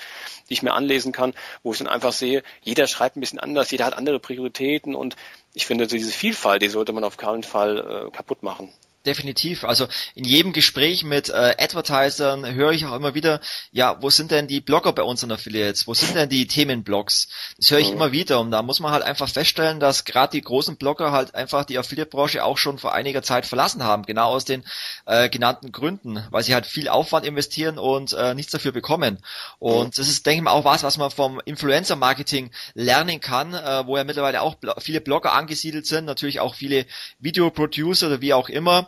die 0.48 0.54
ich 0.54 0.62
mir 0.62 0.74
anlesen 0.74 1.12
kann, 1.12 1.34
wo 1.62 1.72
ich 1.72 1.78
dann 1.78 1.86
einfach 1.86 2.12
sehe, 2.12 2.42
jeder 2.62 2.86
schreibt 2.88 3.16
ein 3.16 3.20
bisschen 3.20 3.38
anders, 3.38 3.70
jeder 3.70 3.84
hat 3.84 3.94
andere 3.94 4.18
Prioritäten 4.18 4.94
und 4.94 5.16
ich 5.54 5.66
finde, 5.66 5.86
diese 5.86 6.10
Vielfalt, 6.10 6.62
die 6.62 6.68
sollte 6.68 6.92
man 6.92 7.04
auf 7.04 7.16
keinen 7.16 7.44
Fall 7.44 8.08
äh, 8.08 8.10
kaputt 8.10 8.42
machen 8.42 8.72
definitiv. 9.06 9.64
Also 9.64 9.86
in 10.14 10.24
jedem 10.24 10.52
Gespräch 10.52 11.04
mit 11.04 11.28
äh, 11.28 11.54
Advertisern 11.58 12.54
höre 12.54 12.72
ich 12.72 12.84
auch 12.86 12.94
immer 12.94 13.14
wieder, 13.14 13.40
ja, 13.70 13.96
wo 14.00 14.10
sind 14.10 14.30
denn 14.30 14.46
die 14.46 14.60
Blogger 14.60 14.92
bei 14.92 15.02
unseren 15.02 15.32
Affiliates? 15.32 15.86
Wo 15.86 15.94
sind 15.94 16.14
denn 16.14 16.28
die 16.28 16.46
Themenblogs? 16.46 17.28
Das 17.56 17.70
höre 17.70 17.78
ich 17.78 17.88
mhm. 17.88 17.94
immer 17.94 18.12
wieder 18.12 18.40
und 18.40 18.50
da 18.50 18.62
muss 18.62 18.80
man 18.80 18.92
halt 18.92 19.02
einfach 19.02 19.28
feststellen, 19.28 19.80
dass 19.80 20.04
gerade 20.04 20.32
die 20.32 20.42
großen 20.42 20.76
Blogger 20.76 21.12
halt 21.12 21.34
einfach 21.34 21.64
die 21.64 21.78
Affiliate-Branche 21.78 22.44
auch 22.44 22.58
schon 22.58 22.78
vor 22.78 22.92
einiger 22.92 23.22
Zeit 23.22 23.46
verlassen 23.46 23.84
haben, 23.84 24.04
genau 24.04 24.28
aus 24.30 24.44
den 24.44 24.64
äh, 25.06 25.28
genannten 25.28 25.72
Gründen, 25.72 26.24
weil 26.30 26.42
sie 26.42 26.54
halt 26.54 26.66
viel 26.66 26.88
Aufwand 26.88 27.26
investieren 27.26 27.78
und 27.78 28.12
äh, 28.12 28.34
nichts 28.34 28.52
dafür 28.52 28.72
bekommen. 28.72 29.18
Und 29.58 29.96
das 29.98 30.08
ist, 30.08 30.26
denke 30.26 30.38
ich 30.38 30.42
mal, 30.42 30.52
auch 30.52 30.64
was, 30.64 30.82
was 30.82 30.98
man 30.98 31.10
vom 31.10 31.40
Influencer-Marketing 31.44 32.50
lernen 32.74 33.20
kann, 33.20 33.54
äh, 33.54 33.86
wo 33.86 33.96
ja 33.96 34.04
mittlerweile 34.04 34.42
auch 34.42 34.56
viele 34.78 35.00
Blogger 35.00 35.32
angesiedelt 35.32 35.86
sind, 35.86 36.04
natürlich 36.04 36.40
auch 36.40 36.54
viele 36.54 36.86
Videoproducer 37.18 38.08
oder 38.08 38.20
wie 38.20 38.34
auch 38.34 38.48
immer 38.48 38.87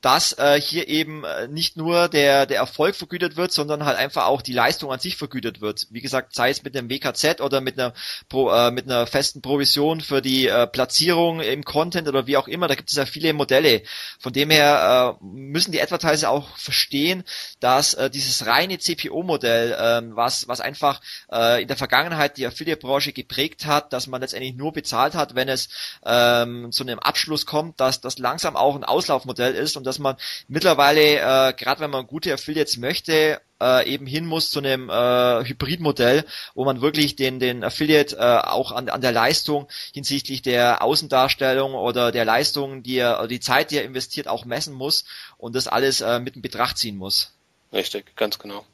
dass 0.00 0.32
äh, 0.38 0.60
hier 0.60 0.88
eben 0.88 1.24
äh, 1.24 1.48
nicht 1.48 1.76
nur 1.76 2.08
der, 2.08 2.46
der 2.46 2.58
Erfolg 2.58 2.94
vergütet 2.94 3.36
wird, 3.36 3.52
sondern 3.52 3.84
halt 3.84 3.98
einfach 3.98 4.26
auch 4.26 4.42
die 4.42 4.52
Leistung 4.52 4.92
an 4.92 5.00
sich 5.00 5.16
vergütet 5.16 5.60
wird. 5.60 5.88
Wie 5.90 6.00
gesagt, 6.00 6.34
sei 6.34 6.50
es 6.50 6.62
mit 6.62 6.76
einem 6.76 6.88
WKZ 6.88 7.40
oder 7.40 7.60
mit 7.60 7.78
einer, 7.78 7.92
Pro, 8.28 8.50
äh, 8.50 8.70
mit 8.70 8.84
einer 8.84 9.08
festen 9.08 9.42
Provision 9.42 10.00
für 10.00 10.22
die 10.22 10.46
äh, 10.46 10.68
Platzierung 10.68 11.40
im 11.40 11.64
Content 11.64 12.06
oder 12.06 12.28
wie 12.28 12.36
auch 12.36 12.46
immer, 12.46 12.68
da 12.68 12.76
gibt 12.76 12.90
es 12.90 12.96
ja 12.96 13.06
viele 13.06 13.32
Modelle. 13.32 13.82
Von 14.20 14.32
dem 14.32 14.50
her 14.50 15.18
äh, 15.20 15.24
müssen 15.24 15.72
die 15.72 15.82
Advertiser 15.82 16.30
auch 16.30 16.56
verstehen, 16.56 17.24
dass 17.58 17.94
äh, 17.94 18.08
dieses 18.08 18.46
reine 18.46 18.78
CPO-Modell, 18.78 19.72
äh, 19.72 20.14
was, 20.14 20.46
was 20.46 20.60
einfach 20.60 21.00
äh, 21.32 21.62
in 21.62 21.68
der 21.68 21.76
Vergangenheit 21.76 22.36
die 22.36 22.46
Affiliate-Branche 22.46 23.12
geprägt 23.12 23.66
hat, 23.66 23.92
dass 23.92 24.06
man 24.06 24.20
letztendlich 24.20 24.54
nur 24.54 24.72
bezahlt 24.72 25.14
hat, 25.14 25.34
wenn 25.34 25.48
es 25.48 25.68
ähm, 26.06 26.70
zu 26.70 26.84
einem 26.84 27.00
Abschluss 27.00 27.46
kommt, 27.46 27.80
dass 27.80 28.00
das 28.00 28.18
langsam 28.18 28.54
auch 28.54 28.76
ein 28.76 28.84
Auslaufmodell 28.84 29.54
ist 29.54 29.76
und 29.76 29.87
dass 29.88 29.98
man 29.98 30.16
mittlerweile, 30.46 31.00
äh, 31.00 31.52
gerade 31.54 31.80
wenn 31.80 31.90
man 31.90 32.06
gute 32.06 32.32
Affiliates 32.32 32.76
möchte, 32.76 33.40
äh, 33.60 33.92
eben 33.92 34.06
hin 34.06 34.26
muss 34.26 34.50
zu 34.50 34.60
einem 34.60 34.88
äh, 34.88 35.44
Hybridmodell, 35.44 36.24
wo 36.54 36.64
man 36.64 36.80
wirklich 36.80 37.16
den, 37.16 37.40
den 37.40 37.64
Affiliate 37.64 38.16
äh, 38.16 38.48
auch 38.48 38.72
an, 38.72 38.88
an 38.88 39.00
der 39.00 39.12
Leistung 39.12 39.68
hinsichtlich 39.92 40.42
der 40.42 40.82
Außendarstellung 40.82 41.74
oder 41.74 42.12
der 42.12 42.24
Leistung, 42.24 42.82
die 42.82 42.98
er, 42.98 43.26
die 43.26 43.40
Zeit, 43.40 43.70
die 43.70 43.78
er 43.78 43.84
investiert, 43.84 44.28
auch 44.28 44.44
messen 44.44 44.74
muss 44.74 45.04
und 45.36 45.56
das 45.56 45.66
alles 45.66 46.00
äh, 46.00 46.20
mit 46.20 46.36
in 46.36 46.42
Betracht 46.42 46.78
ziehen 46.78 46.96
muss. 46.96 47.34
Richtig, 47.72 48.14
ganz 48.16 48.38
genau. 48.38 48.64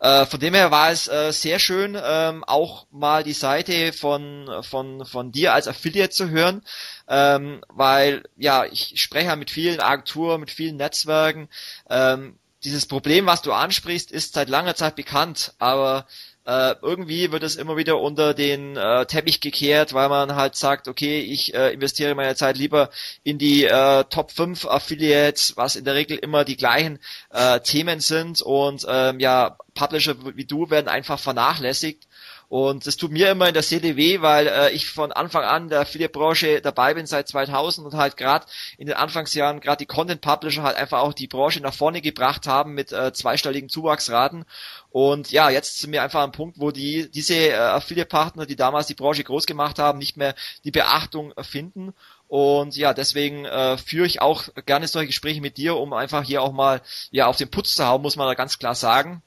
Äh, 0.00 0.26
von 0.26 0.38
dem 0.38 0.54
her 0.54 0.70
war 0.70 0.90
es 0.90 1.08
äh, 1.08 1.32
sehr 1.32 1.58
schön, 1.58 1.98
ähm, 2.00 2.44
auch 2.44 2.86
mal 2.90 3.24
die 3.24 3.32
Seite 3.32 3.92
von, 3.92 4.48
von, 4.62 5.04
von 5.04 5.32
dir 5.32 5.52
als 5.52 5.66
Affiliate 5.66 6.10
zu 6.10 6.30
hören, 6.30 6.62
ähm, 7.08 7.62
weil 7.68 8.22
ja, 8.36 8.64
ich 8.64 9.00
spreche 9.00 9.34
mit 9.36 9.50
vielen 9.50 9.80
Agenturen, 9.80 10.40
mit 10.40 10.50
vielen 10.50 10.76
Netzwerken. 10.76 11.48
Ähm, 11.90 12.38
dieses 12.64 12.86
Problem, 12.86 13.26
was 13.26 13.42
du 13.42 13.52
ansprichst, 13.52 14.10
ist 14.10 14.34
seit 14.34 14.48
langer 14.48 14.74
Zeit 14.74 14.96
bekannt, 14.96 15.54
aber 15.58 16.06
äh, 16.48 16.76
irgendwie 16.80 17.30
wird 17.30 17.42
es 17.42 17.56
immer 17.56 17.76
wieder 17.76 18.00
unter 18.00 18.32
den 18.32 18.74
äh, 18.78 19.04
Teppich 19.04 19.42
gekehrt, 19.42 19.92
weil 19.92 20.08
man 20.08 20.34
halt 20.34 20.56
sagt, 20.56 20.88
okay, 20.88 21.20
ich 21.20 21.52
äh, 21.52 21.74
investiere 21.74 22.14
meine 22.14 22.36
Zeit 22.36 22.56
lieber 22.56 22.88
in 23.22 23.36
die 23.36 23.64
äh, 23.64 24.04
Top 24.04 24.32
5 24.32 24.64
Affiliates, 24.64 25.58
was 25.58 25.76
in 25.76 25.84
der 25.84 25.94
Regel 25.94 26.16
immer 26.16 26.46
die 26.46 26.56
gleichen 26.56 27.00
äh, 27.30 27.60
Themen 27.60 28.00
sind. 28.00 28.40
Und 28.40 28.86
ähm, 28.88 29.20
ja, 29.20 29.58
Publisher 29.74 30.16
wie 30.36 30.46
du 30.46 30.70
werden 30.70 30.88
einfach 30.88 31.18
vernachlässigt 31.18 32.07
und 32.48 32.86
das 32.86 32.96
tut 32.96 33.10
mir 33.10 33.30
immer 33.30 33.48
in 33.48 33.52
der 33.52 33.62
Seele 33.62 33.96
weh, 33.96 34.22
weil 34.22 34.46
äh, 34.46 34.70
ich 34.70 34.88
von 34.88 35.12
Anfang 35.12 35.44
an 35.44 35.68
der 35.68 35.80
Affiliate-Branche 35.80 36.62
dabei 36.62 36.94
bin 36.94 37.04
seit 37.04 37.28
2000 37.28 37.86
und 37.86 37.94
halt 37.94 38.16
gerade 38.16 38.46
in 38.78 38.86
den 38.86 38.96
Anfangsjahren 38.96 39.60
gerade 39.60 39.76
die 39.76 39.86
Content-Publisher 39.86 40.62
halt 40.62 40.78
einfach 40.78 41.00
auch 41.00 41.12
die 41.12 41.26
Branche 41.26 41.60
nach 41.60 41.74
vorne 41.74 42.00
gebracht 42.00 42.46
haben 42.46 42.72
mit 42.72 42.90
äh, 42.90 43.12
zweistelligen 43.12 43.68
Zuwachsraten. 43.68 44.46
Und 44.88 45.30
ja, 45.30 45.50
jetzt 45.50 45.80
sind 45.80 45.92
wir 45.92 46.02
einfach 46.02 46.22
am 46.22 46.32
Punkt, 46.32 46.58
wo 46.58 46.70
die 46.70 47.10
diese 47.10 47.34
äh, 47.34 47.54
Affiliate-Partner, 47.54 48.46
die 48.46 48.56
damals 48.56 48.86
die 48.86 48.94
Branche 48.94 49.24
groß 49.24 49.44
gemacht 49.44 49.78
haben, 49.78 49.98
nicht 49.98 50.16
mehr 50.16 50.34
die 50.64 50.70
Beachtung 50.70 51.34
finden. 51.42 51.92
Und 52.28 52.76
ja, 52.76 52.94
deswegen 52.94 53.44
äh, 53.44 53.76
führe 53.76 54.06
ich 54.06 54.22
auch 54.22 54.44
gerne 54.64 54.88
solche 54.88 55.08
Gespräche 55.08 55.42
mit 55.42 55.58
dir, 55.58 55.76
um 55.76 55.92
einfach 55.92 56.24
hier 56.24 56.42
auch 56.42 56.52
mal 56.52 56.80
ja 57.10 57.26
auf 57.26 57.36
den 57.36 57.50
Putz 57.50 57.74
zu 57.74 57.86
hauen, 57.86 58.00
muss 58.00 58.16
man 58.16 58.26
da 58.26 58.32
ganz 58.32 58.58
klar 58.58 58.74
sagen 58.74 59.22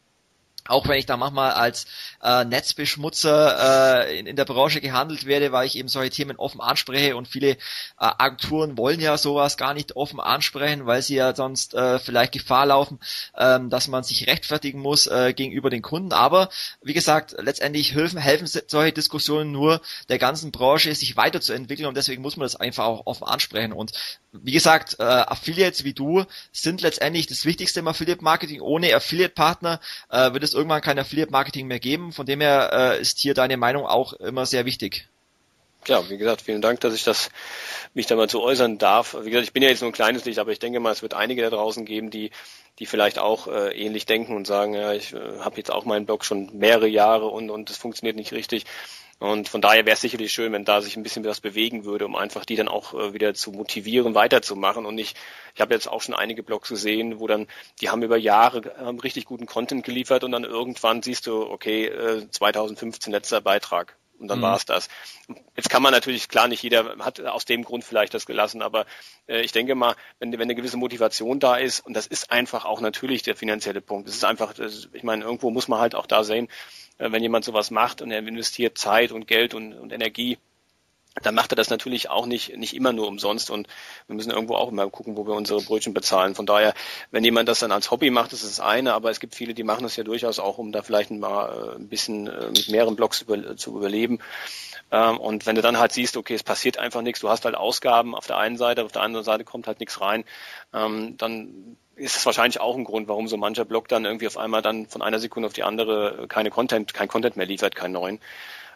auch 0.68 0.88
wenn 0.88 0.98
ich 0.98 1.06
da 1.06 1.18
manchmal 1.18 1.52
als 1.52 1.86
äh, 2.22 2.46
Netzbeschmutzer 2.46 4.06
äh, 4.08 4.20
in, 4.20 4.28
in 4.28 4.36
der 4.36 4.46
Branche 4.46 4.82
gehandelt 4.82 5.26
werde, 5.26 5.52
weil 5.52 5.68
ich 5.68 5.78
eben 5.78 5.88
solche 5.88 6.12
Themen 6.12 6.38
offen 6.38 6.62
anspreche 6.62 7.16
und 7.16 7.28
viele 7.28 7.52
äh, 7.52 7.58
Agenturen 7.98 8.78
wollen 8.78 9.00
ja 9.00 9.18
sowas 9.18 9.58
gar 9.58 9.74
nicht 9.74 9.96
offen 9.96 10.20
ansprechen, 10.20 10.86
weil 10.86 11.02
sie 11.02 11.16
ja 11.16 11.36
sonst 11.36 11.74
äh, 11.74 12.00
vielleicht 12.00 12.34
Gefahr 12.34 12.66
laufen, 12.66 13.00
ähm, 13.38 13.70
dass 13.70 13.88
man 13.88 14.04
sich 14.04 14.28
rechtfertigen 14.28 14.80
muss 14.80 15.08
äh, 15.08 15.34
gegenüber 15.34 15.70
den 15.70 15.82
Kunden. 15.82 16.14
Aber 16.14 16.50
wie 16.82 16.94
gesagt, 16.94 17.36
letztendlich 17.40 17.94
helfen, 17.94 18.20
helfen 18.20 18.48
solche 18.68 18.94
Diskussionen 18.94 19.52
nur 19.52 19.82
der 20.10 20.20
ganzen 20.20 20.52
Branche, 20.52 20.94
sich 20.96 21.18
weiterzuentwickeln 21.18 21.88
und 21.88 21.98
deswegen 21.98 22.22
muss 22.22 22.38
man 22.38 22.46
das 22.46 22.56
einfach 22.56 22.86
auch 22.86 23.06
offen 23.06 23.26
ansprechen. 23.26 23.74
Und 23.74 23.92
wie 24.32 24.52
gesagt, 24.52 24.98
äh, 25.00 25.04
Affiliates 25.04 25.84
wie 25.84 25.94
du 25.94 26.26
sind 26.52 26.82
letztendlich 26.82 27.28
das 27.28 27.46
Wichtigste 27.46 27.82
im 27.82 27.88
Affiliate-Marketing. 27.88 28.62
Ohne 28.62 28.96
Affiliate-Partner 28.96 29.80
äh, 30.10 30.34
wird 30.34 30.44
es 30.44 30.54
irgendwann 30.54 30.82
kein 30.82 31.00
Affiliate-Marketing 31.00 31.68
mehr 31.68 31.80
geben. 31.80 32.11
Von 32.12 32.26
dem 32.26 32.42
her 32.42 32.70
äh, 32.74 33.02
ist 33.02 33.20
hier 33.20 33.34
deine 33.34 33.58
Meinung 33.58 33.86
auch 33.86 34.14
immer 34.14 34.46
sehr 34.46 34.66
wichtig. 34.66 35.08
Ja, 35.88 36.08
wie 36.10 36.18
gesagt, 36.18 36.42
vielen 36.42 36.62
Dank, 36.62 36.80
dass 36.82 36.94
ich 36.94 37.04
das 37.04 37.32
mich 37.96 38.06
da 38.06 38.16
mal 38.16 38.30
zu 38.30 38.42
äußern 38.42 38.78
darf. 38.78 39.16
Wie 39.22 39.32
gesagt, 39.32 39.48
ich 39.48 39.54
bin 39.54 39.64
ja 39.64 39.70
jetzt 39.70 39.82
nur 39.82 39.90
ein 39.90 39.94
kleines 39.94 40.26
Licht, 40.26 40.38
aber 40.38 40.52
ich 40.52 40.60
denke 40.60 40.80
mal, 40.80 40.92
es 40.92 41.02
wird 41.02 41.16
einige 41.16 41.42
da 41.42 41.50
draußen 41.50 41.86
geben, 41.86 42.12
die 42.12 42.30
die 42.80 42.86
vielleicht 42.86 43.20
auch 43.20 43.48
äh, 43.48 43.78
ähnlich 43.78 44.06
denken 44.06 44.36
und 44.36 44.48
sagen, 44.48 44.74
ja, 44.74 44.94
ich 44.94 45.14
äh, 45.14 45.40
habe 45.40 45.58
jetzt 45.58 45.72
auch 45.72 45.86
meinen 45.86 46.06
Blog 46.06 46.26
schon 46.26 46.50
mehrere 46.58 46.88
Jahre 46.88 47.28
und 47.28 47.50
und 47.50 47.70
es 47.70 47.78
funktioniert 47.78 48.16
nicht 48.16 48.32
richtig. 48.32 48.66
Und 49.22 49.50
von 49.50 49.62
daher 49.62 49.86
wäre 49.86 49.94
es 49.94 50.02
sicherlich 50.02 50.32
schön, 50.32 50.52
wenn 50.52 50.66
da 50.66 50.82
sich 50.82 50.98
ein 50.98 51.04
bisschen 51.04 51.24
was 51.24 51.42
bewegen 51.42 51.86
würde, 51.86 52.08
um 52.08 52.16
einfach 52.16 52.44
die 52.44 52.56
dann 52.56 52.68
auch 52.68 52.96
äh, 52.96 53.14
wieder 53.14 53.36
zu 53.36 53.52
motivieren, 53.52 54.16
weiterzumachen. 54.16 54.84
Und 54.84 54.98
ich, 54.98 55.14
ich 55.54 55.62
habe 55.62 55.76
jetzt 55.76 55.88
auch 55.88 56.02
schon 56.02 56.16
einige 56.16 56.42
Blogs 56.42 56.70
gesehen, 56.70 57.20
wo 57.20 57.28
dann, 57.28 57.46
die 57.82 57.90
haben 57.90 58.02
über 58.02 58.18
Jahre 58.18 58.74
haben 58.80 59.00
richtig 59.00 59.26
guten 59.26 59.46
Content 59.46 59.84
geliefert 59.84 60.24
und 60.24 60.32
dann 60.32 60.44
irgendwann 60.44 61.04
siehst 61.04 61.28
du, 61.28 61.44
okay, 61.44 61.86
äh, 61.86 62.32
2015 62.32 63.14
letzter 63.14 63.42
Beitrag 63.42 63.96
und 64.22 64.28
dann 64.28 64.40
mhm. 64.40 64.44
war 64.44 64.56
es 64.56 64.66
das. 64.66 64.90
Jetzt 65.56 65.70
kann 65.70 65.84
man 65.84 65.92
natürlich, 65.92 66.28
klar, 66.28 66.48
nicht 66.48 66.64
jeder 66.64 66.98
hat 66.98 67.20
aus 67.22 67.46
dem 67.46 67.64
Grund 67.64 67.84
vielleicht 67.84 68.16
das 68.16 68.26
gelassen, 68.26 68.64
aber 68.64 68.88
äh, 69.28 69.42
ich 69.42 69.52
denke 69.52 69.76
mal, 69.76 69.96
wenn, 70.18 70.32
wenn 70.32 70.42
eine 70.42 70.56
gewisse 70.56 70.78
Motivation 70.78 71.40
da 71.40 71.58
ist, 71.58 71.80
und 71.82 71.94
das 71.94 72.08
ist 72.08 72.32
einfach 72.32 72.66
auch 72.66 72.82
natürlich 72.82 73.22
der 73.22 73.36
finanzielle 73.36 73.82
Punkt, 73.82 74.08
das 74.08 74.16
ist 74.16 74.26
einfach, 74.26 74.54
das, 74.54 74.90
ich 74.94 75.04
meine, 75.04 75.24
irgendwo 75.24 75.52
muss 75.52 75.68
man 75.68 75.80
halt 75.80 75.94
auch 75.94 76.08
da 76.08 76.24
sehen, 76.24 76.48
äh, 76.48 76.81
wenn 77.10 77.22
jemand 77.24 77.46
sowas 77.46 77.72
macht 77.72 78.02
und 78.02 78.12
er 78.12 78.20
investiert 78.20 78.78
Zeit 78.78 79.12
und 79.12 79.28
Geld 79.28 79.54
und, 79.54 79.74
und 79.74 79.92
Energie, 79.92 80.38
dann 81.22 81.36
macht 81.36 81.52
er 81.52 81.58
das 81.58 81.70
natürlich 81.70 82.10
auch 82.10 82.26
nicht, 82.26 82.56
nicht 82.56 82.74
immer 82.74 82.94
nur 82.94 83.08
umsonst 83.08 83.50
und 83.52 83.68
wir 84.08 84.16
müssen 84.16 84.32
irgendwo 84.32 84.56
auch 84.56 84.70
immer 84.70 84.90
gucken, 84.90 85.18
wo 85.18 85.28
wir 85.28 85.34
unsere 85.34 85.62
Brötchen 85.62 85.94
bezahlen. 85.94 86.36
Von 86.36 86.46
daher, 86.46 86.74
wenn 87.12 87.24
jemand 87.24 87.50
das 87.50 87.60
dann 87.60 87.74
als 87.74 87.92
Hobby 87.92 88.12
macht, 88.12 88.32
das 88.32 88.44
ist 88.44 88.60
das 88.60 88.66
eine, 88.66 88.94
aber 88.94 89.12
es 89.12 89.20
gibt 89.20 89.36
viele, 89.36 89.54
die 89.54 89.64
machen 89.64 89.84
das 89.84 89.98
ja 89.98 90.06
durchaus 90.06 90.40
auch, 90.40 90.58
um 90.58 90.72
da 90.72 90.84
vielleicht 90.84 91.12
mal 91.12 91.50
äh, 91.50 91.76
ein 91.76 91.90
bisschen 91.90 92.28
äh, 92.28 92.48
mit 92.48 92.70
mehreren 92.70 92.96
Blogs 92.96 93.22
über, 93.22 93.58
zu 93.58 93.76
überleben. 93.76 94.20
Ähm, 94.90 95.18
und 95.20 95.46
wenn 95.46 95.56
du 95.56 95.62
dann 95.62 95.80
halt 95.80 95.92
siehst, 95.92 96.16
okay, 96.16 96.36
es 96.36 96.44
passiert 96.44 96.78
einfach 96.78 97.02
nichts, 97.02 97.20
du 97.20 97.30
hast 97.30 97.44
halt 97.44 97.56
Ausgaben 97.56 98.16
auf 98.16 98.28
der 98.28 98.38
einen 98.38 98.58
Seite, 98.58 98.86
auf 98.86 98.94
der 98.94 99.02
anderen 99.02 99.26
Seite 99.26 99.44
kommt 99.44 99.68
halt 99.68 99.82
nichts 99.82 100.00
rein, 100.00 100.24
ähm, 100.74 101.18
dann 101.18 101.76
ist 102.02 102.18
es 102.18 102.26
wahrscheinlich 102.26 102.60
auch 102.60 102.76
ein 102.76 102.84
Grund, 102.84 103.08
warum 103.08 103.28
so 103.28 103.38
mancher 103.38 103.66
Blog 103.66 103.88
dann 103.88 104.06
irgendwie 104.06 104.28
auf 104.28 104.38
einmal 104.38 104.62
dann 104.62 104.88
von 104.88 105.02
einer 105.02 105.20
Sekunde 105.20 105.48
auf 105.48 105.54
die 105.54 105.64
andere 105.64 106.26
keine 106.28 106.50
Content, 106.50 106.94
kein 106.94 107.08
Content 107.08 107.38
mehr 107.38 107.46
liefert, 107.46 107.76
keinen 107.76 107.94
neuen 107.94 108.20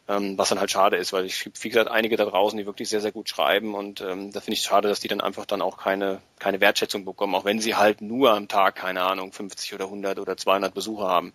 ähm, 0.07 0.37
was 0.37 0.49
dann 0.49 0.59
halt 0.59 0.71
schade 0.71 0.97
ist, 0.97 1.13
weil 1.13 1.25
ich 1.25 1.49
wie 1.61 1.69
gesagt, 1.69 1.89
einige 1.89 2.15
da 2.15 2.25
draußen, 2.25 2.57
die 2.57 2.65
wirklich 2.65 2.89
sehr, 2.89 3.01
sehr 3.01 3.11
gut 3.11 3.29
schreiben 3.29 3.73
und 3.73 4.01
ähm, 4.01 4.31
da 4.31 4.39
finde 4.39 4.53
ich 4.53 4.61
schade, 4.61 4.87
dass 4.87 4.99
die 4.99 5.07
dann 5.07 5.21
einfach 5.21 5.45
dann 5.45 5.61
auch 5.61 5.77
keine, 5.77 6.21
keine 6.39 6.61
Wertschätzung 6.61 7.05
bekommen, 7.05 7.35
auch 7.35 7.45
wenn 7.45 7.59
sie 7.59 7.75
halt 7.75 8.01
nur 8.01 8.31
am 8.31 8.47
Tag, 8.47 8.75
keine 8.75 9.01
Ahnung, 9.01 9.31
50 9.31 9.73
oder 9.73 9.85
100 9.85 10.19
oder 10.19 10.37
200 10.37 10.73
Besucher 10.73 11.07
haben. 11.07 11.33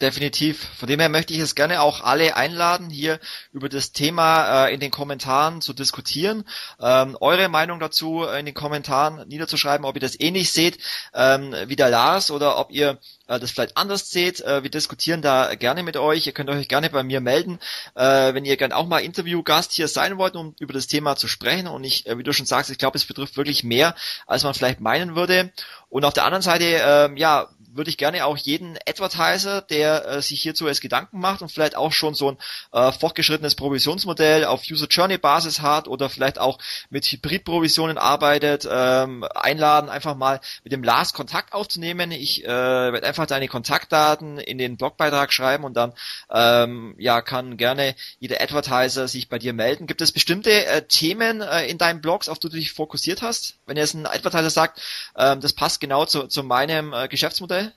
Definitiv. 0.00 0.66
Von 0.78 0.88
dem 0.88 0.98
her 0.98 1.10
möchte 1.10 1.34
ich 1.34 1.40
es 1.40 1.54
gerne 1.54 1.82
auch 1.82 2.00
alle 2.00 2.34
einladen, 2.34 2.88
hier 2.88 3.20
über 3.52 3.68
das 3.68 3.92
Thema 3.92 4.64
äh, 4.64 4.72
in 4.74 4.80
den 4.80 4.90
Kommentaren 4.90 5.60
zu 5.60 5.74
diskutieren. 5.74 6.44
Ähm, 6.80 7.18
eure 7.20 7.50
Meinung 7.50 7.80
dazu 7.80 8.24
in 8.24 8.46
den 8.46 8.54
Kommentaren 8.54 9.28
niederzuschreiben, 9.28 9.84
ob 9.84 9.96
ihr 9.96 10.00
das 10.00 10.18
ähnlich 10.18 10.52
seht 10.52 10.78
ähm, 11.12 11.54
wie 11.66 11.76
der 11.76 11.90
Lars 11.90 12.30
oder 12.30 12.56
ob 12.56 12.70
ihr 12.70 12.98
äh, 13.26 13.38
das 13.38 13.50
vielleicht 13.50 13.76
anders 13.76 14.08
seht. 14.08 14.40
Äh, 14.40 14.62
wir 14.62 14.70
diskutieren 14.70 15.20
da 15.20 15.54
gerne 15.54 15.82
mit 15.82 15.98
euch. 15.98 16.26
Ihr 16.26 16.32
könnt 16.32 16.48
euch 16.48 16.68
gerne 16.68 16.88
bei 16.88 17.02
mir 17.02 17.20
melden, 17.20 17.58
äh, 17.94 18.32
wenn 18.32 18.46
ihr 18.46 18.56
gerne 18.56 18.76
auch 18.76 18.86
mal 18.86 19.00
Interviewgast 19.00 19.72
hier 19.72 19.86
sein 19.86 20.16
wollt, 20.16 20.34
um 20.34 20.54
über 20.60 20.72
das 20.72 20.86
Thema 20.86 21.16
zu 21.16 21.28
sprechen. 21.28 21.68
Und 21.68 21.84
ich, 21.84 22.06
äh, 22.06 22.16
wie 22.16 22.22
du 22.22 22.32
schon 22.32 22.46
sagst, 22.46 22.70
ich 22.70 22.78
glaube, 22.78 22.96
es 22.96 23.04
betrifft 23.04 23.36
wirklich 23.36 23.64
mehr, 23.64 23.94
als 24.26 24.44
man 24.44 24.54
vielleicht 24.54 24.80
meinen 24.80 25.14
würde. 25.14 25.52
Und 25.90 26.06
auf 26.06 26.14
der 26.14 26.24
anderen 26.24 26.42
Seite, 26.42 26.64
äh, 26.64 27.18
ja, 27.18 27.50
würde 27.72 27.90
ich 27.90 27.96
gerne 27.96 28.24
auch 28.24 28.36
jeden 28.36 28.78
Advertiser, 28.88 29.62
der 29.62 30.06
äh, 30.06 30.22
sich 30.22 30.40
hierzu 30.42 30.66
als 30.66 30.80
Gedanken 30.80 31.20
macht 31.20 31.42
und 31.42 31.50
vielleicht 31.50 31.76
auch 31.76 31.92
schon 31.92 32.14
so 32.14 32.32
ein 32.32 32.38
äh, 32.72 32.92
fortgeschrittenes 32.92 33.54
Provisionsmodell 33.54 34.44
auf 34.44 34.62
User 34.70 34.86
Journey 34.88 35.18
Basis 35.18 35.60
hat 35.60 35.88
oder 35.88 36.08
vielleicht 36.08 36.38
auch 36.38 36.58
mit 36.90 37.04
Hybrid-Provisionen 37.06 37.98
arbeitet, 37.98 38.68
ähm, 38.70 39.24
einladen, 39.34 39.90
einfach 39.90 40.16
mal 40.16 40.40
mit 40.64 40.72
dem 40.72 40.82
Last 40.82 41.14
Kontakt 41.14 41.52
aufzunehmen. 41.52 42.12
Ich 42.12 42.44
äh, 42.44 42.48
werde 42.48 43.06
einfach 43.06 43.26
deine 43.26 43.48
Kontaktdaten 43.48 44.38
in 44.38 44.58
den 44.58 44.76
Blogbeitrag 44.76 45.32
schreiben 45.32 45.64
und 45.64 45.74
dann 45.74 45.92
ähm, 46.30 46.94
ja 46.98 47.22
kann 47.22 47.56
gerne 47.56 47.94
jeder 48.18 48.40
Advertiser 48.40 49.08
sich 49.08 49.28
bei 49.28 49.38
dir 49.38 49.52
melden. 49.52 49.86
Gibt 49.86 50.00
es 50.00 50.12
bestimmte 50.12 50.66
äh, 50.66 50.82
Themen 50.82 51.40
äh, 51.40 51.66
in 51.66 51.78
deinen 51.78 52.00
Blogs, 52.00 52.28
auf 52.28 52.38
die 52.38 52.48
du 52.48 52.56
dich 52.56 52.72
fokussiert 52.72 53.22
hast? 53.22 53.54
Wenn 53.66 53.76
jetzt 53.76 53.94
ein 53.94 54.06
Advertiser 54.06 54.50
sagt, 54.50 54.80
ähm, 55.16 55.40
das 55.40 55.52
passt 55.52 55.80
genau 55.80 56.04
zu, 56.04 56.26
zu 56.26 56.42
meinem 56.42 56.92
äh, 56.92 57.08
Geschäftsmodell, 57.08 57.69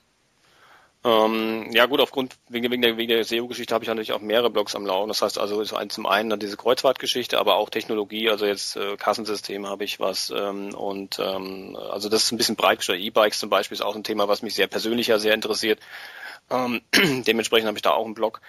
ähm, 1.04 1.70
ja 1.70 1.84
gut, 1.84 2.00
aufgrund 2.00 2.36
wegen, 2.48 2.70
wegen 2.70 2.80
der, 2.80 2.96
wegen 2.96 3.10
der 3.10 3.24
SEO-Geschichte 3.24 3.74
habe 3.74 3.84
ich 3.84 3.88
natürlich 3.88 4.12
auch 4.12 4.20
mehrere 4.20 4.48
Blogs 4.48 4.74
am 4.74 4.86
Laufen. 4.86 5.08
Das 5.08 5.20
heißt 5.20 5.38
also 5.38 5.62
zum 5.62 6.06
einen 6.06 6.30
dann 6.30 6.40
diese 6.40 6.56
Kreuzfahrtgeschichte, 6.56 7.38
aber 7.38 7.56
auch 7.56 7.68
Technologie, 7.68 8.30
also 8.30 8.46
jetzt 8.46 8.76
äh, 8.76 8.96
Kassensystem 8.96 9.66
habe 9.66 9.84
ich 9.84 10.00
was 10.00 10.32
ähm, 10.34 10.74
und 10.74 11.18
ähm, 11.18 11.76
also 11.76 12.08
das 12.08 12.24
ist 12.24 12.32
ein 12.32 12.38
bisschen 12.38 12.56
breit 12.56 12.78
gestellt. 12.78 13.02
E-Bikes 13.02 13.38
zum 13.38 13.50
Beispiel 13.50 13.74
ist 13.76 13.82
auch 13.82 13.94
ein 13.94 14.02
Thema, 14.04 14.28
was 14.28 14.40
mich 14.40 14.54
sehr 14.54 14.66
persönlich 14.66 15.08
ja 15.08 15.18
sehr 15.18 15.34
interessiert. 15.34 15.78
Ähm, 16.50 16.80
dementsprechend 16.94 17.68
habe 17.68 17.76
ich 17.76 17.82
da 17.82 17.90
auch 17.90 18.06
einen 18.06 18.14
Blog. 18.14 18.40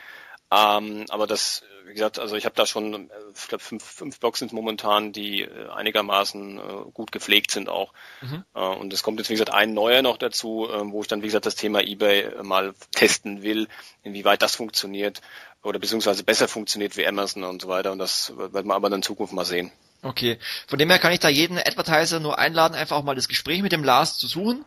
Ähm, 0.52 1.06
aber 1.10 1.26
das, 1.26 1.64
wie 1.86 1.94
gesagt, 1.94 2.20
also 2.20 2.36
ich 2.36 2.46
habe 2.46 2.56
da 2.56 2.66
schon, 2.66 2.94
äh, 2.94 3.14
ich 3.36 3.48
glaube, 3.48 3.64
fünf, 3.64 3.84
fünf 3.84 4.20
Blogs 4.20 4.40
sind 4.40 4.54
momentan, 4.54 5.12
die 5.12 5.42
äh, 5.42 5.70
einigermaßen 5.70 6.58
äh, 6.58 6.62
gut 6.94 7.12
gepflegt 7.12 7.52
sind 7.52 7.68
auch. 7.68 7.94
Mhm. 8.22 8.44
Äh, 8.54 8.60
und 8.60 8.94
es 8.94 9.02
kommt 9.02 9.20
jetzt, 9.20 9.30
wie 9.30 9.34
gesagt, 9.34 9.54
ein 9.54 9.74
neuer 9.74 10.02
noch 10.02 10.18
dazu, 10.18 10.68
äh, 10.72 10.92
wo 10.92 11.02
ich 11.02 11.08
dann, 11.08 11.24
wie 11.24 11.28
gesagt, 11.28 11.46
das 11.46 11.56
Thema 11.56 11.82
eBay 11.82 12.22
äh, 12.22 12.44
mal 12.44 12.74
testen 12.92 13.42
will, 13.42 13.68
inwieweit 14.04 14.42
das 14.42 14.56
funktioniert 14.56 15.22
oder 15.64 15.80
beziehungsweise 15.80 16.24
besser 16.24 16.48
funktioniert 16.48 16.96
wie 16.96 17.08
Amazon 17.08 17.44
und 17.44 17.64
so 17.64 17.68
weiter. 17.68 17.92
Und 17.92 18.00
das 18.00 18.34
wird 18.36 18.54
man 18.54 18.76
aber 18.76 18.90
dann 18.90 19.00
in 19.00 19.04
Zukunft 19.04 19.34
mal 19.34 19.46
sehen. 19.46 19.72
Okay. 20.04 20.38
Von 20.68 20.78
dem 20.78 20.92
her 20.92 21.00
kann 21.00 21.12
ich 21.12 21.20
da 21.20 21.30
jeden 21.30 21.58
Advertiser 21.58 22.20
nur 22.20 22.38
einladen, 22.38 22.76
einfach 22.76 22.98
auch 22.98 23.04
mal 23.04 23.16
das 23.16 23.28
Gespräch 23.28 23.64
mit 23.64 23.72
dem 23.72 23.84
Lars 23.84 24.20
zu 24.20 24.28
suchen 24.28 24.64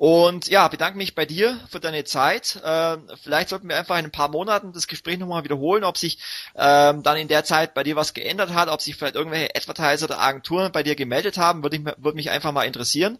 und 0.00 0.48
ja, 0.48 0.66
bedanke 0.68 0.96
mich 0.96 1.14
bei 1.14 1.26
dir 1.26 1.60
für 1.68 1.78
deine 1.78 2.04
Zeit. 2.04 2.56
Äh, 2.64 2.96
vielleicht 3.22 3.50
sollten 3.50 3.68
wir 3.68 3.76
einfach 3.76 3.98
in 3.98 4.06
ein 4.06 4.10
paar 4.10 4.30
Monaten 4.30 4.72
das 4.72 4.86
Gespräch 4.86 5.18
nochmal 5.18 5.44
wiederholen, 5.44 5.84
ob 5.84 5.98
sich 5.98 6.16
ähm, 6.56 7.02
dann 7.02 7.18
in 7.18 7.28
der 7.28 7.44
Zeit 7.44 7.74
bei 7.74 7.84
dir 7.84 7.96
was 7.96 8.14
geändert 8.14 8.54
hat, 8.54 8.70
ob 8.70 8.80
sich 8.80 8.96
vielleicht 8.96 9.14
irgendwelche 9.14 9.54
Advertiser 9.54 10.06
oder 10.06 10.18
Agenturen 10.18 10.72
bei 10.72 10.82
dir 10.82 10.94
gemeldet 10.94 11.36
haben, 11.36 11.62
würde, 11.62 11.76
ich, 11.76 11.84
würde 11.84 12.14
mich 12.14 12.30
einfach 12.30 12.50
mal 12.50 12.64
interessieren. 12.64 13.18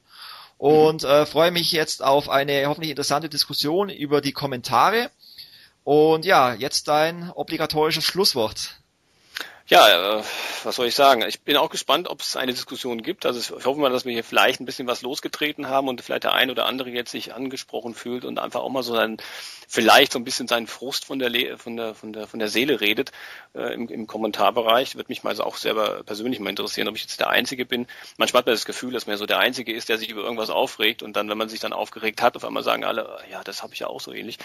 Und 0.57 1.05
äh, 1.05 1.27
freue 1.27 1.51
mich 1.51 1.71
jetzt 1.71 2.03
auf 2.03 2.31
eine 2.31 2.65
hoffentlich 2.65 2.93
interessante 2.93 3.29
Diskussion 3.29 3.91
über 3.91 4.23
die 4.23 4.33
Kommentare. 4.33 5.11
Und 5.85 6.25
ja, 6.25 6.55
jetzt 6.55 6.89
dein 6.89 7.31
obligatorisches 7.31 8.05
Schlusswort. 8.05 8.80
Ja, 9.71 10.19
äh, 10.19 10.25
was 10.65 10.75
soll 10.75 10.89
ich 10.89 10.97
sagen? 10.97 11.23
Ich 11.29 11.43
bin 11.43 11.57
auch 11.57 11.71
gespannt, 11.71 12.09
ob 12.09 12.23
es 12.23 12.35
eine 12.35 12.51
Diskussion 12.51 13.03
gibt. 13.03 13.25
Also 13.25 13.39
ich 13.39 13.65
hoffe 13.65 13.79
mal, 13.79 13.89
dass 13.89 14.05
wir 14.05 14.13
hier 14.13 14.25
vielleicht 14.25 14.59
ein 14.59 14.65
bisschen 14.65 14.89
was 14.89 15.01
losgetreten 15.03 15.69
haben 15.69 15.87
und 15.87 16.01
vielleicht 16.01 16.25
der 16.25 16.33
ein 16.33 16.51
oder 16.51 16.67
andere 16.67 16.91
jetzt 16.91 17.13
sich 17.13 17.35
angesprochen 17.35 17.95
fühlt 17.95 18.25
und 18.25 18.41
einfach 18.41 18.63
auch 18.63 18.69
mal 18.69 18.83
so 18.83 18.95
ein, 18.95 19.19
vielleicht 19.69 20.11
so 20.11 20.19
ein 20.19 20.25
bisschen 20.25 20.49
seinen 20.49 20.67
Frust 20.67 21.05
von 21.05 21.21
der 21.21 21.57
von 21.57 21.77
der 21.77 21.95
von 21.95 22.13
der 22.13 22.27
von 22.27 22.41
der 22.41 22.49
Seele 22.49 22.81
redet 22.81 23.13
äh, 23.55 23.73
im, 23.73 23.89
im 23.89 24.09
Kommentarbereich. 24.09 24.97
Würde 24.97 25.07
mich 25.09 25.23
mal 25.23 25.31
also 25.31 25.45
auch 25.45 25.57
selber 25.57 26.03
persönlich 26.03 26.41
mal 26.41 26.51
interessieren, 26.51 26.89
ob 26.89 26.97
ich 26.97 27.03
jetzt 27.03 27.21
der 27.21 27.31
Einzige 27.31 27.65
bin. 27.65 27.87
Manchmal 28.17 28.41
hat 28.41 28.47
man 28.47 28.57
das 28.57 28.65
Gefühl, 28.65 28.93
dass 28.93 29.07
man 29.07 29.19
so 29.19 29.27
der 29.27 29.39
Einzige 29.39 29.73
ist, 29.73 29.89
der 29.89 29.99
sich 29.99 30.11
über 30.11 30.23
irgendwas 30.23 30.51
aufregt 30.51 31.05
und 31.05 31.15
dann, 31.15 31.29
wenn 31.29 31.39
man 31.39 31.49
sich 31.49 31.61
dann 31.61 31.73
aufgeregt 31.73 32.23
hat, 32.23 32.35
auf 32.35 32.45
einmal 32.45 32.65
sagen 32.65 32.83
alle, 32.83 33.19
ja, 33.31 33.45
das 33.45 33.63
habe 33.63 33.73
ich 33.73 33.79
ja 33.79 33.87
auch 33.87 34.01
so 34.01 34.13
ähnlich. 34.13 34.39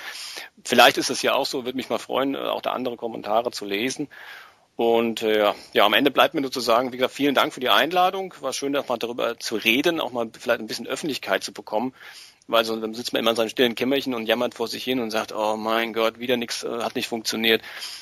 Vielleicht 0.63 0.99
ist 0.99 1.09
es 1.09 1.23
ja 1.23 1.33
auch 1.33 1.47
so. 1.47 1.65
Würde 1.65 1.77
mich 1.77 1.89
mal 1.89 1.97
freuen, 1.97 2.35
äh, 2.35 2.37
auch 2.37 2.61
da 2.61 2.73
andere 2.73 2.95
Kommentare 2.95 3.49
zu 3.49 3.65
lesen. 3.65 4.07
Und 4.75 5.21
äh, 5.21 5.53
ja, 5.73 5.85
am 5.85 5.93
Ende 5.93 6.11
bleibt 6.11 6.33
mir 6.33 6.41
nur 6.41 6.51
zu 6.51 6.59
sagen, 6.59 6.91
wie 6.91 6.97
gesagt, 6.97 7.13
vielen 7.13 7.33
Dank 7.33 7.53
für 7.53 7.61
die 7.61 7.69
Einladung. 7.69 8.33
War 8.41 8.51
schön, 8.51 8.75
auch 8.75 8.89
mal 8.89 8.97
darüber 8.97 9.39
zu 9.39 9.55
reden, 9.55 10.01
auch 10.01 10.11
mal 10.11 10.29
vielleicht 10.37 10.59
ein 10.59 10.67
bisschen 10.67 10.87
Öffentlichkeit 10.87 11.43
zu 11.43 11.53
bekommen. 11.53 11.93
Weil 12.47 12.63
so, 12.65 12.75
dann 12.75 12.93
sitzt 12.93 13.13
man 13.13 13.21
immer 13.21 13.31
in 13.31 13.37
seinem 13.37 13.49
stillen 13.49 13.73
Kämmerchen 13.73 14.13
und 14.13 14.27
jammert 14.27 14.53
vor 14.53 14.67
sich 14.67 14.83
hin 14.83 14.99
und 14.99 15.09
sagt, 15.11 15.33
oh 15.33 15.55
mein 15.55 15.93
Gott, 15.93 16.19
wieder 16.19 16.37
nichts 16.37 16.63
äh, 16.63 16.83
hat 16.83 16.95
nicht 16.95 17.07
funktioniert. 17.07 17.61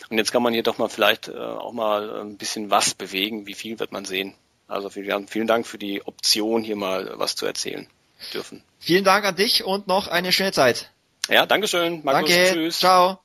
Und 0.09 0.17
jetzt 0.17 0.31
kann 0.31 0.43
man 0.43 0.53
hier 0.53 0.63
doch 0.63 0.79
mal 0.79 0.89
vielleicht 0.89 1.29
äh, 1.29 1.37
auch 1.37 1.71
mal 1.71 2.21
ein 2.21 2.37
bisschen 2.37 2.69
was 2.69 2.93
bewegen. 2.93 3.45
Wie 3.45 3.53
viel 3.53 3.79
wird 3.79 3.91
man 3.91 4.03
sehen? 4.03 4.33
Also 4.67 4.89
vielen, 4.89 5.27
vielen 5.27 5.47
Dank 5.47 5.67
für 5.67 5.77
die 5.77 6.05
Option, 6.05 6.63
hier 6.63 6.75
mal 6.75 7.13
was 7.15 7.35
zu 7.35 7.45
erzählen 7.45 7.87
dürfen. 8.33 8.63
Vielen 8.79 9.03
Dank 9.03 9.25
an 9.25 9.35
dich 9.35 9.63
und 9.63 9.87
noch 9.87 10.07
eine 10.07 10.31
schöne 10.31 10.51
Zeit. 10.51 10.89
Ja, 11.29 11.45
Dankeschön. 11.45 12.01
Markus, 12.03 12.29
Danke. 12.29 12.53
Tschüss. 12.53 12.79
Ciao. 12.79 13.22